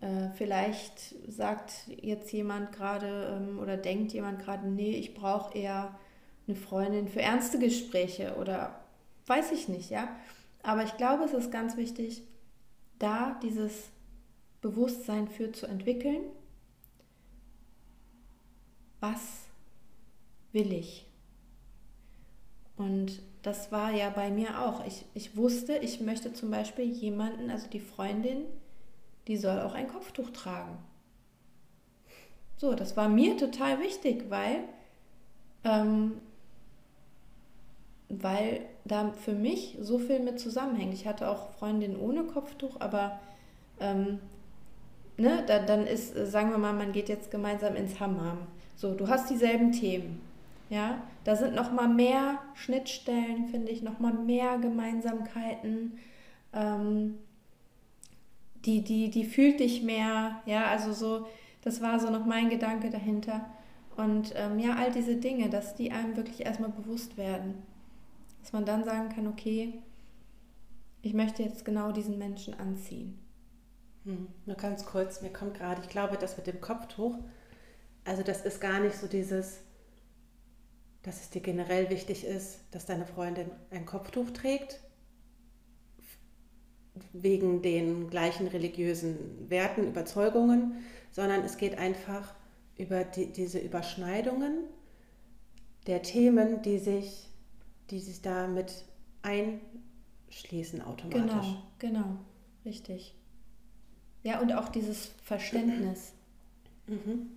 Äh, 0.00 0.30
vielleicht 0.36 1.14
sagt 1.28 1.88
jetzt 1.88 2.32
jemand 2.32 2.72
gerade 2.72 3.40
ähm, 3.40 3.58
oder 3.58 3.76
denkt 3.76 4.12
jemand 4.12 4.38
gerade, 4.38 4.68
nee, 4.68 4.92
ich 4.92 5.14
brauche 5.14 5.56
eher 5.58 5.98
eine 6.46 6.56
Freundin 6.56 7.08
für 7.08 7.20
ernste 7.20 7.58
Gespräche 7.58 8.36
oder 8.36 8.80
weiß 9.26 9.52
ich 9.52 9.68
nicht, 9.68 9.90
ja. 9.90 10.08
Aber 10.62 10.84
ich 10.84 10.96
glaube, 10.96 11.24
es 11.24 11.32
ist 11.32 11.50
ganz 11.50 11.76
wichtig, 11.76 12.22
da 12.98 13.38
dieses 13.42 13.90
Bewusstsein 14.60 15.28
für 15.28 15.52
zu 15.52 15.66
entwickeln. 15.66 16.22
Was 19.00 19.46
will 20.52 20.72
ich? 20.72 21.06
Und 22.76 23.20
das 23.42 23.70
war 23.72 23.92
ja 23.92 24.10
bei 24.10 24.30
mir 24.30 24.60
auch. 24.64 24.84
Ich, 24.86 25.04
ich 25.14 25.36
wusste, 25.36 25.76
ich 25.78 26.00
möchte 26.00 26.32
zum 26.32 26.50
Beispiel 26.50 26.84
jemanden, 26.84 27.50
also 27.50 27.68
die 27.68 27.80
Freundin, 27.80 28.44
die 29.26 29.36
soll 29.36 29.60
auch 29.60 29.74
ein 29.74 29.88
Kopftuch 29.88 30.30
tragen. 30.30 30.78
So, 32.56 32.74
das 32.74 32.96
war 32.96 33.08
mir 33.08 33.36
total 33.36 33.80
wichtig, 33.80 34.30
weil, 34.30 34.64
ähm, 35.62 36.20
weil 38.08 38.66
da 38.84 39.12
für 39.12 39.34
mich 39.34 39.76
so 39.80 39.98
viel 39.98 40.18
mit 40.18 40.40
zusammenhängt. 40.40 40.94
Ich 40.94 41.06
hatte 41.06 41.28
auch 41.28 41.50
Freundinnen 41.52 41.96
ohne 41.96 42.24
Kopftuch, 42.24 42.80
aber 42.80 43.20
ähm, 43.78 44.18
ne, 45.18 45.44
da, 45.46 45.58
dann 45.58 45.86
ist, 45.86 46.14
sagen 46.14 46.50
wir 46.50 46.58
mal, 46.58 46.72
man 46.72 46.92
geht 46.92 47.08
jetzt 47.08 47.30
gemeinsam 47.30 47.76
ins 47.76 48.00
Hammam. 48.00 48.38
So, 48.76 48.94
du 48.94 49.08
hast 49.08 49.28
dieselben 49.28 49.72
Themen. 49.72 50.20
Ja, 50.70 51.02
da 51.24 51.34
sind 51.34 51.54
noch 51.54 51.72
mal 51.72 51.88
mehr 51.88 52.38
Schnittstellen, 52.54 53.48
finde 53.48 53.72
ich, 53.72 53.82
noch 53.82 54.00
mal 54.00 54.12
mehr 54.12 54.58
Gemeinsamkeiten. 54.58 55.98
Ähm, 56.52 57.14
die, 58.64 58.82
die, 58.82 59.10
die 59.10 59.24
fühlt 59.24 59.60
dich 59.60 59.82
mehr. 59.82 60.42
Ja, 60.46 60.66
also 60.66 60.92
so, 60.92 61.26
das 61.62 61.80
war 61.80 61.98
so 61.98 62.10
noch 62.10 62.26
mein 62.26 62.50
Gedanke 62.50 62.90
dahinter. 62.90 63.46
Und 63.96 64.34
ähm, 64.36 64.58
ja, 64.58 64.76
all 64.76 64.92
diese 64.92 65.16
Dinge, 65.16 65.48
dass 65.48 65.74
die 65.74 65.90
einem 65.90 66.16
wirklich 66.16 66.44
erstmal 66.44 66.70
bewusst 66.70 67.16
werden. 67.16 67.54
Dass 68.42 68.52
man 68.52 68.64
dann 68.64 68.84
sagen 68.84 69.08
kann, 69.08 69.26
okay, 69.26 69.72
ich 71.02 71.14
möchte 71.14 71.42
jetzt 71.42 71.64
genau 71.64 71.92
diesen 71.92 72.18
Menschen 72.18 72.54
anziehen. 72.60 73.18
Hm, 74.08 74.26
nur 74.46 74.56
ganz 74.56 74.86
kurz, 74.86 75.20
mir 75.20 75.30
kommt 75.30 75.52
gerade, 75.52 75.82
ich 75.82 75.90
glaube, 75.90 76.16
das 76.16 76.38
mit 76.38 76.46
dem 76.46 76.62
Kopftuch, 76.62 77.18
also 78.06 78.22
das 78.22 78.40
ist 78.40 78.58
gar 78.58 78.80
nicht 78.80 78.96
so 78.96 79.06
dieses, 79.06 79.58
dass 81.02 81.20
es 81.20 81.28
dir 81.28 81.42
generell 81.42 81.90
wichtig 81.90 82.24
ist, 82.24 82.60
dass 82.70 82.86
deine 82.86 83.04
Freundin 83.04 83.50
ein 83.70 83.84
Kopftuch 83.84 84.30
trägt, 84.30 84.80
wegen 87.12 87.60
den 87.60 88.08
gleichen 88.08 88.46
religiösen 88.46 89.50
Werten, 89.50 89.86
Überzeugungen, 89.86 90.78
sondern 91.10 91.44
es 91.44 91.58
geht 91.58 91.76
einfach 91.76 92.34
über 92.78 93.04
die, 93.04 93.26
diese 93.30 93.58
Überschneidungen 93.58 94.64
der 95.86 96.00
Themen, 96.00 96.62
die 96.62 96.78
sich, 96.78 97.28
die 97.90 98.00
sich 98.00 98.22
damit 98.22 98.86
einschließen 99.20 100.80
automatisch. 100.80 101.56
Genau, 101.78 102.00
genau, 102.00 102.18
richtig. 102.64 103.17
Ja, 104.22 104.40
und 104.40 104.52
auch 104.52 104.68
dieses 104.68 105.12
Verständnis. 105.22 106.12
Mhm. 106.86 107.30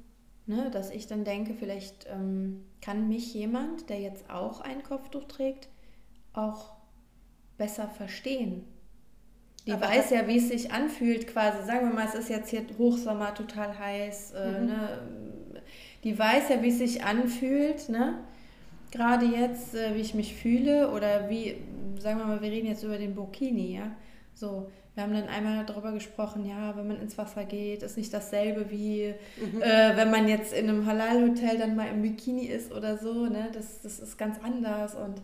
Ne, 0.48 0.72
dass 0.72 0.90
ich 0.90 1.08
dann 1.08 1.24
denke, 1.24 1.54
vielleicht 1.54 2.08
ähm, 2.12 2.66
kann 2.82 3.08
mich 3.08 3.34
jemand, 3.34 3.90
der 3.90 4.00
jetzt 4.00 4.30
auch 4.30 4.60
ein 4.62 4.82
Kopftuch 4.84 5.26
trägt, 5.26 5.70
auch 6.34 6.74
besser 7.58 7.88
verstehen. 7.88 8.64
Die 9.68 9.74
Aber 9.74 9.88
weiß 9.88 10.10
ja, 10.10 10.28
wie 10.28 10.38
es 10.38 10.48
sich 10.48 10.72
anfühlt, 10.72 11.28
quasi. 11.28 11.64
Sagen 11.66 11.88
wir 11.88 11.94
mal, 11.94 12.08
es 12.08 12.16
ist 12.16 12.30
jetzt 12.30 12.50
hier 12.50 12.66
Hochsommer, 12.78 13.36
total 13.36 13.78
heiß. 13.78 14.32
Äh, 14.32 14.62
mhm. 14.62 14.66
ne? 14.66 15.00
Die 16.04 16.18
weiß 16.18 16.50
ja, 16.50 16.64
wie 16.64 16.70
es 16.70 16.80
sich 16.80 17.04
anfühlt, 17.04 17.90
ne? 17.90 18.24
Gerade 18.92 19.26
jetzt, 19.26 19.76
äh, 19.76 19.96
wie 19.96 20.02
ich 20.02 20.16
mich 20.16 20.34
fühle 20.36 20.92
oder 20.92 21.30
wie, 21.30 21.58
sagen 22.00 22.18
wir 22.18 22.26
mal, 22.26 22.42
wir 22.42 22.50
reden 22.50 22.68
jetzt 22.68 22.84
über 22.84 22.98
den 22.98 23.14
Burkini, 23.14 23.76
ja. 23.76 23.92
So, 24.34 24.72
wir 24.94 25.04
haben 25.04 25.14
dann 25.14 25.30
einmal 25.30 25.66
darüber 25.66 25.94
gesprochen, 25.94 26.46
ja, 26.46 26.76
wenn 26.76 26.88
man 26.88 27.00
ins 27.00 27.18
Wasser 27.18 27.46
geht, 27.46 27.82
ist 27.82 27.98
nicht 27.98 28.14
dasselbe 28.14 28.70
wie 28.70 29.14
mhm. 29.38 29.62
äh, 29.62 29.96
wenn 29.96 30.12
man 30.12 30.28
jetzt 30.28 30.52
in 30.52 30.68
einem 30.68 30.86
Halal-Hotel 30.86 31.58
dann 31.58 31.76
mal 31.78 31.88
im 31.88 32.02
Bikini 32.02 32.46
ist 32.46 32.74
oder 32.74 32.98
so, 32.98 33.26
ne? 33.28 33.50
Das, 33.54 33.82
das 33.82 34.00
ist 34.00 34.18
ganz 34.18 34.38
anders 34.44 34.96
und 34.96 35.22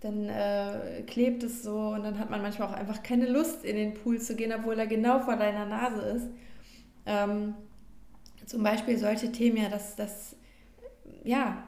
dann 0.00 0.28
äh, 0.28 1.02
klebt 1.08 1.42
es 1.42 1.64
so 1.64 1.88
und 1.88 2.04
dann 2.04 2.20
hat 2.20 2.30
man 2.30 2.42
manchmal 2.42 2.68
auch 2.68 2.72
einfach 2.72 3.02
keine 3.02 3.26
Lust, 3.26 3.64
in 3.64 3.74
den 3.74 3.94
Pool 3.94 4.20
zu 4.20 4.36
gehen, 4.36 4.52
obwohl 4.52 4.78
er 4.78 4.86
genau 4.86 5.18
vor 5.18 5.36
deiner 5.36 5.66
Nase 5.66 6.00
ist. 6.00 6.26
Ähm, 7.04 7.54
zum 8.46 8.62
Beispiel 8.62 8.98
solche 8.98 9.32
Themen 9.32 9.56
ja, 9.56 9.68
dass, 9.68 9.96
dass 9.96 10.36
ja, 11.24 11.64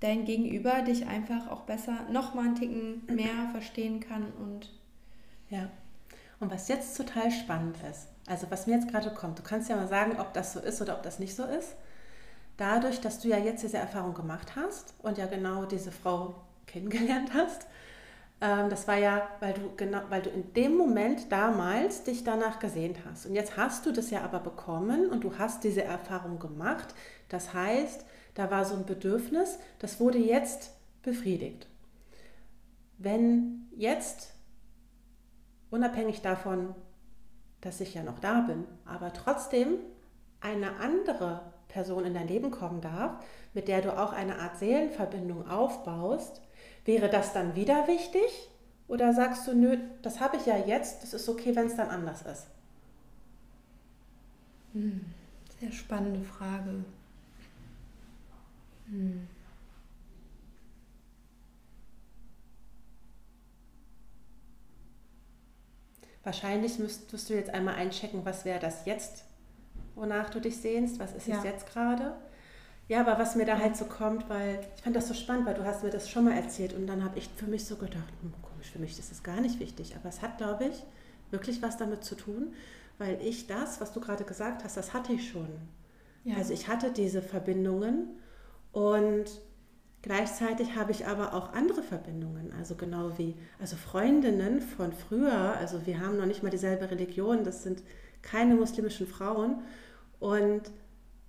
dein 0.00 0.26
Gegenüber 0.26 0.82
dich 0.82 1.06
einfach 1.06 1.48
auch 1.48 1.62
besser 1.62 2.06
noch 2.10 2.34
mal 2.34 2.46
einen 2.46 2.54
Ticken 2.54 3.02
mehr 3.06 3.48
verstehen 3.52 4.00
kann 4.00 4.32
und 4.32 4.70
ja. 5.48 5.70
Und 6.40 6.50
was 6.50 6.68
jetzt 6.68 6.96
total 6.96 7.30
spannend 7.30 7.76
ist, 7.90 8.08
also 8.26 8.50
was 8.50 8.66
mir 8.66 8.74
jetzt 8.74 8.90
gerade 8.90 9.10
kommt, 9.10 9.38
du 9.38 9.42
kannst 9.42 9.68
ja 9.68 9.76
mal 9.76 9.88
sagen, 9.88 10.18
ob 10.18 10.32
das 10.32 10.52
so 10.52 10.60
ist 10.60 10.80
oder 10.80 10.96
ob 10.96 11.02
das 11.02 11.18
nicht 11.18 11.36
so 11.36 11.44
ist. 11.44 11.74
Dadurch, 12.56 13.00
dass 13.00 13.20
du 13.20 13.28
ja 13.28 13.38
jetzt 13.38 13.62
diese 13.62 13.78
Erfahrung 13.78 14.14
gemacht 14.14 14.56
hast 14.56 14.94
und 15.02 15.18
ja 15.18 15.26
genau 15.26 15.64
diese 15.64 15.92
Frau 15.92 16.34
kennengelernt 16.66 17.32
hast. 17.34 17.66
Ähm, 18.40 18.70
das 18.70 18.88
war 18.88 18.96
ja, 18.96 19.28
weil 19.40 19.54
du 19.54 19.72
genau, 19.76 20.00
weil 20.08 20.22
du 20.22 20.30
in 20.30 20.52
dem 20.54 20.76
Moment 20.76 21.30
damals 21.30 22.04
dich 22.04 22.24
danach 22.24 22.58
gesehnt 22.58 22.98
hast. 23.08 23.26
Und 23.26 23.34
jetzt 23.34 23.56
hast 23.56 23.84
du 23.86 23.92
das 23.92 24.10
ja 24.10 24.22
aber 24.22 24.40
bekommen 24.40 25.10
und 25.10 25.24
du 25.24 25.38
hast 25.38 25.64
diese 25.64 25.84
Erfahrung 25.84 26.38
gemacht. 26.38 26.94
Das 27.28 27.52
heißt, 27.52 28.04
da 28.34 28.50
war 28.50 28.64
so 28.64 28.74
ein 28.76 28.86
Bedürfnis, 28.86 29.58
das 29.78 30.00
wurde 30.00 30.18
jetzt 30.18 30.72
befriedigt. 31.02 31.66
Wenn 32.98 33.68
jetzt, 33.76 34.34
unabhängig 35.70 36.22
davon, 36.22 36.74
dass 37.60 37.80
ich 37.80 37.94
ja 37.94 38.02
noch 38.02 38.18
da 38.18 38.40
bin, 38.40 38.64
aber 38.84 39.12
trotzdem 39.12 39.78
eine 40.40 40.76
andere 40.76 41.52
Person 41.68 42.04
in 42.04 42.14
dein 42.14 42.28
Leben 42.28 42.50
kommen 42.50 42.80
darf, 42.80 43.22
mit 43.54 43.68
der 43.68 43.82
du 43.82 43.96
auch 43.96 44.12
eine 44.12 44.38
Art 44.38 44.58
Seelenverbindung 44.58 45.48
aufbaust, 45.48 46.40
Wäre 46.84 47.08
das 47.08 47.32
dann 47.32 47.54
wieder 47.54 47.86
wichtig? 47.88 48.48
Oder 48.88 49.12
sagst 49.12 49.46
du, 49.46 49.54
nö, 49.54 49.78
das 50.02 50.20
habe 50.20 50.36
ich 50.36 50.46
ja 50.46 50.56
jetzt, 50.56 51.02
das 51.02 51.14
ist 51.14 51.28
okay, 51.28 51.54
wenn 51.54 51.66
es 51.66 51.76
dann 51.76 51.88
anders 51.88 52.22
ist? 52.22 52.46
Hm, 54.72 55.04
sehr 55.60 55.70
spannende 55.70 56.22
Frage. 56.24 56.84
Hm. 58.88 59.28
Wahrscheinlich 66.22 66.78
müsstest 66.78 67.30
du 67.30 67.34
jetzt 67.34 67.50
einmal 67.50 67.76
einchecken, 67.76 68.24
was 68.24 68.44
wäre 68.44 68.60
das 68.60 68.84
jetzt, 68.84 69.24
wonach 69.94 70.30
du 70.30 70.40
dich 70.40 70.58
sehnst, 70.58 70.98
was 70.98 71.14
ist 71.14 71.26
ja. 71.26 71.38
es 71.38 71.44
jetzt 71.44 71.66
gerade? 71.66 72.14
Ja, 72.88 73.00
aber 73.00 73.18
was 73.18 73.36
mir 73.36 73.46
da 73.46 73.58
halt 73.58 73.76
so 73.76 73.84
kommt, 73.84 74.28
weil 74.28 74.60
ich 74.76 74.82
fand 74.82 74.96
das 74.96 75.08
so 75.08 75.14
spannend, 75.14 75.46
weil 75.46 75.54
du 75.54 75.64
hast 75.64 75.84
mir 75.84 75.90
das 75.90 76.10
schon 76.10 76.24
mal 76.24 76.34
erzählt 76.34 76.74
und 76.74 76.86
dann 76.86 77.04
habe 77.04 77.18
ich 77.18 77.28
für 77.36 77.46
mich 77.46 77.64
so 77.64 77.76
gedacht, 77.76 78.12
hm, 78.20 78.32
komisch, 78.42 78.70
für 78.70 78.80
mich 78.80 78.98
ist 78.98 79.10
das 79.10 79.22
gar 79.22 79.40
nicht 79.40 79.60
wichtig. 79.60 79.94
Aber 79.96 80.08
es 80.08 80.22
hat, 80.22 80.38
glaube 80.38 80.64
ich, 80.64 80.82
wirklich 81.30 81.62
was 81.62 81.76
damit 81.76 82.04
zu 82.04 82.16
tun, 82.16 82.52
weil 82.98 83.18
ich 83.22 83.46
das, 83.46 83.80
was 83.80 83.92
du 83.92 84.00
gerade 84.00 84.24
gesagt 84.24 84.64
hast, 84.64 84.76
das 84.76 84.92
hatte 84.92 85.12
ich 85.12 85.30
schon. 85.30 85.48
Ja. 86.24 86.36
Also 86.36 86.52
ich 86.52 86.68
hatte 86.68 86.90
diese 86.90 87.22
Verbindungen 87.22 88.08
und 88.72 89.26
gleichzeitig 90.02 90.76
habe 90.76 90.92
ich 90.92 91.06
aber 91.06 91.34
auch 91.34 91.52
andere 91.52 91.82
Verbindungen, 91.82 92.52
also 92.58 92.74
genau 92.74 93.18
wie 93.18 93.36
also 93.58 93.76
Freundinnen 93.76 94.60
von 94.60 94.92
früher, 94.92 95.56
also 95.56 95.86
wir 95.86 96.00
haben 96.00 96.16
noch 96.16 96.26
nicht 96.26 96.42
mal 96.42 96.50
dieselbe 96.50 96.90
Religion, 96.90 97.44
das 97.44 97.62
sind 97.62 97.82
keine 98.22 98.54
muslimischen 98.54 99.06
Frauen 99.06 99.62
und 100.18 100.62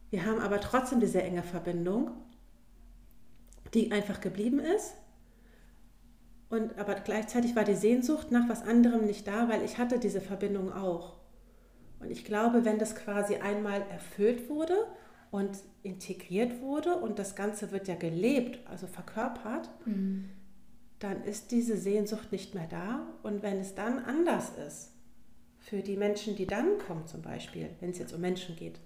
wir 0.09 0.25
haben 0.25 0.39
aber 0.39 0.59
trotzdem 0.59 0.99
diese 0.99 1.21
enge 1.21 1.43
Verbindung, 1.43 2.11
die 3.73 3.91
einfach 3.91 4.19
geblieben 4.19 4.59
ist. 4.59 4.93
Und 6.49 6.77
aber 6.77 6.95
gleichzeitig 6.95 7.55
war 7.55 7.63
die 7.63 7.75
Sehnsucht 7.75 8.29
nach 8.29 8.49
was 8.49 8.63
anderem 8.63 9.05
nicht 9.05 9.25
da, 9.25 9.47
weil 9.47 9.63
ich 9.63 9.77
hatte 9.77 9.99
diese 9.99 10.19
Verbindung 10.19 10.73
auch. 10.73 11.13
Und 12.01 12.11
ich 12.11 12.25
glaube, 12.25 12.65
wenn 12.65 12.77
das 12.77 12.95
quasi 12.95 13.37
einmal 13.37 13.81
erfüllt 13.89 14.49
wurde 14.49 14.75
und 15.31 15.57
integriert 15.81 16.61
wurde 16.61 16.95
und 16.95 17.17
das 17.17 17.35
Ganze 17.35 17.71
wird 17.71 17.87
ja 17.87 17.95
gelebt, 17.95 18.59
also 18.69 18.85
verkörpert, 18.85 19.69
mhm. 19.85 20.29
dann 20.99 21.23
ist 21.23 21.51
diese 21.51 21.77
Sehnsucht 21.77 22.31
nicht 22.31 22.53
mehr 22.53 22.67
da. 22.67 23.07
Und 23.23 23.41
wenn 23.41 23.57
es 23.59 23.73
dann 23.73 23.99
anders 23.99 24.51
ist, 24.67 24.91
für 25.59 25.81
die 25.81 25.95
Menschen, 25.95 26.35
die 26.35 26.45
dann 26.45 26.77
kommen 26.79 27.07
zum 27.07 27.21
Beispiel, 27.21 27.69
wenn 27.79 27.91
es 27.91 27.99
jetzt 27.99 28.13
um 28.13 28.21
Menschen 28.21 28.55
geht, 28.55 28.79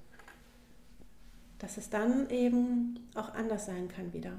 dass 1.57 1.77
es 1.77 1.89
dann 1.89 2.29
eben 2.29 2.99
auch 3.15 3.33
anders 3.33 3.65
sein 3.65 3.87
kann 3.87 4.13
wieder. 4.13 4.33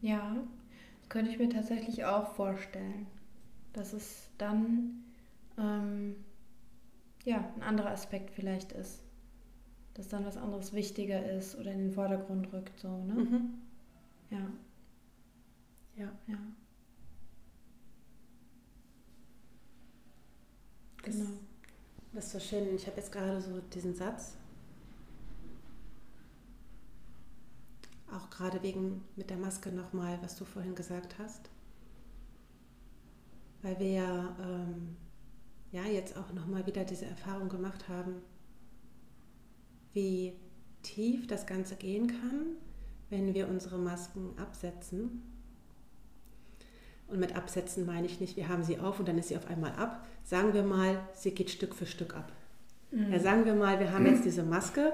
Ja, 0.00 0.36
könnte 1.08 1.30
ich 1.30 1.38
mir 1.38 1.48
tatsächlich 1.48 2.04
auch 2.04 2.34
vorstellen, 2.34 3.06
dass 3.72 3.92
es 3.92 4.30
dann 4.38 5.04
ähm, 5.58 6.16
ja, 7.24 7.52
ein 7.56 7.62
anderer 7.62 7.90
Aspekt 7.90 8.30
vielleicht 8.30 8.72
ist. 8.72 9.03
Dass 9.94 10.08
dann 10.08 10.24
was 10.24 10.36
anderes 10.36 10.72
wichtiger 10.72 11.30
ist 11.30 11.56
oder 11.56 11.72
in 11.72 11.78
den 11.78 11.92
Vordergrund 11.92 12.52
rückt. 12.52 12.78
So, 12.78 13.04
ne? 13.04 13.14
Mhm. 13.14 13.54
Ja. 14.30 14.46
Ja. 15.96 16.12
Ja. 16.26 16.38
Genau. 21.02 21.30
Das 22.12 22.26
ist 22.26 22.32
so 22.32 22.40
schön. 22.40 22.74
Ich 22.74 22.86
habe 22.86 22.96
jetzt 22.96 23.12
gerade 23.12 23.40
so 23.40 23.60
diesen 23.72 23.94
Satz. 23.94 24.36
Auch 28.12 28.30
gerade 28.30 28.62
wegen 28.62 29.04
mit 29.16 29.30
der 29.30 29.36
Maske 29.36 29.70
nochmal, 29.70 30.18
was 30.22 30.36
du 30.36 30.44
vorhin 30.44 30.74
gesagt 30.74 31.16
hast. 31.18 31.50
Weil 33.62 33.78
wir 33.78 33.90
ja 33.90 34.36
ähm, 34.40 34.96
ja 35.72 35.84
jetzt 35.84 36.16
auch 36.16 36.32
nochmal 36.32 36.66
wieder 36.66 36.84
diese 36.84 37.06
Erfahrung 37.06 37.48
gemacht 37.48 37.88
haben, 37.88 38.22
wie 39.94 40.34
tief 40.82 41.26
das 41.26 41.46
Ganze 41.46 41.76
gehen 41.76 42.08
kann, 42.08 42.56
wenn 43.10 43.34
wir 43.34 43.48
unsere 43.48 43.78
Masken 43.78 44.34
absetzen. 44.36 45.22
Und 47.06 47.20
mit 47.20 47.36
absetzen 47.36 47.86
meine 47.86 48.06
ich 48.06 48.20
nicht, 48.20 48.36
wir 48.36 48.48
haben 48.48 48.64
sie 48.64 48.78
auf 48.78 48.98
und 48.98 49.08
dann 49.08 49.18
ist 49.18 49.28
sie 49.28 49.36
auf 49.36 49.48
einmal 49.48 49.72
ab. 49.72 50.06
Sagen 50.24 50.54
wir 50.54 50.62
mal, 50.62 51.00
sie 51.14 51.32
geht 51.32 51.50
Stück 51.50 51.74
für 51.74 51.86
Stück 51.86 52.16
ab. 52.16 52.32
Mhm. 52.90 53.12
Ja, 53.12 53.20
sagen 53.20 53.44
wir 53.44 53.54
mal, 53.54 53.78
wir 53.78 53.92
haben 53.92 54.06
jetzt 54.06 54.24
diese 54.24 54.42
Maske 54.42 54.92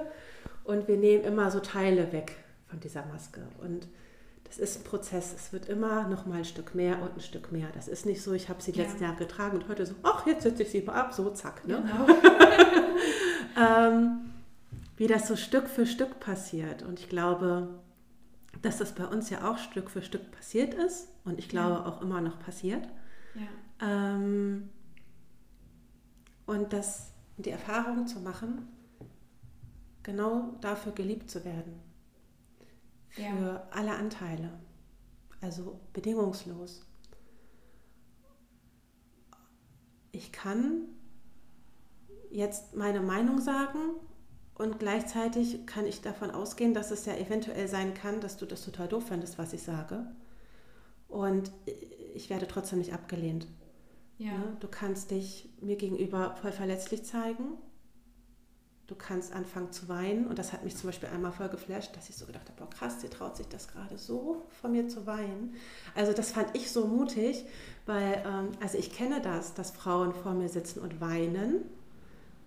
und 0.63 0.87
wir 0.87 0.97
nehmen 0.97 1.23
immer 1.23 1.51
so 1.51 1.59
Teile 1.59 2.11
weg 2.11 2.35
von 2.67 2.79
dieser 2.79 3.05
Maske. 3.05 3.41
Und 3.61 3.87
das 4.43 4.57
ist 4.57 4.79
ein 4.79 4.83
Prozess. 4.83 5.33
Es 5.33 5.53
wird 5.53 5.69
immer 5.69 6.07
noch 6.09 6.25
mal 6.25 6.39
ein 6.39 6.45
Stück 6.45 6.75
mehr 6.75 7.01
und 7.01 7.15
ein 7.15 7.21
Stück 7.21 7.51
mehr. 7.51 7.69
Das 7.73 7.87
ist 7.87 8.05
nicht 8.05 8.21
so, 8.21 8.33
ich 8.33 8.49
habe 8.49 8.61
sie 8.61 8.71
ja. 8.71 8.83
letzten 8.83 9.03
Jahr 9.03 9.15
getragen 9.15 9.57
und 9.57 9.69
heute 9.69 9.85
so, 9.85 9.95
ach, 10.03 10.27
jetzt 10.27 10.43
setze 10.43 10.63
ich 10.63 10.69
sie 10.69 10.81
mal 10.81 10.95
ab, 10.95 11.13
so 11.13 11.29
zack. 11.29 11.65
Ne? 11.65 11.81
Genau. 11.81 12.19
ähm, 13.57 14.30
wie 15.01 15.07
das 15.07 15.27
so 15.27 15.35
Stück 15.35 15.67
für 15.67 15.87
Stück 15.87 16.19
passiert. 16.19 16.83
Und 16.83 16.99
ich 16.99 17.09
glaube, 17.09 17.81
dass 18.61 18.77
das 18.77 18.93
bei 18.93 19.07
uns 19.07 19.31
ja 19.31 19.49
auch 19.49 19.57
Stück 19.57 19.89
für 19.89 20.03
Stück 20.03 20.31
passiert 20.31 20.75
ist 20.75 21.07
und 21.23 21.39
ich 21.39 21.49
glaube 21.49 21.71
ja. 21.71 21.85
auch 21.87 22.03
immer 22.03 22.21
noch 22.21 22.37
passiert. 22.37 22.87
Ja. 23.33 23.47
Ähm, 24.13 24.69
und 26.45 26.71
das, 26.71 27.13
die 27.37 27.49
Erfahrung 27.49 28.05
zu 28.05 28.19
machen, 28.19 28.67
genau 30.03 30.53
dafür 30.61 30.91
geliebt 30.91 31.31
zu 31.31 31.43
werden 31.45 31.79
für 33.09 33.23
ja. 33.23 33.67
alle 33.71 33.93
Anteile. 33.93 34.51
Also 35.41 35.79
bedingungslos. 35.93 36.85
Ich 40.11 40.31
kann 40.31 40.89
jetzt 42.29 42.75
meine 42.75 43.01
Meinung 43.01 43.41
sagen 43.41 43.95
und 44.61 44.79
gleichzeitig 44.79 45.65
kann 45.65 45.85
ich 45.85 46.01
davon 46.01 46.31
ausgehen, 46.31 46.73
dass 46.73 46.91
es 46.91 47.05
ja 47.05 47.15
eventuell 47.15 47.67
sein 47.67 47.93
kann, 47.93 48.21
dass 48.21 48.37
du 48.37 48.45
das 48.45 48.63
total 48.63 48.87
doof 48.87 49.05
findest, 49.07 49.37
was 49.37 49.53
ich 49.53 49.63
sage. 49.63 50.05
Und 51.07 51.51
ich 52.13 52.29
werde 52.29 52.47
trotzdem 52.47 52.79
nicht 52.79 52.93
abgelehnt. 52.93 53.47
Ja. 54.17 54.31
Ne? 54.31 54.57
Du 54.59 54.67
kannst 54.67 55.11
dich 55.11 55.49
mir 55.61 55.75
gegenüber 55.75 56.35
voll 56.41 56.51
verletzlich 56.51 57.03
zeigen 57.03 57.57
du 58.91 58.97
kannst 58.97 59.31
anfangen 59.33 59.71
zu 59.71 59.87
weinen. 59.87 60.27
Und 60.27 60.37
das 60.37 60.51
hat 60.51 60.65
mich 60.65 60.75
zum 60.75 60.89
Beispiel 60.89 61.09
einmal 61.09 61.31
voll 61.31 61.47
geflasht, 61.47 61.95
dass 61.95 62.09
ich 62.09 62.17
so 62.17 62.25
gedacht 62.25 62.49
habe, 62.49 62.59
boah 62.59 62.69
krass, 62.69 62.99
sie 62.99 63.07
traut 63.07 63.37
sich 63.37 63.47
das 63.47 63.69
gerade 63.69 63.97
so 63.97 64.45
von 64.61 64.73
mir 64.73 64.89
zu 64.89 65.07
weinen. 65.07 65.55
Also 65.95 66.11
das 66.11 66.31
fand 66.31 66.55
ich 66.57 66.71
so 66.71 66.85
mutig, 66.87 67.45
weil, 67.85 68.21
ähm, 68.25 68.49
also 68.61 68.77
ich 68.77 68.91
kenne 68.91 69.21
das, 69.21 69.53
dass 69.53 69.71
Frauen 69.71 70.13
vor 70.13 70.33
mir 70.33 70.49
sitzen 70.49 70.81
und 70.81 70.99
weinen 70.99 71.61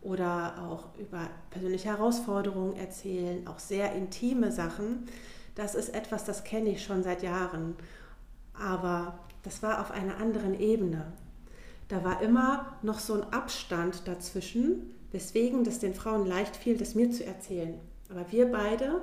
oder 0.05 0.69
auch 0.69 0.99
über 0.99 1.29
persönliche 1.51 1.89
Herausforderungen 1.89 2.77
erzählen, 2.77 3.47
auch 3.47 3.59
sehr 3.59 3.93
intime 3.95 4.53
Sachen. 4.53 5.07
Das 5.55 5.75
ist 5.75 5.95
etwas, 5.95 6.25
das 6.25 6.45
kenne 6.45 6.71
ich 6.71 6.85
schon 6.85 7.03
seit 7.03 7.23
Jahren. 7.23 7.75
Aber 8.53 9.19
das 9.43 9.63
war 9.63 9.81
auf 9.81 9.91
einer 9.91 10.19
anderen 10.19 10.59
Ebene. 10.59 11.13
Da 11.89 12.05
war 12.05 12.23
immer 12.23 12.77
noch 12.83 12.99
so 12.99 13.15
ein 13.15 13.33
Abstand 13.33 14.07
dazwischen, 14.07 14.95
weswegen 15.11 15.65
das 15.65 15.79
den 15.79 15.95
Frauen 15.95 16.27
leicht 16.27 16.57
fiel, 16.57 16.77
das 16.77 16.95
mir 16.95 17.11
zu 17.11 17.25
erzählen. 17.25 17.79
Aber 18.11 18.31
wir 18.31 18.51
beide, 18.51 19.03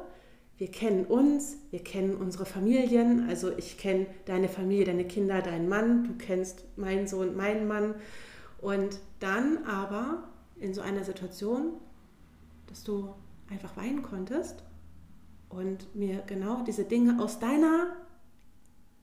wir 0.58 0.70
kennen 0.70 1.06
uns, 1.06 1.58
wir 1.72 1.84
kennen 1.84 2.16
unsere 2.16 2.46
Familien. 2.46 3.28
Also 3.28 3.52
ich 3.58 3.78
kenne 3.80 4.06
deine 4.26 4.50
Familie, 4.50 4.86
deine 4.86 5.06
Kinder, 5.06 5.42
deinen 5.42 5.68
Mann, 5.68 6.04
du 6.04 6.14
kennst 6.24 6.66
meinen 6.78 7.08
Sohn, 7.08 7.36
meinen 7.36 7.68
Mann. 7.68 7.96
Und 8.60 9.00
dann 9.20 9.66
aber 9.66 10.31
in 10.62 10.74
so 10.74 10.82
einer 10.82 11.04
Situation, 11.04 11.74
dass 12.68 12.84
du 12.84 13.14
einfach 13.50 13.76
weinen 13.76 14.04
konntest 14.04 14.64
und 15.50 15.94
mir 15.96 16.22
genau 16.22 16.64
diese 16.64 16.86
Dinge 16.86 17.22
aus 17.22 17.40
deiner 17.40 17.98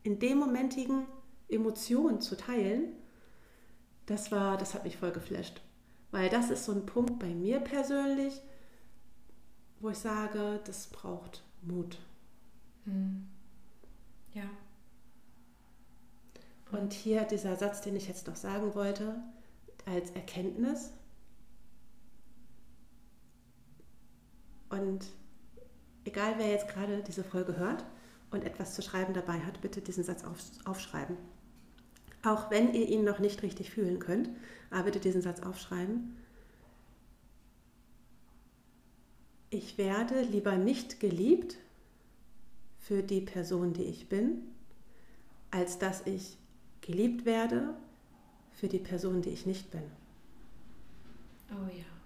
in 0.03 0.19
dem 0.19 0.39
momentigen 0.39 1.07
Emotion 1.49 2.21
zu 2.21 2.37
teilen, 2.37 2.95
das 4.07 4.33
war, 4.33 4.57
das 4.57 4.73
hat 4.73 4.85
mich 4.85 4.97
voll 4.97 5.11
geflasht. 5.11 5.61
Weil 6.11 6.31
das 6.31 6.51
ist 6.51 6.65
so 6.65 6.73
ein 6.73 6.87
Punkt 6.87 7.19
bei 7.19 7.29
mir 7.29 7.61
persönlich, 7.61 8.41
wo 9.81 9.91
ich 9.91 9.99
sage, 9.99 10.61
das 10.65 10.87
braucht 10.87 11.43
Mut. 11.61 11.99
Hm. 12.85 13.29
Ja. 14.33 14.49
Und 16.73 16.93
hier 16.93 17.25
dieser 17.25 17.57
Satz, 17.57 17.83
den 17.83 17.97
ich 17.97 18.09
jetzt 18.09 18.27
noch 18.27 18.37
sagen 18.37 18.75
wollte, 18.75 19.17
als 19.85 20.11
Erkenntnis. 20.13 20.93
Und 24.71 25.07
egal 26.05 26.35
wer 26.37 26.49
jetzt 26.51 26.69
gerade 26.69 27.03
diese 27.03 27.25
Folge 27.25 27.57
hört 27.57 27.85
und 28.31 28.45
etwas 28.45 28.75
zu 28.75 28.83
schreiben 28.83 29.14
dabei 29.14 29.41
hat, 29.41 29.61
bitte 29.61 29.81
diesen 29.81 30.05
Satz 30.05 30.23
aufschreiben. 30.64 31.16
Auch 32.25 32.51
wenn 32.51 32.75
ihr 32.75 32.89
ihn 32.89 33.05
noch 33.05 33.19
nicht 33.21 33.43
richtig 33.43 33.71
fühlen 33.71 33.99
könnt, 33.99 34.29
aber 34.71 34.85
bitte 34.85 35.01
diesen 35.01 35.23
Satz 35.23 35.41
aufschreiben. 35.41 36.16
Ich 39.51 39.79
werde 39.79 40.21
lieber 40.23 40.57
nicht 40.57 41.01
geliebt 41.01 41.57
für 42.79 43.03
die 43.03 43.21
Person, 43.21 43.73
die 43.73 43.85
ich 43.85 44.09
bin, 44.09 44.43
als 45.51 45.79
dass 45.79 46.07
ich 46.07 46.37
geliebt 46.81 47.25
werde 47.25 47.75
für 48.53 48.69
die 48.69 48.79
Person, 48.79 49.23
die 49.23 49.31
ich 49.31 49.47
nicht 49.47 49.71
bin. 49.71 49.83
Oh 51.51 51.69
ja. 51.69 51.97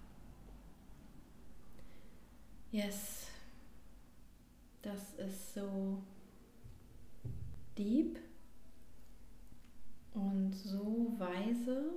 Yes. 2.73 3.27
Das 4.81 5.13
ist 5.13 5.53
so 5.53 6.01
deep 7.77 8.17
und 10.15 10.53
so 10.53 11.13
weise. 11.19 11.91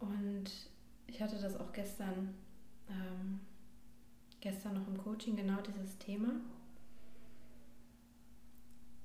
Und 0.00 0.50
ich 1.06 1.22
hatte 1.22 1.40
das 1.40 1.56
auch 1.58 1.72
gestern, 1.72 2.34
ähm, 2.90 3.40
gestern 4.42 4.74
noch 4.74 4.86
im 4.86 4.98
Coaching, 4.98 5.36
genau 5.36 5.62
dieses 5.62 5.96
Thema. 5.96 6.42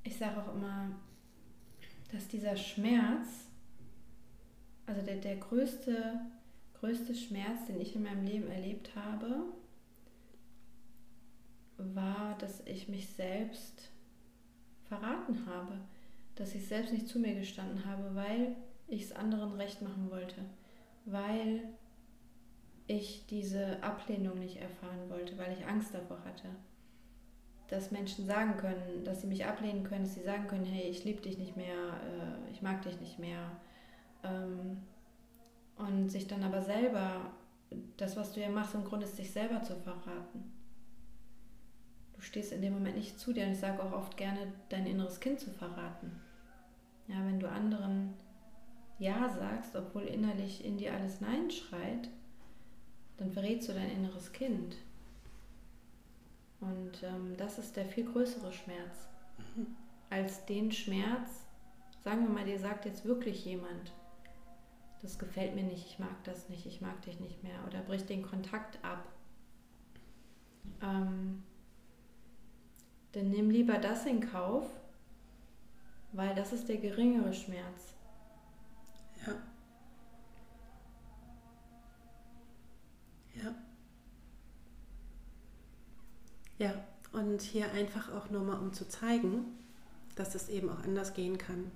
Ich 0.03 0.17
sage 0.17 0.41
auch 0.41 0.53
immer, 0.53 0.91
dass 2.11 2.27
dieser 2.27 2.57
Schmerz 2.57 3.45
also 4.85 5.01
der, 5.01 5.17
der 5.17 5.37
größte, 5.37 6.19
größte 6.85 7.15
Schmerz, 7.15 7.65
den 7.65 7.81
ich 7.81 7.95
in 7.95 8.03
meinem 8.03 8.23
Leben 8.25 8.47
erlebt 8.47 8.95
habe, 8.95 9.45
war, 11.77 12.37
dass 12.37 12.61
ich 12.65 12.87
mich 12.87 13.09
selbst 13.09 13.91
verraten 14.83 15.47
habe, 15.47 15.79
dass 16.35 16.53
ich 16.53 16.67
selbst 16.67 16.93
nicht 16.93 17.07
zu 17.07 17.19
mir 17.19 17.33
gestanden 17.33 17.85
habe, 17.85 18.13
weil 18.13 18.55
ich 18.87 19.03
es 19.03 19.13
anderen 19.13 19.53
recht 19.53 19.81
machen 19.81 20.11
wollte, 20.11 20.45
weil 21.05 21.63
ich 22.85 23.25
diese 23.27 23.81
Ablehnung 23.81 24.37
nicht 24.37 24.57
erfahren 24.57 25.09
wollte, 25.09 25.39
weil 25.39 25.53
ich 25.53 25.65
Angst 25.65 25.91
davor 25.91 26.23
hatte. 26.23 26.49
Dass 27.67 27.89
Menschen 27.89 28.27
sagen 28.27 28.57
können, 28.57 29.03
dass 29.03 29.21
sie 29.21 29.27
mich 29.27 29.43
ablehnen 29.43 29.83
können, 29.83 30.03
dass 30.03 30.13
sie 30.13 30.21
sagen 30.21 30.45
können, 30.45 30.65
hey, 30.65 30.87
ich 30.87 31.03
liebe 31.03 31.21
dich 31.21 31.39
nicht 31.39 31.57
mehr, 31.57 31.75
äh, 31.75 32.51
ich 32.51 32.61
mag 32.61 32.83
dich 32.83 32.99
nicht 32.99 33.17
mehr. 33.17 33.59
Ähm, 34.23 34.83
und 35.77 36.09
sich 36.09 36.27
dann 36.27 36.43
aber 36.43 36.61
selber, 36.61 37.31
das, 37.97 38.15
was 38.15 38.33
du 38.33 38.41
ja 38.41 38.49
machst, 38.49 38.75
im 38.75 38.85
Grunde 38.85 39.05
ist, 39.05 39.17
sich 39.17 39.31
selber 39.31 39.61
zu 39.61 39.75
verraten. 39.75 40.51
Du 42.13 42.21
stehst 42.21 42.53
in 42.53 42.61
dem 42.61 42.73
Moment 42.73 42.95
nicht 42.95 43.19
zu 43.19 43.33
dir 43.33 43.45
und 43.45 43.51
ich 43.51 43.59
sage 43.59 43.83
auch 43.83 43.91
oft 43.91 44.15
gerne, 44.15 44.53
dein 44.69 44.85
inneres 44.85 45.19
Kind 45.19 45.39
zu 45.39 45.51
verraten. 45.51 46.11
Ja, 47.07 47.17
wenn 47.25 47.39
du 47.39 47.49
anderen 47.49 48.13
Ja 48.99 49.29
sagst, 49.29 49.75
obwohl 49.75 50.03
innerlich 50.03 50.63
in 50.63 50.77
dir 50.77 50.93
alles 50.93 51.19
Nein 51.21 51.51
schreit, 51.51 52.09
dann 53.17 53.31
verrätst 53.31 53.69
du 53.69 53.73
dein 53.73 53.91
inneres 53.91 54.31
Kind. 54.31 54.77
Und 56.61 57.03
ähm, 57.03 57.35
das 57.37 57.59
ist 57.59 57.75
der 57.75 57.85
viel 57.85 58.05
größere 58.05 58.51
Schmerz 58.51 59.07
mhm. 59.55 59.67
als 60.09 60.45
den 60.45 60.71
Schmerz, 60.71 61.45
sagen 62.03 62.23
wir 62.23 62.33
mal, 62.33 62.45
dir 62.45 62.59
sagt 62.59 62.85
jetzt 62.85 63.05
wirklich 63.05 63.45
jemand, 63.45 63.91
das 65.05 65.19
gefällt 65.19 65.53
mir 65.53 65.63
nicht, 65.63 65.85
ich 65.85 65.99
mag 65.99 66.23
das 66.23 66.49
nicht, 66.49 66.65
ich 66.65 66.81
mag 66.81 66.99
dich 67.03 67.19
nicht 67.19 67.43
mehr 67.43 67.63
oder 67.67 67.79
bricht 67.81 68.09
den 68.09 68.23
Kontakt 68.23 68.83
ab. 68.83 69.07
Ähm, 70.81 71.43
dann 73.11 73.29
nimm 73.29 73.51
lieber 73.51 73.77
das 73.77 74.07
in 74.07 74.19
Kauf, 74.19 74.65
weil 76.11 76.33
das 76.33 76.53
ist 76.53 76.67
der 76.69 76.77
geringere 76.77 77.33
Schmerz. 77.35 77.93
Ja. 79.27 79.33
Ja. 83.43 83.55
Ja, 86.57 86.83
und 87.11 87.43
hier 87.43 87.71
einfach 87.73 88.11
auch 88.11 88.31
nur 88.31 88.41
mal, 88.41 88.57
um 88.57 88.73
zu 88.73 88.87
zeigen, 88.89 89.45
dass 90.15 90.33
es 90.33 90.49
eben 90.49 90.69
auch 90.69 90.79
anders 90.79 91.13
gehen 91.13 91.37
kann. 91.37 91.69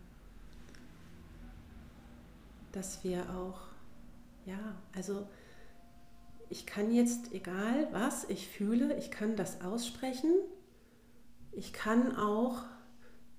Dass 2.71 3.03
wir 3.03 3.21
auch, 3.31 3.61
ja, 4.45 4.75
also 4.95 5.27
ich 6.49 6.65
kann 6.65 6.91
jetzt, 6.91 7.33
egal 7.33 7.87
was 7.91 8.23
ich 8.29 8.47
fühle, 8.47 8.97
ich 8.97 9.11
kann 9.11 9.35
das 9.35 9.61
aussprechen. 9.61 10.31
Ich 11.51 11.73
kann 11.73 12.15
auch 12.15 12.63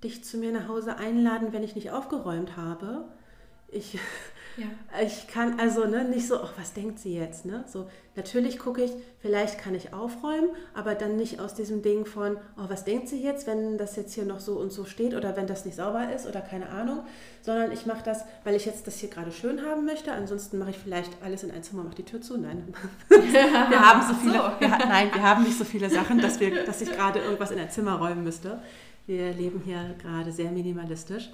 dich 0.03 0.23
zu 0.23 0.37
mir 0.37 0.51
nach 0.51 0.67
Hause 0.67 0.97
einladen, 0.97 1.53
wenn 1.53 1.63
ich 1.63 1.75
nicht 1.75 1.91
aufgeräumt 1.91 2.57
habe. 2.57 3.09
Ich 3.67 3.99
ja. 4.57 4.65
Ich 5.03 5.27
kann 5.27 5.59
also 5.59 5.85
ne, 5.85 6.03
nicht 6.03 6.27
so, 6.27 6.41
ach, 6.41 6.53
was 6.57 6.73
denkt 6.73 6.99
sie 6.99 7.15
jetzt? 7.15 7.45
Ne? 7.45 7.63
So, 7.67 7.89
natürlich 8.15 8.59
gucke 8.59 8.83
ich, 8.83 8.91
vielleicht 9.19 9.57
kann 9.57 9.73
ich 9.73 9.93
aufräumen, 9.93 10.49
aber 10.73 10.95
dann 10.95 11.15
nicht 11.15 11.39
aus 11.39 11.53
diesem 11.53 11.81
Ding 11.81 12.05
von, 12.05 12.37
oh, 12.57 12.65
was 12.67 12.83
denkt 12.83 13.07
sie 13.07 13.21
jetzt, 13.21 13.47
wenn 13.47 13.77
das 13.77 13.95
jetzt 13.95 14.13
hier 14.13 14.25
noch 14.25 14.39
so 14.39 14.59
und 14.59 14.71
so 14.71 14.85
steht 14.85 15.13
oder 15.13 15.37
wenn 15.37 15.47
das 15.47 15.65
nicht 15.65 15.77
sauber 15.77 16.13
ist 16.13 16.27
oder 16.27 16.41
keine 16.41 16.69
Ahnung, 16.69 17.03
sondern 17.41 17.71
ich 17.71 17.85
mache 17.85 18.03
das, 18.03 18.25
weil 18.43 18.55
ich 18.55 18.65
jetzt 18.65 18.87
das 18.87 18.97
hier 18.97 19.09
gerade 19.09 19.31
schön 19.31 19.61
haben 19.65 19.85
möchte. 19.85 20.11
Ansonsten 20.11 20.57
mache 20.57 20.71
ich 20.71 20.77
vielleicht 20.77 21.11
alles 21.23 21.43
in 21.43 21.51
ein 21.51 21.63
Zimmer, 21.63 21.83
mache 21.83 21.95
die 21.95 22.05
Tür 22.05 22.21
zu. 22.21 22.37
Nein, 22.37 22.73
wir 23.09 23.79
haben 23.79 24.01
so 24.07 24.13
viele, 24.15 24.33
so. 24.33 24.59
Wir, 24.59 24.67
nein, 24.67 25.11
wir 25.13 25.21
haben 25.21 25.43
nicht 25.43 25.57
so 25.57 25.63
viele 25.63 25.89
Sachen, 25.89 26.19
dass, 26.19 26.39
wir, 26.39 26.65
dass 26.65 26.81
ich 26.81 26.91
gerade 26.91 27.19
irgendwas 27.19 27.51
in 27.51 27.59
ein 27.59 27.69
Zimmer 27.69 27.95
räumen 27.95 28.23
müsste. 28.23 28.59
Wir 29.07 29.33
leben 29.33 29.61
hier 29.65 29.95
gerade 30.01 30.31
sehr 30.31 30.51
minimalistisch. 30.51 31.31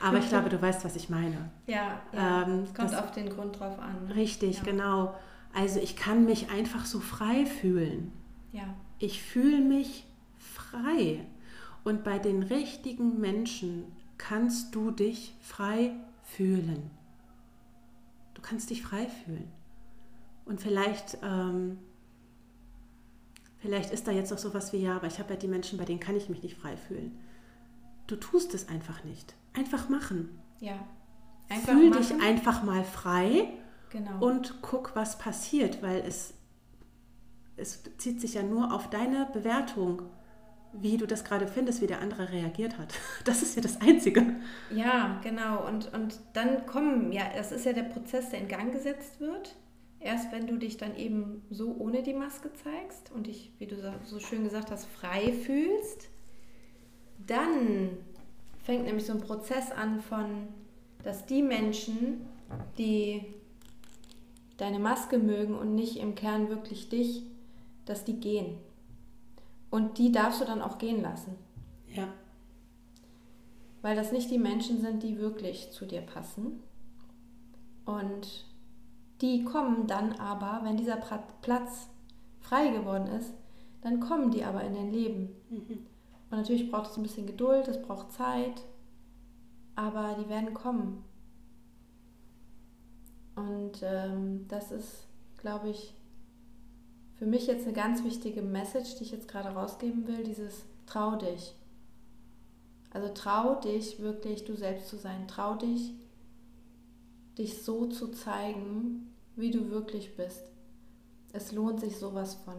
Aber 0.00 0.18
ich 0.18 0.28
glaube, 0.28 0.48
du 0.48 0.60
weißt, 0.60 0.84
was 0.84 0.96
ich 0.96 1.08
meine. 1.08 1.50
Ja, 1.66 2.00
ja. 2.12 2.42
Ähm, 2.42 2.64
es 2.64 2.74
kommt 2.74 2.92
das, 2.92 2.98
auf 2.98 3.12
den 3.12 3.30
Grund 3.30 3.58
drauf 3.58 3.78
an. 3.78 4.10
Richtig, 4.14 4.58
ja. 4.58 4.62
genau. 4.64 5.14
Also 5.54 5.80
ich 5.80 5.96
kann 5.96 6.26
mich 6.26 6.50
einfach 6.50 6.84
so 6.84 7.00
frei 7.00 7.46
fühlen. 7.46 8.12
Ja. 8.52 8.74
Ich 8.98 9.22
fühle 9.22 9.60
mich 9.60 10.04
frei. 10.38 11.26
Und 11.84 12.04
bei 12.04 12.18
den 12.18 12.42
richtigen 12.42 13.20
Menschen 13.20 13.84
kannst 14.18 14.74
du 14.74 14.90
dich 14.90 15.34
frei 15.40 15.92
fühlen. 16.22 16.90
Du 18.34 18.42
kannst 18.42 18.70
dich 18.70 18.82
frei 18.82 19.06
fühlen. 19.06 19.50
Und 20.44 20.60
vielleicht, 20.60 21.18
ähm, 21.22 21.78
vielleicht 23.58 23.92
ist 23.92 24.06
da 24.06 24.12
jetzt 24.12 24.32
auch 24.32 24.38
sowas 24.38 24.72
wie, 24.72 24.78
ja, 24.78 24.96
aber 24.96 25.06
ich 25.06 25.18
habe 25.18 25.34
ja 25.34 25.38
die 25.38 25.48
Menschen, 25.48 25.78
bei 25.78 25.84
denen 25.84 26.00
kann 26.00 26.16
ich 26.16 26.28
mich 26.28 26.42
nicht 26.42 26.56
frei 26.56 26.76
fühlen. 26.76 27.18
Du 28.06 28.16
tust 28.16 28.54
es 28.54 28.68
einfach 28.68 29.04
nicht. 29.04 29.34
Einfach 29.56 29.88
machen. 29.88 30.38
Ja. 30.60 30.86
Einfach 31.48 31.72
Fühl 31.72 31.90
machen. 31.90 32.02
dich 32.02 32.22
einfach 32.22 32.62
mal 32.62 32.84
frei 32.84 33.48
genau. 33.90 34.24
und 34.24 34.60
guck, 34.62 34.94
was 34.94 35.18
passiert, 35.18 35.82
weil 35.82 36.00
es, 36.00 36.34
es 37.56 37.82
zieht 37.98 38.20
sich 38.20 38.34
ja 38.34 38.42
nur 38.42 38.72
auf 38.72 38.90
deine 38.90 39.28
Bewertung, 39.32 40.02
wie 40.72 40.96
du 40.96 41.06
das 41.06 41.24
gerade 41.24 41.46
findest, 41.46 41.80
wie 41.80 41.86
der 41.86 42.00
andere 42.00 42.30
reagiert 42.30 42.78
hat. 42.78 42.94
Das 43.24 43.42
ist 43.42 43.56
ja 43.56 43.62
das 43.62 43.80
Einzige. 43.80 44.36
Ja, 44.70 45.20
genau. 45.22 45.66
Und, 45.66 45.92
und 45.94 46.20
dann 46.34 46.66
kommen, 46.66 47.12
ja, 47.12 47.24
das 47.34 47.52
ist 47.52 47.64
ja 47.64 47.72
der 47.72 47.84
Prozess, 47.84 48.30
der 48.30 48.40
in 48.40 48.48
Gang 48.48 48.72
gesetzt 48.72 49.20
wird. 49.20 49.56
Erst 49.98 50.30
wenn 50.30 50.46
du 50.46 50.58
dich 50.58 50.76
dann 50.76 50.94
eben 50.96 51.42
so 51.50 51.74
ohne 51.78 52.02
die 52.02 52.12
Maske 52.12 52.52
zeigst 52.52 53.10
und 53.12 53.26
dich, 53.26 53.52
wie 53.58 53.66
du 53.66 53.76
so 54.04 54.20
schön 54.20 54.44
gesagt 54.44 54.70
hast, 54.70 54.86
frei 54.86 55.32
fühlst, 55.32 56.10
dann 57.26 57.96
fängt 58.66 58.84
nämlich 58.84 59.06
so 59.06 59.12
ein 59.12 59.20
Prozess 59.20 59.70
an 59.70 60.00
von, 60.00 60.48
dass 61.04 61.24
die 61.24 61.40
Menschen, 61.40 62.26
die 62.78 63.24
deine 64.56 64.80
Maske 64.80 65.18
mögen 65.18 65.56
und 65.56 65.76
nicht 65.76 65.98
im 65.98 66.16
Kern 66.16 66.48
wirklich 66.48 66.88
dich, 66.88 67.22
dass 67.84 68.04
die 68.04 68.18
gehen. 68.18 68.58
Und 69.70 69.98
die 69.98 70.10
darfst 70.10 70.40
du 70.40 70.44
dann 70.44 70.62
auch 70.62 70.78
gehen 70.78 71.00
lassen. 71.00 71.36
Ja. 71.94 72.08
Weil 73.82 73.94
das 73.94 74.10
nicht 74.10 74.32
die 74.32 74.38
Menschen 74.38 74.80
sind, 74.80 75.04
die 75.04 75.18
wirklich 75.18 75.70
zu 75.70 75.86
dir 75.86 76.00
passen. 76.00 76.60
Und 77.84 78.46
die 79.20 79.44
kommen 79.44 79.86
dann 79.86 80.14
aber, 80.14 80.64
wenn 80.64 80.76
dieser 80.76 80.96
Platz 81.40 81.88
frei 82.40 82.70
geworden 82.70 83.06
ist, 83.06 83.32
dann 83.82 84.00
kommen 84.00 84.32
die 84.32 84.42
aber 84.42 84.62
in 84.62 84.74
dein 84.74 84.92
Leben. 84.92 85.28
Mhm. 85.50 85.86
Und 86.30 86.38
natürlich 86.38 86.70
braucht 86.70 86.90
es 86.90 86.96
ein 86.96 87.02
bisschen 87.02 87.26
Geduld, 87.26 87.68
es 87.68 87.80
braucht 87.80 88.12
Zeit, 88.12 88.62
aber 89.74 90.16
die 90.18 90.28
werden 90.28 90.54
kommen. 90.54 91.04
Und 93.36 93.82
ähm, 93.82 94.46
das 94.48 94.72
ist, 94.72 95.06
glaube 95.36 95.68
ich, 95.68 95.94
für 97.16 97.26
mich 97.26 97.46
jetzt 97.46 97.64
eine 97.64 97.74
ganz 97.74 98.02
wichtige 98.02 98.42
Message, 98.42 98.96
die 98.96 99.04
ich 99.04 99.12
jetzt 99.12 99.28
gerade 99.28 99.50
rausgeben 99.50 100.06
will, 100.06 100.24
dieses 100.24 100.64
Trau 100.86 101.16
dich. 101.16 101.54
Also 102.90 103.08
trau 103.12 103.60
dich 103.60 104.00
wirklich, 104.00 104.44
du 104.44 104.56
selbst 104.56 104.88
zu 104.88 104.96
sein. 104.96 105.28
Trau 105.28 105.54
dich, 105.54 105.92
dich 107.36 107.62
so 107.62 107.86
zu 107.86 108.08
zeigen, 108.08 109.14
wie 109.34 109.50
du 109.50 109.70
wirklich 109.70 110.16
bist. 110.16 110.50
Es 111.32 111.52
lohnt 111.52 111.80
sich 111.80 111.98
sowas 111.98 112.34
von, 112.34 112.54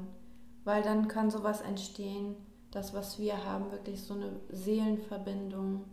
weil 0.64 0.84
dann 0.84 1.08
kann 1.08 1.32
sowas 1.32 1.62
entstehen, 1.62 2.36
das, 2.78 2.94
was 2.94 3.20
wir 3.20 3.44
haben, 3.44 3.72
wirklich 3.72 4.02
so 4.02 4.14
eine 4.14 4.32
Seelenverbindung. 4.50 5.84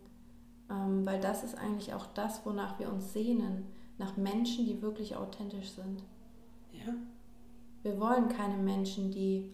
Ähm, 0.69 1.05
weil 1.05 1.19
das 1.19 1.43
ist 1.43 1.57
eigentlich 1.57 1.93
auch 1.93 2.05
das, 2.13 2.45
wonach 2.45 2.79
wir 2.79 2.91
uns 2.91 3.13
sehnen, 3.13 3.65
nach 3.97 4.17
Menschen, 4.17 4.65
die 4.65 4.81
wirklich 4.81 5.15
authentisch 5.15 5.71
sind. 5.71 6.03
Ja. 6.71 6.93
Wir 7.83 7.99
wollen 7.99 8.29
keine 8.29 8.57
Menschen, 8.57 9.11
die 9.11 9.51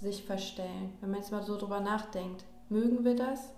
sich 0.00 0.24
verstellen. 0.24 0.92
Wenn 1.00 1.10
man 1.10 1.20
jetzt 1.20 1.32
mal 1.32 1.42
so 1.42 1.56
drüber 1.56 1.80
nachdenkt, 1.80 2.44
mögen 2.68 3.04
wir 3.04 3.16
das? 3.16 3.50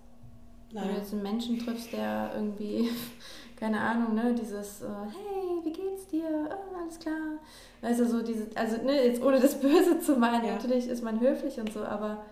Nein. 0.73 0.85
Wenn 0.85 0.95
du 0.95 0.99
jetzt 0.99 1.13
einen 1.13 1.23
Menschen 1.23 1.59
triffst, 1.59 1.93
der 1.93 2.33
irgendwie, 2.35 2.91
keine 3.57 3.81
Ahnung, 3.81 4.15
ne, 4.15 4.35
dieses, 4.35 4.83
äh, 4.83 4.87
hey, 4.87 5.65
wie 5.65 5.73
geht's 5.73 6.09
dir? 6.09 6.27
Oh, 6.51 6.77
alles 6.79 6.99
klar. 6.99 7.39
Also 7.83 8.05
so 8.05 8.23
diese, 8.23 8.49
also 8.55 8.83
ne, 8.83 9.05
jetzt 9.05 9.23
ohne 9.23 9.41
das 9.41 9.61
Böse 9.61 10.01
zu 10.01 10.17
meinen, 10.17 10.47
ja. 10.47 10.55
natürlich 10.55 10.89
ist 10.89 11.05
man 11.05 11.21
höflich 11.21 11.61
und 11.61 11.73
so, 11.73 11.85
aber 11.85 12.25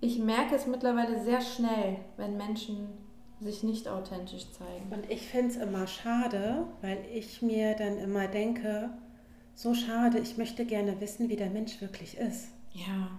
ich 0.00 0.18
merke 0.18 0.54
es 0.54 0.66
mittlerweile 0.66 1.22
sehr 1.22 1.40
schnell, 1.40 1.98
wenn 2.16 2.36
Menschen 2.36 2.88
sich 3.40 3.62
nicht 3.62 3.88
authentisch 3.88 4.50
zeigen. 4.50 4.92
Und 4.92 5.10
ich 5.10 5.22
finde 5.22 5.48
es 5.48 5.56
immer 5.56 5.86
schade, 5.86 6.66
weil 6.82 6.98
ich 7.12 7.42
mir 7.42 7.74
dann 7.74 7.98
immer 7.98 8.28
denke, 8.28 8.90
so 9.54 9.74
schade, 9.74 10.18
ich 10.18 10.36
möchte 10.36 10.64
gerne 10.64 11.00
wissen, 11.00 11.28
wie 11.28 11.36
der 11.36 11.50
Mensch 11.50 11.80
wirklich 11.80 12.16
ist. 12.18 12.48
Ja. 12.72 13.18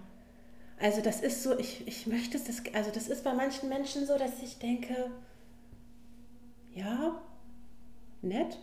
Also 0.79 1.01
das 1.01 1.21
ist 1.21 1.43
so, 1.43 1.57
ich, 1.57 1.87
ich 1.87 2.07
möchte 2.07 2.39
das, 2.39 2.63
also 2.73 2.91
das 2.91 3.07
ist 3.07 3.23
bei 3.23 3.33
manchen 3.33 3.69
Menschen 3.69 4.05
so, 4.05 4.17
dass 4.17 4.41
ich 4.41 4.57
denke, 4.57 5.11
ja, 6.73 7.21
nett, 8.21 8.57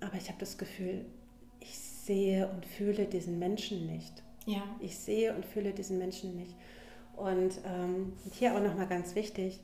aber 0.00 0.14
ich 0.16 0.28
habe 0.28 0.38
das 0.38 0.58
Gefühl, 0.58 1.06
ich 1.60 1.78
sehe 1.78 2.48
und 2.48 2.66
fühle 2.66 3.06
diesen 3.06 3.38
Menschen 3.38 3.86
nicht. 3.86 4.22
Ja. 4.46 4.62
Ich 4.80 4.98
sehe 4.98 5.34
und 5.34 5.44
fühle 5.44 5.72
diesen 5.72 5.98
Menschen 5.98 6.36
nicht. 6.36 6.54
Und 7.18 7.60
ähm, 7.64 8.12
hier 8.32 8.54
auch 8.54 8.60
nochmal 8.60 8.86
ganz 8.86 9.14
wichtig, 9.14 9.60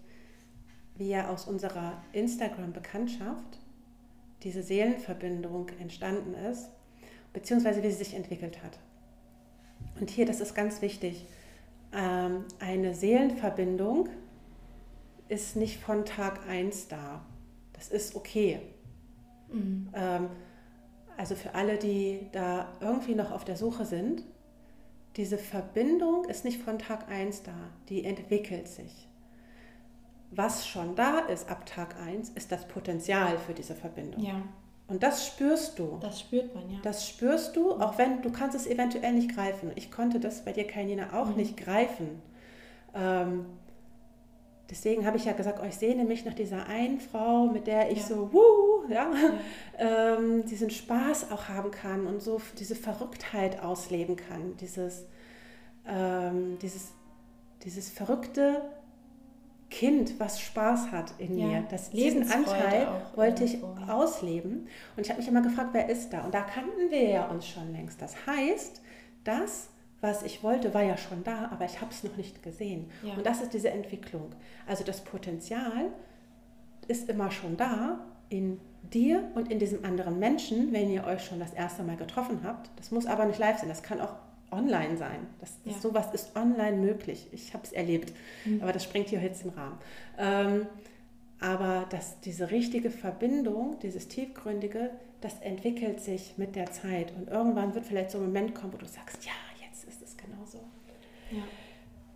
wie 0.96 1.08
ja 1.08 1.28
aus 1.28 1.46
unserer 1.46 2.02
Instagram-Bekanntschaft 2.12 3.58
diese 4.42 4.62
Seelenverbindung 4.62 5.68
entstanden 5.80 6.34
ist, 6.34 6.68
beziehungsweise 7.32 7.82
wie 7.82 7.90
sie 7.90 8.04
sich 8.04 8.14
entwickelt 8.14 8.62
hat. 8.62 8.78
Und 10.00 10.10
hier, 10.10 10.26
das 10.26 10.40
ist 10.40 10.54
ganz 10.54 10.82
wichtig, 10.82 11.26
ähm, 11.92 12.44
eine 12.58 12.94
Seelenverbindung 12.94 14.08
ist 15.28 15.56
nicht 15.56 15.80
von 15.80 16.04
Tag 16.04 16.46
1 16.48 16.88
da. 16.88 17.24
Das 17.72 17.88
ist 17.88 18.14
okay. 18.14 18.60
Mhm. 19.52 19.88
Ähm, 19.94 20.28
also 21.16 21.36
für 21.36 21.54
alle, 21.54 21.78
die 21.78 22.26
da 22.32 22.72
irgendwie 22.80 23.14
noch 23.14 23.30
auf 23.30 23.44
der 23.44 23.56
Suche 23.56 23.84
sind, 23.84 24.24
diese 25.16 25.38
Verbindung 25.38 26.24
ist 26.24 26.44
nicht 26.44 26.60
von 26.60 26.78
Tag 26.78 27.08
1 27.08 27.44
da, 27.44 27.54
die 27.88 28.04
entwickelt 28.04 28.68
sich. 28.68 29.08
Was 30.30 30.66
schon 30.66 30.96
da 30.96 31.20
ist 31.20 31.48
ab 31.48 31.66
Tag 31.66 32.00
1, 32.00 32.30
ist 32.30 32.50
das 32.50 32.66
Potenzial 32.66 33.38
für 33.38 33.54
diese 33.54 33.74
Verbindung. 33.74 34.20
Ja. 34.22 34.42
Und 34.88 35.02
das 35.02 35.26
spürst 35.26 35.78
du. 35.78 35.98
Das 36.00 36.20
spürt 36.20 36.54
man, 36.54 36.68
ja. 36.68 36.78
Das 36.82 37.08
spürst 37.08 37.56
du, 37.56 37.72
auch 37.72 37.96
wenn 37.96 38.20
du 38.22 38.30
kannst 38.30 38.56
es 38.56 38.66
eventuell 38.66 39.12
nicht 39.12 39.34
greifen. 39.34 39.70
Ich 39.76 39.90
konnte 39.90 40.20
das 40.20 40.44
bei 40.44 40.52
dir, 40.52 40.66
Karina, 40.66 41.18
auch 41.18 41.30
mhm. 41.30 41.36
nicht 41.36 41.56
greifen. 41.56 42.20
Ähm, 42.94 43.46
deswegen 44.70 45.06
habe 45.06 45.16
ich 45.16 45.24
ja 45.24 45.32
gesagt, 45.32 45.58
oh, 45.62 45.66
ich 45.66 45.76
sehne 45.76 46.04
mich 46.04 46.24
nach 46.24 46.34
dieser 46.34 46.66
einen 46.66 47.00
Frau, 47.00 47.46
mit 47.46 47.66
der 47.66 47.90
ich 47.90 48.00
ja. 48.00 48.06
so, 48.06 48.32
wuh, 48.32 48.88
ja, 48.88 49.10
ja. 49.12 50.16
Ähm, 50.16 50.44
diesen 50.46 50.70
Spaß 50.70 51.30
auch 51.32 51.48
haben 51.48 51.70
kann 51.70 52.06
und 52.06 52.22
so 52.22 52.40
diese 52.58 52.74
Verrücktheit 52.74 53.62
ausleben 53.62 54.16
kann. 54.16 54.56
Dieses, 54.60 55.06
ähm, 55.86 56.58
dieses, 56.60 56.92
dieses 57.64 57.90
verrückte 57.90 58.62
Kind, 59.70 60.20
was 60.20 60.40
Spaß 60.40 60.92
hat 60.92 61.14
in 61.18 61.36
ja, 61.36 61.46
mir. 61.46 61.64
Das, 61.68 61.90
diesen 61.90 62.30
Anteil 62.30 62.86
wollte 63.16 63.42
ich 63.42 63.58
ausleben. 63.88 64.68
Und 64.96 65.02
ich 65.02 65.10
habe 65.10 65.18
mich 65.18 65.28
immer 65.28 65.42
gefragt, 65.42 65.70
wer 65.72 65.88
ist 65.88 66.12
da? 66.12 66.24
Und 66.24 66.32
da 66.32 66.42
kannten 66.42 66.90
wir 66.90 67.08
ja 67.08 67.26
uns 67.26 67.48
schon 67.48 67.72
längst. 67.72 68.00
Das 68.00 68.14
heißt, 68.26 68.80
das, 69.24 69.68
was 70.04 70.22
ich 70.22 70.42
wollte, 70.42 70.74
war 70.74 70.82
ja 70.82 70.96
schon 70.96 71.24
da, 71.24 71.48
aber 71.50 71.64
ich 71.64 71.80
habe 71.80 71.90
es 71.90 72.04
noch 72.04 72.16
nicht 72.16 72.42
gesehen. 72.42 72.90
Ja. 73.02 73.14
Und 73.14 73.24
das 73.26 73.40
ist 73.40 73.54
diese 73.54 73.70
Entwicklung. 73.70 74.30
Also 74.66 74.84
das 74.84 75.00
Potenzial 75.00 75.86
ist 76.86 77.08
immer 77.08 77.30
schon 77.30 77.56
da 77.56 78.04
in 78.28 78.60
dir 78.92 79.24
und 79.34 79.50
in 79.50 79.58
diesem 79.58 79.84
anderen 79.84 80.18
Menschen, 80.18 80.72
wenn 80.72 80.90
ihr 80.90 81.04
euch 81.04 81.24
schon 81.24 81.40
das 81.40 81.54
erste 81.54 81.82
Mal 81.82 81.96
getroffen 81.96 82.40
habt. 82.44 82.70
Das 82.76 82.90
muss 82.90 83.06
aber 83.06 83.24
nicht 83.24 83.38
live 83.38 83.58
sein, 83.58 83.68
das 83.68 83.82
kann 83.82 84.00
auch 84.00 84.14
online 84.50 84.96
sein. 84.96 85.26
Das, 85.40 85.52
das 85.64 85.76
ja. 85.76 85.80
Sowas 85.80 86.12
ist 86.12 86.36
online 86.36 86.76
möglich. 86.76 87.26
Ich 87.32 87.54
habe 87.54 87.64
es 87.64 87.72
erlebt, 87.72 88.12
mhm. 88.44 88.62
aber 88.62 88.72
das 88.72 88.84
sprengt 88.84 89.08
hier 89.08 89.20
jetzt 89.20 89.42
den 89.42 89.50
Rahmen. 89.50 89.78
Ähm, 90.18 90.66
aber 91.40 91.86
dass 91.90 92.20
diese 92.20 92.50
richtige 92.50 92.90
Verbindung, 92.90 93.78
dieses 93.82 94.08
tiefgründige, 94.08 94.90
das 95.20 95.40
entwickelt 95.40 96.00
sich 96.00 96.34
mit 96.36 96.56
der 96.56 96.70
Zeit. 96.70 97.12
Und 97.16 97.28
irgendwann 97.28 97.74
wird 97.74 97.86
vielleicht 97.86 98.10
so 98.10 98.18
ein 98.18 98.24
Moment 98.24 98.54
kommen, 98.54 98.72
wo 98.72 98.76
du 98.76 98.86
sagst, 98.86 99.24
ja, 99.24 99.32
jetzt 99.66 99.84
ist 99.84 100.02
es 100.02 100.16
genauso. 100.16 100.58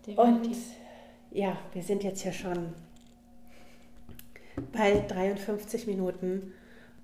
Ja, 0.07 0.23
Und 0.23 0.49
ja, 1.31 1.57
wir 1.73 1.83
sind 1.83 2.03
jetzt 2.03 2.21
hier 2.21 2.33
schon 2.33 2.73
bei 4.71 5.05
53 5.07 5.87
Minuten. 5.87 6.53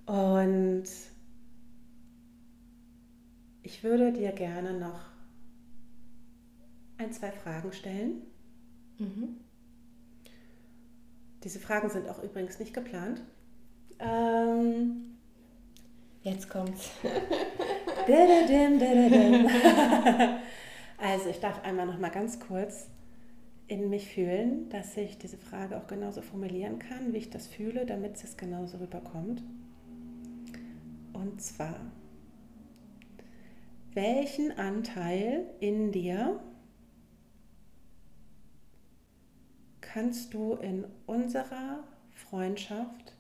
Und 0.06 0.86
ich 3.64 3.84
würde 3.84 4.14
dir 4.14 4.32
gerne 4.32 4.74
noch 4.74 5.00
ein, 6.98 7.12
zwei 7.12 7.32
Fragen 7.32 7.74
stellen. 7.74 8.22
Mhm. 8.98 9.38
Diese 11.44 11.60
Fragen 11.60 11.90
sind 11.90 12.10
auch 12.10 12.24
übrigens 12.24 12.60
nicht 12.60 12.74
geplant. 12.74 13.22
Ähm, 14.00 15.16
Jetzt 16.26 16.50
kommt's. 16.50 16.90
also 21.06 21.30
ich 21.30 21.40
darf 21.40 21.64
einmal 21.64 21.86
noch 21.86 22.00
mal 22.00 22.10
ganz 22.10 22.40
kurz 22.40 22.88
in 23.68 23.90
mich 23.90 24.10
fühlen, 24.10 24.70
dass 24.70 24.98
ich 24.98 25.20
diese 25.20 25.38
Frage 25.38 25.78
auch 25.78 25.86
genauso 25.86 26.24
formulieren 26.24 26.80
kann, 26.80 27.14
wie 27.14 27.18
ich 27.18 27.30
das 27.30 27.46
fühle, 27.46 27.86
damit 27.86 28.24
es 28.24 28.38
genauso 28.38 28.78
rüberkommt. 28.78 29.44
Und 31.14 31.42
zwar, 31.42 31.80
welchen 33.94 34.52
Anteil 34.58 35.46
in 35.60 35.92
dir 35.92 36.40
kannst 39.82 40.34
du 40.34 40.54
in 40.56 40.86
unserer 41.06 41.84
Freundschaft 42.14 43.14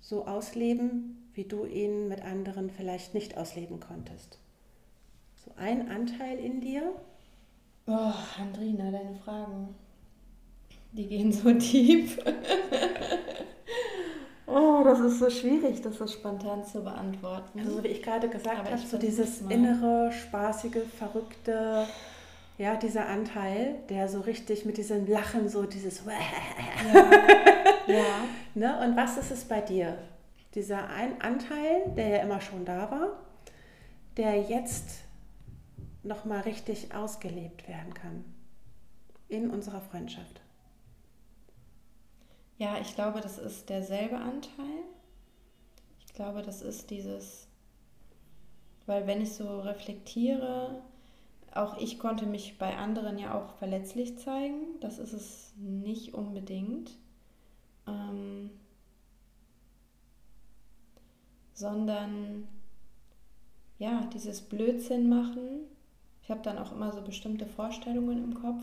so 0.00 0.26
ausleben, 0.26 1.28
wie 1.34 1.44
du 1.44 1.66
ihn 1.66 2.08
mit 2.08 2.22
anderen 2.22 2.70
vielleicht 2.70 3.12
nicht 3.12 3.36
ausleben 3.36 3.78
konntest? 3.78 4.38
So 5.48 5.54
ein 5.62 5.90
Anteil 5.90 6.38
in 6.38 6.60
dir? 6.60 6.82
Oh, 7.86 8.12
Andrina, 8.38 8.90
deine 8.90 9.14
Fragen, 9.24 9.74
die 10.92 11.06
gehen 11.06 11.32
so 11.32 11.52
tief. 11.58 12.18
oh, 14.46 14.82
das 14.84 15.00
ist 15.00 15.18
so 15.18 15.30
schwierig, 15.30 15.80
das 15.80 15.96
so 15.96 16.06
spontan 16.06 16.64
zu 16.64 16.82
beantworten. 16.82 17.60
Also 17.60 17.82
wie 17.82 17.88
ich 17.88 18.02
gerade 18.02 18.28
gesagt 18.28 18.58
habe, 18.58 18.78
so 18.78 18.98
dieses 18.98 19.40
innere, 19.42 20.12
spaßige, 20.12 20.82
verrückte, 20.98 21.86
ja, 22.58 22.76
dieser 22.76 23.06
Anteil, 23.08 23.76
der 23.88 24.08
so 24.08 24.20
richtig 24.20 24.66
mit 24.66 24.76
diesem 24.76 25.06
Lachen, 25.06 25.48
so 25.48 25.62
dieses 25.62 26.02
ja. 26.92 27.94
ja. 27.94 28.04
Ne? 28.54 28.78
Und 28.84 28.96
was 28.96 29.16
ist 29.16 29.30
es 29.30 29.44
bei 29.44 29.62
dir? 29.62 29.96
Dieser 30.54 30.88
ein 30.90 31.22
Anteil, 31.22 31.90
der 31.96 32.08
ja 32.08 32.16
immer 32.18 32.40
schon 32.40 32.66
da 32.66 32.90
war, 32.90 33.16
der 34.16 34.42
jetzt 34.42 35.07
nochmal 36.08 36.40
richtig 36.40 36.94
ausgelebt 36.94 37.68
werden 37.68 37.94
kann 37.94 38.24
in 39.28 39.50
unserer 39.50 39.80
Freundschaft. 39.80 40.40
Ja, 42.56 42.78
ich 42.80 42.94
glaube, 42.94 43.20
das 43.20 43.38
ist 43.38 43.68
derselbe 43.68 44.16
Anteil. 44.16 44.82
Ich 46.04 46.12
glaube, 46.14 46.42
das 46.42 46.62
ist 46.62 46.90
dieses, 46.90 47.46
weil 48.86 49.06
wenn 49.06 49.20
ich 49.20 49.32
so 49.32 49.60
reflektiere, 49.60 50.82
auch 51.54 51.76
ich 51.78 51.98
konnte 51.98 52.26
mich 52.26 52.58
bei 52.58 52.76
anderen 52.76 53.18
ja 53.18 53.34
auch 53.34 53.54
verletzlich 53.58 54.18
zeigen. 54.18 54.80
Das 54.80 54.98
ist 54.98 55.12
es 55.12 55.52
nicht 55.56 56.14
unbedingt. 56.14 56.90
Ähm, 57.86 58.50
sondern 61.54 62.48
ja, 63.78 64.08
dieses 64.12 64.40
Blödsinn 64.42 65.08
machen. 65.08 65.66
Ich 66.28 66.30
habe 66.30 66.42
dann 66.42 66.58
auch 66.58 66.72
immer 66.72 66.92
so 66.92 67.00
bestimmte 67.00 67.46
Vorstellungen 67.46 68.22
im 68.22 68.34
Kopf. 68.34 68.62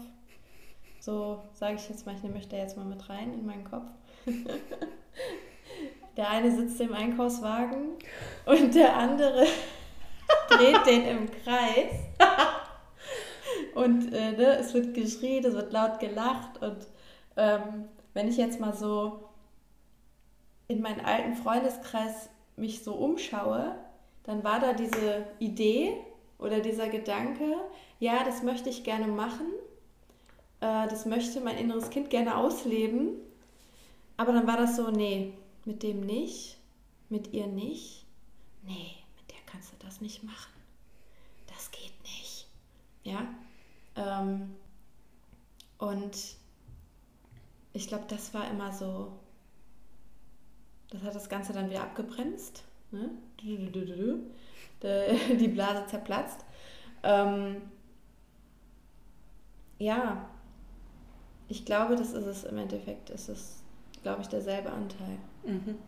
So 0.99 1.41
sage 1.53 1.77
ich 1.77 1.89
jetzt 1.89 2.05
mal, 2.05 2.13
ich 2.13 2.21
nehme 2.21 2.35
mich 2.35 2.47
da 2.47 2.57
jetzt 2.57 2.77
mal 2.77 2.85
mit 2.85 3.09
rein 3.09 3.33
in 3.33 3.43
meinen 3.43 3.63
Kopf. 3.63 3.87
der 6.15 6.29
eine 6.29 6.55
sitzt 6.55 6.79
im 6.79 6.93
Einkaufswagen 6.93 7.93
und 8.45 8.75
der 8.75 8.95
andere 8.95 9.47
dreht 10.49 10.85
den 10.85 11.07
im 11.07 11.31
Kreis. 11.43 11.91
Und 13.73 14.13
äh, 14.13 14.33
ne, 14.33 14.57
es 14.57 14.75
wird 14.75 14.93
geschrien, 14.93 15.43
es 15.43 15.55
wird 15.55 15.73
laut 15.73 15.99
gelacht. 15.99 16.61
Und 16.61 16.85
ähm, 17.35 17.89
wenn 18.13 18.27
ich 18.27 18.37
jetzt 18.37 18.59
mal 18.59 18.75
so 18.75 19.27
in 20.67 20.81
meinen 20.81 21.03
alten 21.03 21.33
Freundeskreis 21.33 22.29
mich 22.57 22.83
so 22.83 22.93
umschaue, 22.93 23.75
dann 24.23 24.43
war 24.43 24.59
da 24.59 24.73
diese 24.73 25.25
Idee 25.39 25.97
oder 26.37 26.59
dieser 26.59 26.89
Gedanke, 26.89 27.55
ja, 27.99 28.23
das 28.23 28.43
möchte 28.43 28.69
ich 28.69 28.83
gerne 28.83 29.07
machen, 29.07 29.47
äh, 30.61 30.87
das 30.87 31.05
möchte 31.05 31.41
mein 31.41 31.57
inneres 31.57 31.89
Kind 31.89 32.09
gerne 32.09 32.37
ausleben. 32.37 33.13
Aber 34.17 34.33
dann 34.33 34.47
war 34.47 34.57
das 34.57 34.75
so, 34.75 34.91
nee, 34.91 35.33
mit 35.65 35.83
dem 35.83 36.01
nicht, 36.01 36.57
mit 37.09 37.33
ihr 37.33 37.47
nicht, 37.47 38.05
nee, 38.63 38.95
mit 39.17 39.31
der 39.31 39.39
kannst 39.45 39.73
du 39.73 39.77
das 39.85 40.01
nicht 40.01 40.23
machen. 40.23 40.53
Das 41.47 41.71
geht 41.71 41.93
nicht. 42.03 42.47
Ja, 43.03 43.27
ähm, 43.95 44.55
und 45.77 46.17
ich 47.73 47.87
glaube, 47.87 48.05
das 48.07 48.33
war 48.33 48.49
immer 48.49 48.71
so, 48.71 49.11
das 50.89 51.03
hat 51.03 51.15
das 51.15 51.29
Ganze 51.29 51.51
dann 51.51 51.69
wieder 51.69 51.83
abgebremst. 51.83 52.63
Ne? 52.91 53.09
Die 55.39 55.47
Blase 55.47 55.85
zerplatzt. 55.87 56.45
Ähm, 57.03 57.61
ja, 59.77 60.29
ich 61.47 61.65
glaube, 61.65 61.95
das 61.95 62.13
ist 62.13 62.25
es 62.25 62.43
im 62.43 62.57
Endeffekt. 62.57 63.09
Es 63.09 63.29
ist 63.29 63.65
glaube 64.05 64.21
ich, 64.21 64.27
derselbe 64.27 64.69
Anteil. 64.69 65.17
Mhm. 65.43 65.79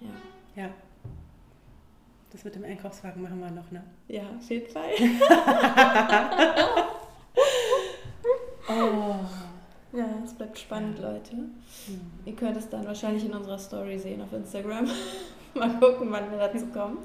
Ja. 0.00 0.62
Ja. 0.62 0.70
Das 2.30 2.44
mit 2.44 2.54
dem 2.54 2.62
Einkaufswagen 2.62 3.20
machen 3.20 3.40
wir 3.40 3.50
noch, 3.50 3.68
ne? 3.72 3.82
Ja, 4.06 4.22
auf 4.38 4.48
jeden 4.48 4.70
Fall. 4.70 4.90
Oh. 8.68 9.14
Ja, 9.96 10.08
es 10.24 10.34
bleibt 10.34 10.58
spannend, 10.58 10.98
Leute. 10.98 11.36
Ihr 12.24 12.34
könnt 12.34 12.56
es 12.56 12.68
dann 12.68 12.84
wahrscheinlich 12.84 13.24
in 13.24 13.32
unserer 13.32 13.60
Story 13.60 13.96
sehen 13.96 14.20
auf 14.20 14.32
Instagram. 14.32 14.90
Mal 15.58 15.78
gucken, 15.80 16.10
wann 16.10 16.30
wir 16.30 16.38
dazu 16.38 16.66
kommen. 16.66 16.98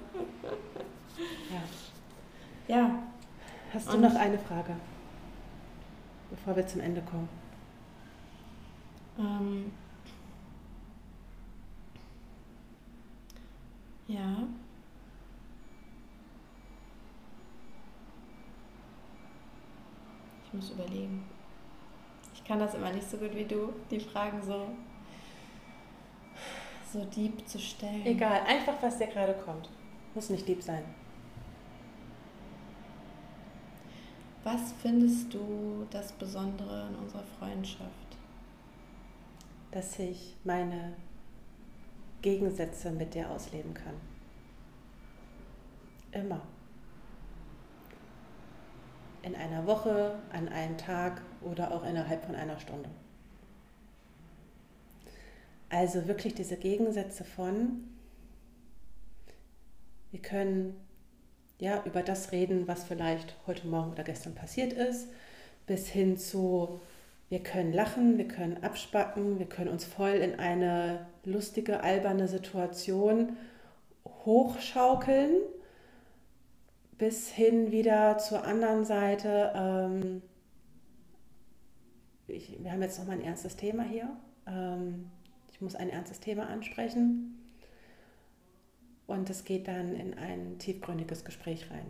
Ja. 2.68 2.76
Ja, 2.76 3.04
Hast 3.74 3.88
du 3.88 3.94
Und- 3.96 4.02
noch 4.02 4.16
eine 4.16 4.38
Frage, 4.38 4.76
bevor 6.30 6.56
wir 6.58 6.68
zum 6.68 6.82
Ende 6.82 7.02
kommen? 7.02 7.30
ähm. 9.18 9.72
Ja. 14.08 14.48
Ich 20.46 20.54
muss 20.54 20.72
überlegen. 20.72 21.24
Ich 22.34 22.44
kann 22.44 22.60
das 22.60 22.74
immer 22.74 22.92
nicht 22.92 23.10
so 23.10 23.18
gut 23.18 23.34
wie 23.36 23.46
du, 23.46 23.74
die 23.90 24.00
Fragen 24.00 24.42
so, 24.44 24.68
so 26.92 27.06
deep 27.06 27.48
zu 27.48 27.60
stellen. 27.60 28.06
Egal, 28.06 28.42
einfach 28.48 28.82
was 28.82 28.98
dir 28.98 29.08
gerade 29.08 29.34
kommt. 29.34 29.70
Muss 30.14 30.30
nicht 30.30 30.48
lieb 30.48 30.62
sein. 30.62 30.84
Was 34.44 34.74
findest 34.82 35.34
du 35.34 35.86
das 35.92 36.12
Besondere 36.14 36.88
in 36.90 36.96
unserer 36.96 37.24
Freundschaft? 37.40 38.18
Dass 39.72 40.00
ich 40.00 40.36
meine 40.44 40.94
Gegensätze 42.22 42.92
mit 42.92 43.14
dir 43.14 43.30
ausleben 43.30 43.74
kann. 43.74 43.94
Immer. 46.12 46.42
In 49.24 49.36
einer 49.36 49.66
Woche, 49.66 50.20
an 50.34 50.50
einem 50.50 50.78
Tag 50.78 51.22
oder 51.42 51.72
auch 51.72 51.84
innerhalb 51.84 52.26
von 52.26 52.36
einer 52.36 52.60
Stunde. 52.60 52.90
Also 55.72 56.06
wirklich 56.06 56.36
diese 56.36 56.58
Gegensätze 56.58 57.24
von, 57.24 57.88
wir 60.12 60.22
können 60.22 60.76
ja 61.60 61.82
über 61.86 62.04
das 62.04 62.34
reden, 62.34 62.68
was 62.68 62.84
vielleicht 62.84 63.38
heute 63.48 63.68
Morgen 63.68 63.94
oder 63.94 64.04
gestern 64.04 64.36
passiert 64.36 64.74
ist, 64.74 65.08
bis 65.68 65.88
hin 65.88 66.18
zu, 66.18 66.82
wir 67.30 67.40
können 67.40 67.72
lachen, 67.72 68.18
wir 68.18 68.28
können 68.28 68.62
abspacken, 68.62 69.40
wir 69.40 69.46
können 69.46 69.70
uns 69.70 69.86
voll 69.86 70.10
in 70.10 70.38
eine 70.40 71.08
lustige, 71.24 71.82
alberne 71.82 72.28
Situation 72.28 73.38
hochschaukeln, 74.26 75.38
bis 76.98 77.30
hin 77.30 77.72
wieder 77.72 78.18
zur 78.18 78.44
anderen 78.44 78.84
Seite. 78.84 79.54
Ähm, 79.56 80.22
ich, 82.28 82.62
wir 82.62 82.74
haben 82.74 82.82
jetzt 82.82 83.00
nochmal 83.00 83.20
ein 83.20 83.24
ernstes 83.24 83.56
Thema 83.56 83.84
hier. 83.84 84.10
Ähm, 84.46 85.10
ich 85.62 85.64
muss 85.64 85.76
ein 85.76 85.92
ernstes 85.92 86.20
Thema 86.20 86.48
ansprechen. 86.48 87.38
Und 89.06 89.30
es 89.30 89.46
geht 89.46 89.68
dann 89.68 89.94
in 89.94 90.16
ein 90.16 90.58
tiefgründiges 90.58 91.24
Gespräch 91.24 91.70
rein. 91.70 91.86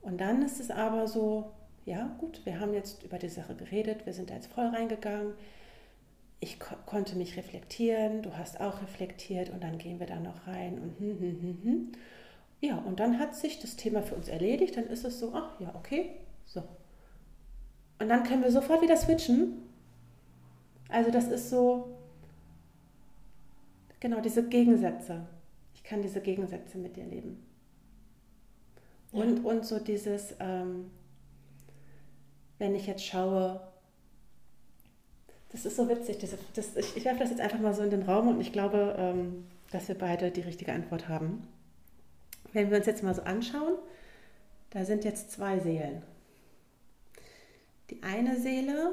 Und 0.00 0.20
dann 0.20 0.42
ist 0.42 0.60
es 0.60 0.70
aber 0.70 1.08
so, 1.08 1.50
ja 1.84 2.14
gut, 2.20 2.46
wir 2.46 2.60
haben 2.60 2.72
jetzt 2.72 3.02
über 3.02 3.18
die 3.18 3.28
Sache 3.28 3.56
geredet, 3.56 4.06
wir 4.06 4.12
sind 4.12 4.30
da 4.30 4.34
jetzt 4.34 4.52
voll 4.52 4.66
reingegangen. 4.66 5.32
Ich 6.38 6.60
ko 6.60 6.76
konnte 6.86 7.16
mich 7.16 7.36
reflektieren, 7.36 8.22
du 8.22 8.36
hast 8.36 8.60
auch 8.60 8.80
reflektiert 8.80 9.50
und 9.50 9.64
dann 9.64 9.78
gehen 9.78 9.98
wir 9.98 10.06
da 10.06 10.20
noch 10.20 10.46
rein 10.46 10.78
und 10.78 11.00
hm, 11.00 11.18
hm, 11.18 11.40
hm, 11.40 11.58
hm. 11.64 11.92
Ja, 12.60 12.78
und 12.78 13.00
dann 13.00 13.18
hat 13.18 13.34
sich 13.34 13.58
das 13.58 13.74
Thema 13.74 14.02
für 14.02 14.14
uns 14.14 14.28
erledigt, 14.28 14.76
dann 14.76 14.86
ist 14.86 15.04
es 15.04 15.18
so, 15.18 15.32
ach 15.34 15.58
ja, 15.58 15.74
okay, 15.74 16.10
so. 16.44 16.62
Und 17.98 18.08
dann 18.08 18.22
können 18.22 18.44
wir 18.44 18.52
sofort 18.52 18.82
wieder 18.82 18.96
switchen. 18.96 19.71
Also 20.92 21.10
das 21.10 21.28
ist 21.28 21.48
so, 21.48 21.88
genau, 23.98 24.20
diese 24.20 24.46
Gegensätze. 24.46 25.26
Ich 25.74 25.82
kann 25.82 26.02
diese 26.02 26.20
Gegensätze 26.20 26.76
mit 26.76 26.96
dir 26.96 27.04
leben. 27.04 27.46
Und, 29.10 29.42
und 29.44 29.64
so 29.64 29.78
dieses, 29.78 30.34
ähm, 30.38 30.90
wenn 32.58 32.74
ich 32.74 32.86
jetzt 32.86 33.06
schaue, 33.06 33.60
das 35.50 35.64
ist 35.64 35.76
so 35.76 35.88
witzig, 35.88 36.18
diese, 36.18 36.38
das, 36.54 36.76
ich, 36.76 36.96
ich 36.96 37.04
werfe 37.06 37.20
das 37.20 37.30
jetzt 37.30 37.40
einfach 37.40 37.58
mal 37.58 37.74
so 37.74 37.82
in 37.82 37.90
den 37.90 38.02
Raum 38.02 38.28
und 38.28 38.40
ich 38.40 38.52
glaube, 38.52 38.94
ähm, 38.98 39.46
dass 39.70 39.88
wir 39.88 39.96
beide 39.96 40.30
die 40.30 40.42
richtige 40.42 40.74
Antwort 40.74 41.08
haben. 41.08 41.48
Wenn 42.52 42.70
wir 42.70 42.76
uns 42.76 42.86
jetzt 42.86 43.02
mal 43.02 43.14
so 43.14 43.22
anschauen, 43.22 43.78
da 44.70 44.84
sind 44.84 45.04
jetzt 45.04 45.30
zwei 45.32 45.58
Seelen. 45.58 46.02
Die 47.88 48.02
eine 48.02 48.38
Seele 48.38 48.92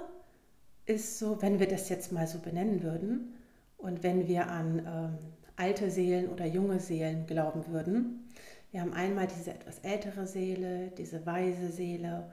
ist 0.89 1.19
so, 1.19 1.41
wenn 1.41 1.59
wir 1.59 1.67
das 1.67 1.87
jetzt 1.89 2.11
mal 2.11 2.27
so 2.27 2.39
benennen 2.39 2.81
würden 2.81 3.35
und 3.77 4.01
wenn 4.01 4.27
wir 4.27 4.49
an 4.49 4.79
ähm, 4.79 5.17
alte 5.55 5.91
Seelen 5.91 6.29
oder 6.29 6.45
junge 6.45 6.79
Seelen 6.79 7.27
glauben 7.27 7.67
würden. 7.67 8.27
Wir 8.71 8.81
haben 8.81 8.93
einmal 8.93 9.27
diese 9.27 9.51
etwas 9.51 9.79
ältere 9.79 10.25
Seele, 10.25 10.91
diese 10.97 11.25
weise 11.25 11.69
Seele 11.69 12.31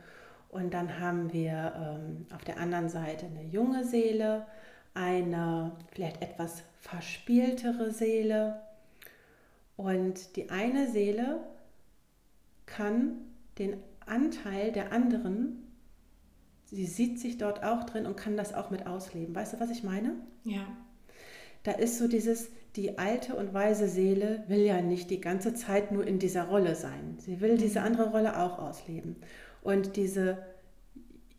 und 0.48 0.72
dann 0.72 1.00
haben 1.00 1.32
wir 1.32 1.72
ähm, 1.76 2.26
auf 2.34 2.44
der 2.44 2.58
anderen 2.58 2.88
Seite 2.88 3.26
eine 3.26 3.44
junge 3.44 3.84
Seele, 3.84 4.46
eine 4.94 5.72
vielleicht 5.92 6.22
etwas 6.22 6.62
verspieltere 6.80 7.90
Seele 7.90 8.60
und 9.76 10.36
die 10.36 10.48
eine 10.48 10.88
Seele 10.88 11.40
kann 12.64 13.18
den 13.58 13.76
Anteil 14.06 14.72
der 14.72 14.92
anderen, 14.92 15.65
sie 16.76 16.86
sieht 16.86 17.18
sich 17.18 17.38
dort 17.38 17.64
auch 17.64 17.84
drin 17.84 18.06
und 18.06 18.16
kann 18.16 18.36
das 18.36 18.54
auch 18.54 18.70
mit 18.70 18.86
ausleben. 18.86 19.34
Weißt 19.34 19.54
du, 19.54 19.60
was 19.60 19.70
ich 19.70 19.82
meine? 19.82 20.14
Ja. 20.44 20.66
Da 21.62 21.72
ist 21.72 21.98
so 21.98 22.06
dieses, 22.06 22.50
die 22.76 22.98
alte 22.98 23.34
und 23.34 23.54
weise 23.54 23.88
Seele 23.88 24.44
will 24.46 24.60
ja 24.60 24.82
nicht 24.82 25.10
die 25.10 25.20
ganze 25.20 25.54
Zeit 25.54 25.90
nur 25.90 26.06
in 26.06 26.18
dieser 26.18 26.44
Rolle 26.44 26.74
sein. 26.74 27.16
Sie 27.18 27.40
will 27.40 27.56
diese 27.56 27.80
andere 27.80 28.10
Rolle 28.10 28.38
auch 28.38 28.58
ausleben. 28.58 29.16
Und 29.62 29.96
diese 29.96 30.38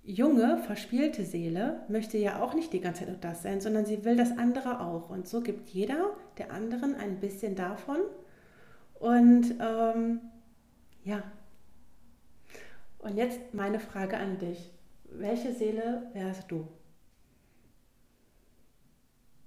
junge, 0.03 0.57
verspielte 0.57 1.23
Seele 1.23 1.81
möchte 1.87 2.17
ja 2.17 2.41
auch 2.41 2.55
nicht 2.55 2.73
die 2.73 2.81
ganze 2.81 3.01
Zeit 3.01 3.09
nur 3.09 3.19
das 3.19 3.43
sein, 3.43 3.61
sondern 3.61 3.85
sie 3.85 4.03
will 4.03 4.15
das 4.15 4.37
andere 4.37 4.81
auch. 4.81 5.09
Und 5.09 5.27
so 5.27 5.41
gibt 5.41 5.69
jeder 5.69 6.15
der 6.39 6.51
anderen 6.51 6.95
ein 6.95 7.19
bisschen 7.19 7.55
davon. 7.55 7.99
Und 8.95 9.53
ähm, 9.61 10.21
ja. 11.03 11.23
Und 12.99 13.15
jetzt 13.15 13.53
meine 13.53 13.79
Frage 13.79 14.17
an 14.17 14.39
dich. 14.39 14.73
Welche 15.09 15.53
Seele 15.53 16.09
wärst 16.13 16.51
du? 16.51 16.67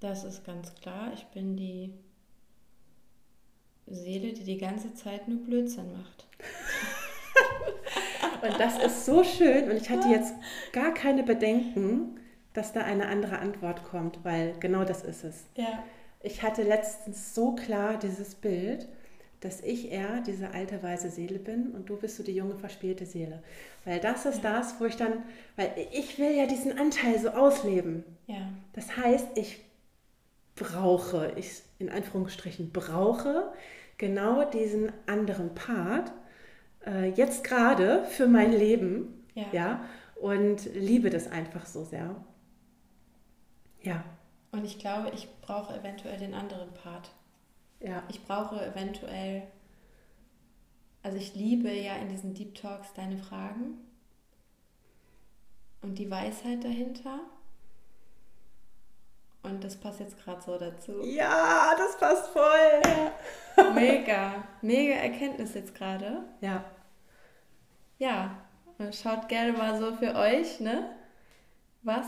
Das 0.01 0.25
ist 0.25 0.45
ganz 0.45 0.75
klar. 0.75 1.13
Ich 1.15 1.25
bin 1.27 1.57
die 1.57 1.93
Seele, 3.87 4.33
die 4.33 4.45
die 4.45 4.59
ganze 4.59 4.95
Zeit 4.95 5.29
nur 5.29 5.39
Blödsinn 5.39 5.93
macht. 5.93 6.27
Und 8.43 8.59
das 8.59 8.83
ist 8.83 9.05
so 9.05 9.23
schön 9.23 9.71
und 9.71 9.77
ich 9.77 9.91
hatte 9.91 10.09
jetzt 10.09 10.33
gar 10.73 10.95
keine 10.95 11.23
Bedenken, 11.23 12.19
dass 12.55 12.73
da 12.73 12.81
eine 12.81 13.09
andere 13.09 13.39
Antwort 13.39 13.85
kommt, 13.85 14.25
weil 14.25 14.55
genau 14.61 14.85
das 14.85 15.03
ist 15.03 15.25
es. 15.25 15.45
Ja. 15.57 15.85
Ich 16.23 16.43
hatte 16.43 16.63
letztens 16.63 17.35
so 17.35 17.55
klar 17.55 17.99
dieses 17.99 18.35
Bild, 18.35 18.89
dass 19.41 19.61
ich 19.63 19.91
eher 19.91 20.21
diese 20.27 20.51
alte 20.53 20.83
weise 20.83 21.11
Seele 21.11 21.39
bin 21.39 21.73
und 21.73 21.89
du 21.89 21.97
bist 21.97 22.17
so 22.17 22.23
die 22.23 22.35
junge 22.35 22.57
verspielte 22.57 23.07
Seele. 23.07 23.43
Weil 23.85 24.01
das 24.01 24.27
ist 24.27 24.43
Ja. 24.43 24.53
das, 24.55 24.81
wo 24.81 24.85
ich 24.87 24.97
dann, 24.97 25.23
weil 25.57 25.73
ich 25.93 26.19
will 26.19 26.33
ja 26.37 26.47
diesen 26.47 26.79
Anteil 26.79 27.19
so 27.19 27.31
ausleben. 27.31 28.05
Ja. 28.27 28.53
Das 28.75 28.97
heißt, 28.97 29.29
ich 29.37 29.61
brauche, 30.57 31.33
ich 31.37 31.63
in 31.79 31.89
Anführungsstrichen 31.91 32.71
brauche 32.73 33.53
genau 33.99 34.45
diesen 34.45 34.93
anderen 35.07 35.55
Part 35.55 36.13
äh, 36.87 37.11
jetzt 37.11 37.45
gerade 37.45 38.05
für 38.07 38.27
mein 38.29 38.53
Leben, 38.53 39.25
Ja. 39.35 39.47
ja, 39.53 39.85
und 40.21 40.67
liebe 40.75 41.11
das 41.11 41.29
einfach 41.31 41.67
so 41.67 41.85
sehr. 41.85 42.17
Ja, 43.83 44.05
Und 44.53 44.65
ich 44.65 44.79
glaube, 44.79 45.11
ich 45.15 45.29
brauche 45.41 45.75
eventuell 45.77 46.17
den 46.19 46.35
anderen 46.35 46.73
Part. 46.75 47.11
Ja, 47.81 48.03
Ich 48.09 48.25
brauche 48.25 48.65
eventuell, 48.65 49.43
also 51.03 51.17
ich 51.17 51.35
liebe 51.35 51.73
ja 51.73 51.97
in 51.97 52.09
diesen 52.09 52.35
Deep 52.35 52.55
Talks 52.55 52.93
deine 52.95 53.19
Fragen 53.19 53.79
und 55.83 55.99
die 55.99 56.11
Weisheit 56.11 56.63
dahinter. 56.65 57.21
Und 59.43 59.65
das 59.65 59.77
passt 59.77 60.01
jetzt 60.01 60.23
gerade 60.23 60.43
so 60.43 60.59
dazu. 60.59 61.03
ja, 61.03 61.75
das 61.77 61.97
passt 61.99 62.29
voll. 62.29 63.73
Mega, 63.75 64.45
mega 64.61 64.95
Erkenntnis 64.95 65.55
jetzt 65.55 65.75
gerade. 65.75 66.25
Ja, 66.41 66.65
Ja, 67.99 68.37
schaut 68.93 69.29
gerne 69.29 69.53
mal 69.53 69.79
so 69.79 69.95
für 69.95 70.15
euch, 70.15 70.61
ne? 70.61 70.95
Was 71.83 72.07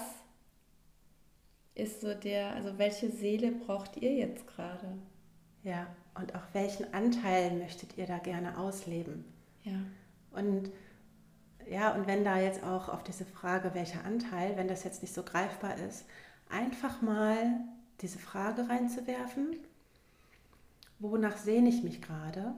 ist 1.74 2.02
so 2.02 2.12
der, 2.14 2.54
also 2.54 2.76
welche 2.78 3.10
Seele 3.10 3.52
braucht 3.52 3.96
ihr 3.96 4.12
jetzt 4.14 4.46
gerade? 4.46 4.98
Ja, 5.62 5.86
und 6.14 6.34
auch 6.34 6.42
welchen 6.52 6.92
Anteil 6.92 7.52
möchtet 7.52 7.96
ihr 7.96 8.06
da 8.06 8.18
gerne 8.18 8.58
ausleben? 8.58 9.24
Ja. 9.62 9.78
Und 10.32 10.70
ja, 11.70 11.94
und 11.94 12.06
wenn 12.06 12.24
da 12.24 12.38
jetzt 12.38 12.64
auch 12.64 12.88
auf 12.88 13.04
diese 13.04 13.24
Frage, 13.24 13.74
welcher 13.74 14.04
Anteil, 14.04 14.56
wenn 14.56 14.68
das 14.68 14.84
jetzt 14.84 15.02
nicht 15.02 15.14
so 15.14 15.22
greifbar 15.22 15.76
ist, 15.76 16.04
einfach 16.50 17.00
mal 17.02 17.46
diese 18.00 18.18
Frage 18.18 18.68
reinzuwerfen, 18.68 19.56
wonach 20.98 21.36
sehne 21.36 21.68
ich 21.68 21.82
mich 21.82 22.02
gerade? 22.02 22.52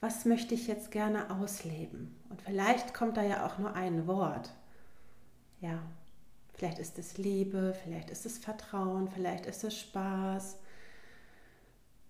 Was 0.00 0.26
möchte 0.26 0.54
ich 0.54 0.66
jetzt 0.66 0.90
gerne 0.90 1.30
ausleben? 1.30 2.14
Und 2.28 2.42
vielleicht 2.42 2.92
kommt 2.92 3.16
da 3.16 3.22
ja 3.22 3.46
auch 3.46 3.58
nur 3.58 3.74
ein 3.74 4.06
Wort. 4.06 4.52
Ja, 5.60 5.78
vielleicht 6.52 6.78
ist 6.78 6.98
es 6.98 7.16
Liebe, 7.16 7.74
vielleicht 7.82 8.10
ist 8.10 8.26
es 8.26 8.38
Vertrauen, 8.38 9.08
vielleicht 9.08 9.46
ist 9.46 9.64
es 9.64 9.78
Spaß, 9.78 10.58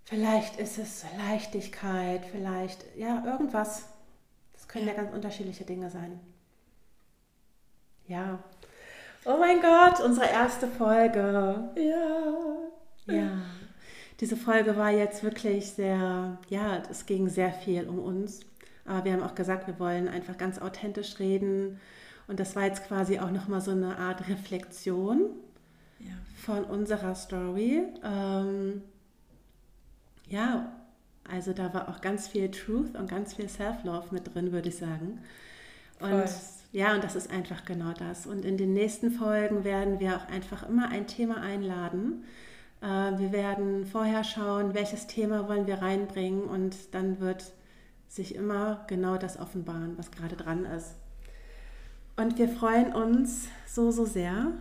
vielleicht 0.05 0.59
ist 0.59 0.79
es 0.79 1.05
Leichtigkeit, 1.19 2.25
vielleicht, 2.31 2.85
ja, 2.97 3.25
irgendwas. 3.25 3.85
Das 4.53 4.69
können 4.69 4.87
ja, 4.87 4.93
ja 4.93 5.03
ganz 5.03 5.15
unterschiedliche 5.15 5.65
Dinge 5.65 5.91
sein. 5.91 6.21
Ja. 8.07 8.39
Oh 9.25 9.37
mein 9.39 9.61
Gott, 9.61 10.01
unsere 10.05 10.27
erste 10.27 10.69
Folge. 10.69 11.71
Ja. 11.77 13.15
Ja. 13.15 13.43
Diese 14.21 14.37
Folge 14.37 14.77
war 14.77 14.91
jetzt 14.91 15.23
wirklich 15.23 15.71
sehr, 15.73 16.39
ja, 16.49 16.83
es 16.91 17.07
ging 17.07 17.29
sehr 17.29 17.53
viel 17.53 17.89
um 17.89 17.99
uns. 17.99 18.41
Aber 18.85 19.05
wir 19.05 19.13
haben 19.13 19.23
auch 19.23 19.35
gesagt, 19.35 19.67
wir 19.67 19.79
wollen 19.79 20.09
einfach 20.09 20.37
ganz 20.37 20.59
authentisch 20.59 21.19
reden. 21.19 21.81
Und 22.27 22.41
das 22.41 22.55
war 22.55 22.65
jetzt 22.65 22.87
quasi 22.87 23.19
auch 23.19 23.31
nochmal 23.31 23.61
so 23.61 23.71
eine 23.71 23.99
Art 23.99 24.29
Reflexion 24.29 25.31
ja. 25.99 26.13
von 26.45 26.65
unserer 26.65 27.15
Story. 27.15 27.83
Ähm, 28.03 28.83
ja, 30.29 30.73
also 31.31 31.53
da 31.53 31.73
war 31.73 31.89
auch 31.89 32.01
ganz 32.01 32.29
viel 32.29 32.51
Truth 32.51 32.95
und 32.97 33.09
ganz 33.09 33.35
viel 33.35 33.49
Self-Love 33.49 34.09
mit 34.11 34.35
drin, 34.35 34.53
würde 34.53 34.69
ich 34.69 34.77
sagen. 34.77 35.21
Und 36.01 36.11
Voll. 36.11 36.29
ja, 36.73 36.95
und 36.95 37.03
das 37.03 37.17
ist 37.17 37.31
einfach 37.31 37.65
genau 37.65 37.93
das. 37.93 38.27
Und 38.27 38.45
in 38.45 38.57
den 38.57 38.73
nächsten 38.73 39.11
Folgen 39.11 39.65
werden 39.65 40.01
wir 40.01 40.17
auch 40.17 40.29
einfach 40.29 40.69
immer 40.69 40.89
ein 40.89 41.07
Thema 41.07 41.41
einladen. 41.41 42.25
Äh, 42.83 42.87
wir 42.87 43.33
werden 43.33 43.87
vorher 43.87 44.25
schauen, 44.25 44.75
welches 44.75 45.07
Thema 45.07 45.49
wollen 45.49 45.67
wir 45.67 45.81
reinbringen 45.81 46.45
und 46.45 46.95
dann 46.95 47.21
wird 47.21 47.53
sich 48.09 48.35
immer 48.35 48.85
genau 48.87 49.17
das 49.17 49.39
offenbaren, 49.39 49.97
was 49.97 50.11
gerade 50.11 50.37
dran 50.37 50.67
ist. 50.67 50.95
Und 52.17 52.39
wir 52.39 52.49
freuen 52.49 52.93
uns 52.93 53.49
so, 53.67 53.91
so 53.91 54.05
sehr 54.05 54.53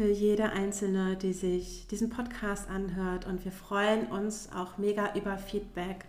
für 0.00 0.10
jede 0.10 0.52
Einzelne, 0.52 1.14
die 1.14 1.34
sich 1.34 1.86
diesen 1.88 2.08
Podcast 2.08 2.70
anhört. 2.70 3.26
Und 3.26 3.44
wir 3.44 3.52
freuen 3.52 4.06
uns 4.06 4.48
auch 4.50 4.78
mega 4.78 5.14
über 5.14 5.36
Feedback 5.36 6.06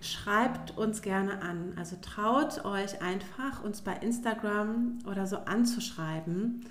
schreibt 0.00 0.76
uns 0.76 1.00
gerne 1.00 1.40
an. 1.40 1.74
Also 1.78 1.94
traut 2.02 2.64
euch 2.64 3.00
einfach, 3.00 3.62
uns 3.62 3.82
bei 3.82 3.92
Instagram 3.94 4.98
oder 5.08 5.28
so 5.28 5.36
anzuschreiben. 5.36 6.66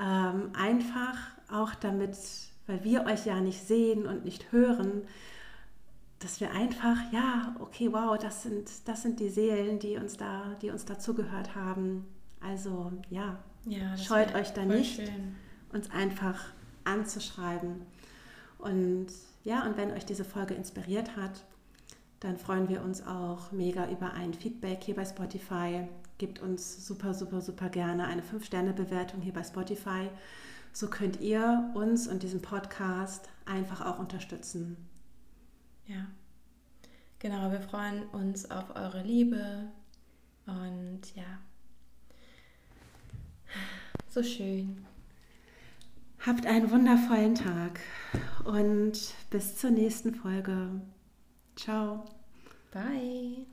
Ähm, 0.00 0.50
einfach 0.54 1.18
auch 1.50 1.74
damit, 1.74 2.16
weil 2.68 2.84
wir 2.84 3.04
euch 3.06 3.26
ja 3.26 3.40
nicht 3.40 3.66
sehen 3.66 4.06
und 4.06 4.24
nicht 4.24 4.52
hören, 4.52 5.02
dass 6.20 6.40
wir 6.40 6.52
einfach, 6.52 7.12
ja, 7.12 7.56
okay, 7.58 7.92
wow, 7.92 8.16
das 8.16 8.44
sind, 8.44 8.70
das 8.86 9.02
sind 9.02 9.18
die 9.18 9.30
Seelen, 9.30 9.80
die 9.80 9.96
uns 9.96 10.16
da, 10.16 10.56
die 10.62 10.70
uns 10.70 10.84
dazugehört 10.84 11.56
haben. 11.56 12.06
Also 12.40 12.92
ja, 13.10 13.40
ja 13.66 13.96
scheut 13.96 14.32
euch 14.36 14.52
da 14.52 14.64
nicht, 14.64 15.00
schön. 15.00 15.34
Uns 15.72 15.90
einfach 15.90 16.44
anzuschreiben. 16.84 17.82
Und 18.58 19.08
ja, 19.44 19.64
und 19.66 19.76
wenn 19.76 19.90
euch 19.90 20.06
diese 20.06 20.24
Folge 20.24 20.54
inspiriert 20.54 21.16
hat, 21.16 21.44
dann 22.20 22.36
freuen 22.36 22.68
wir 22.68 22.82
uns 22.82 23.04
auch 23.04 23.50
mega 23.50 23.90
über 23.90 24.12
ein 24.12 24.32
Feedback 24.32 24.84
hier 24.84 24.94
bei 24.94 25.04
Spotify. 25.04 25.88
Gebt 26.18 26.40
uns 26.40 26.86
super, 26.86 27.14
super, 27.14 27.40
super 27.40 27.68
gerne 27.68 28.06
eine 28.06 28.22
5-Sterne-Bewertung 28.22 29.20
hier 29.20 29.32
bei 29.32 29.42
Spotify. 29.42 30.08
So 30.72 30.88
könnt 30.88 31.20
ihr 31.20 31.70
uns 31.74 32.06
und 32.06 32.22
diesen 32.22 32.40
Podcast 32.40 33.28
einfach 33.44 33.84
auch 33.84 33.98
unterstützen. 33.98 34.76
Ja, 35.86 36.06
genau. 37.18 37.50
Wir 37.50 37.60
freuen 37.60 38.04
uns 38.10 38.50
auf 38.50 38.76
eure 38.76 39.02
Liebe 39.02 39.68
und 40.46 41.00
ja, 41.16 41.38
so 44.08 44.22
schön. 44.22 44.86
Habt 46.24 46.46
einen 46.46 46.70
wundervollen 46.70 47.34
Tag 47.34 47.80
und 48.44 48.92
bis 49.30 49.56
zur 49.56 49.70
nächsten 49.70 50.14
Folge. 50.14 50.80
Ciao. 51.56 52.04
Bye. 52.70 53.46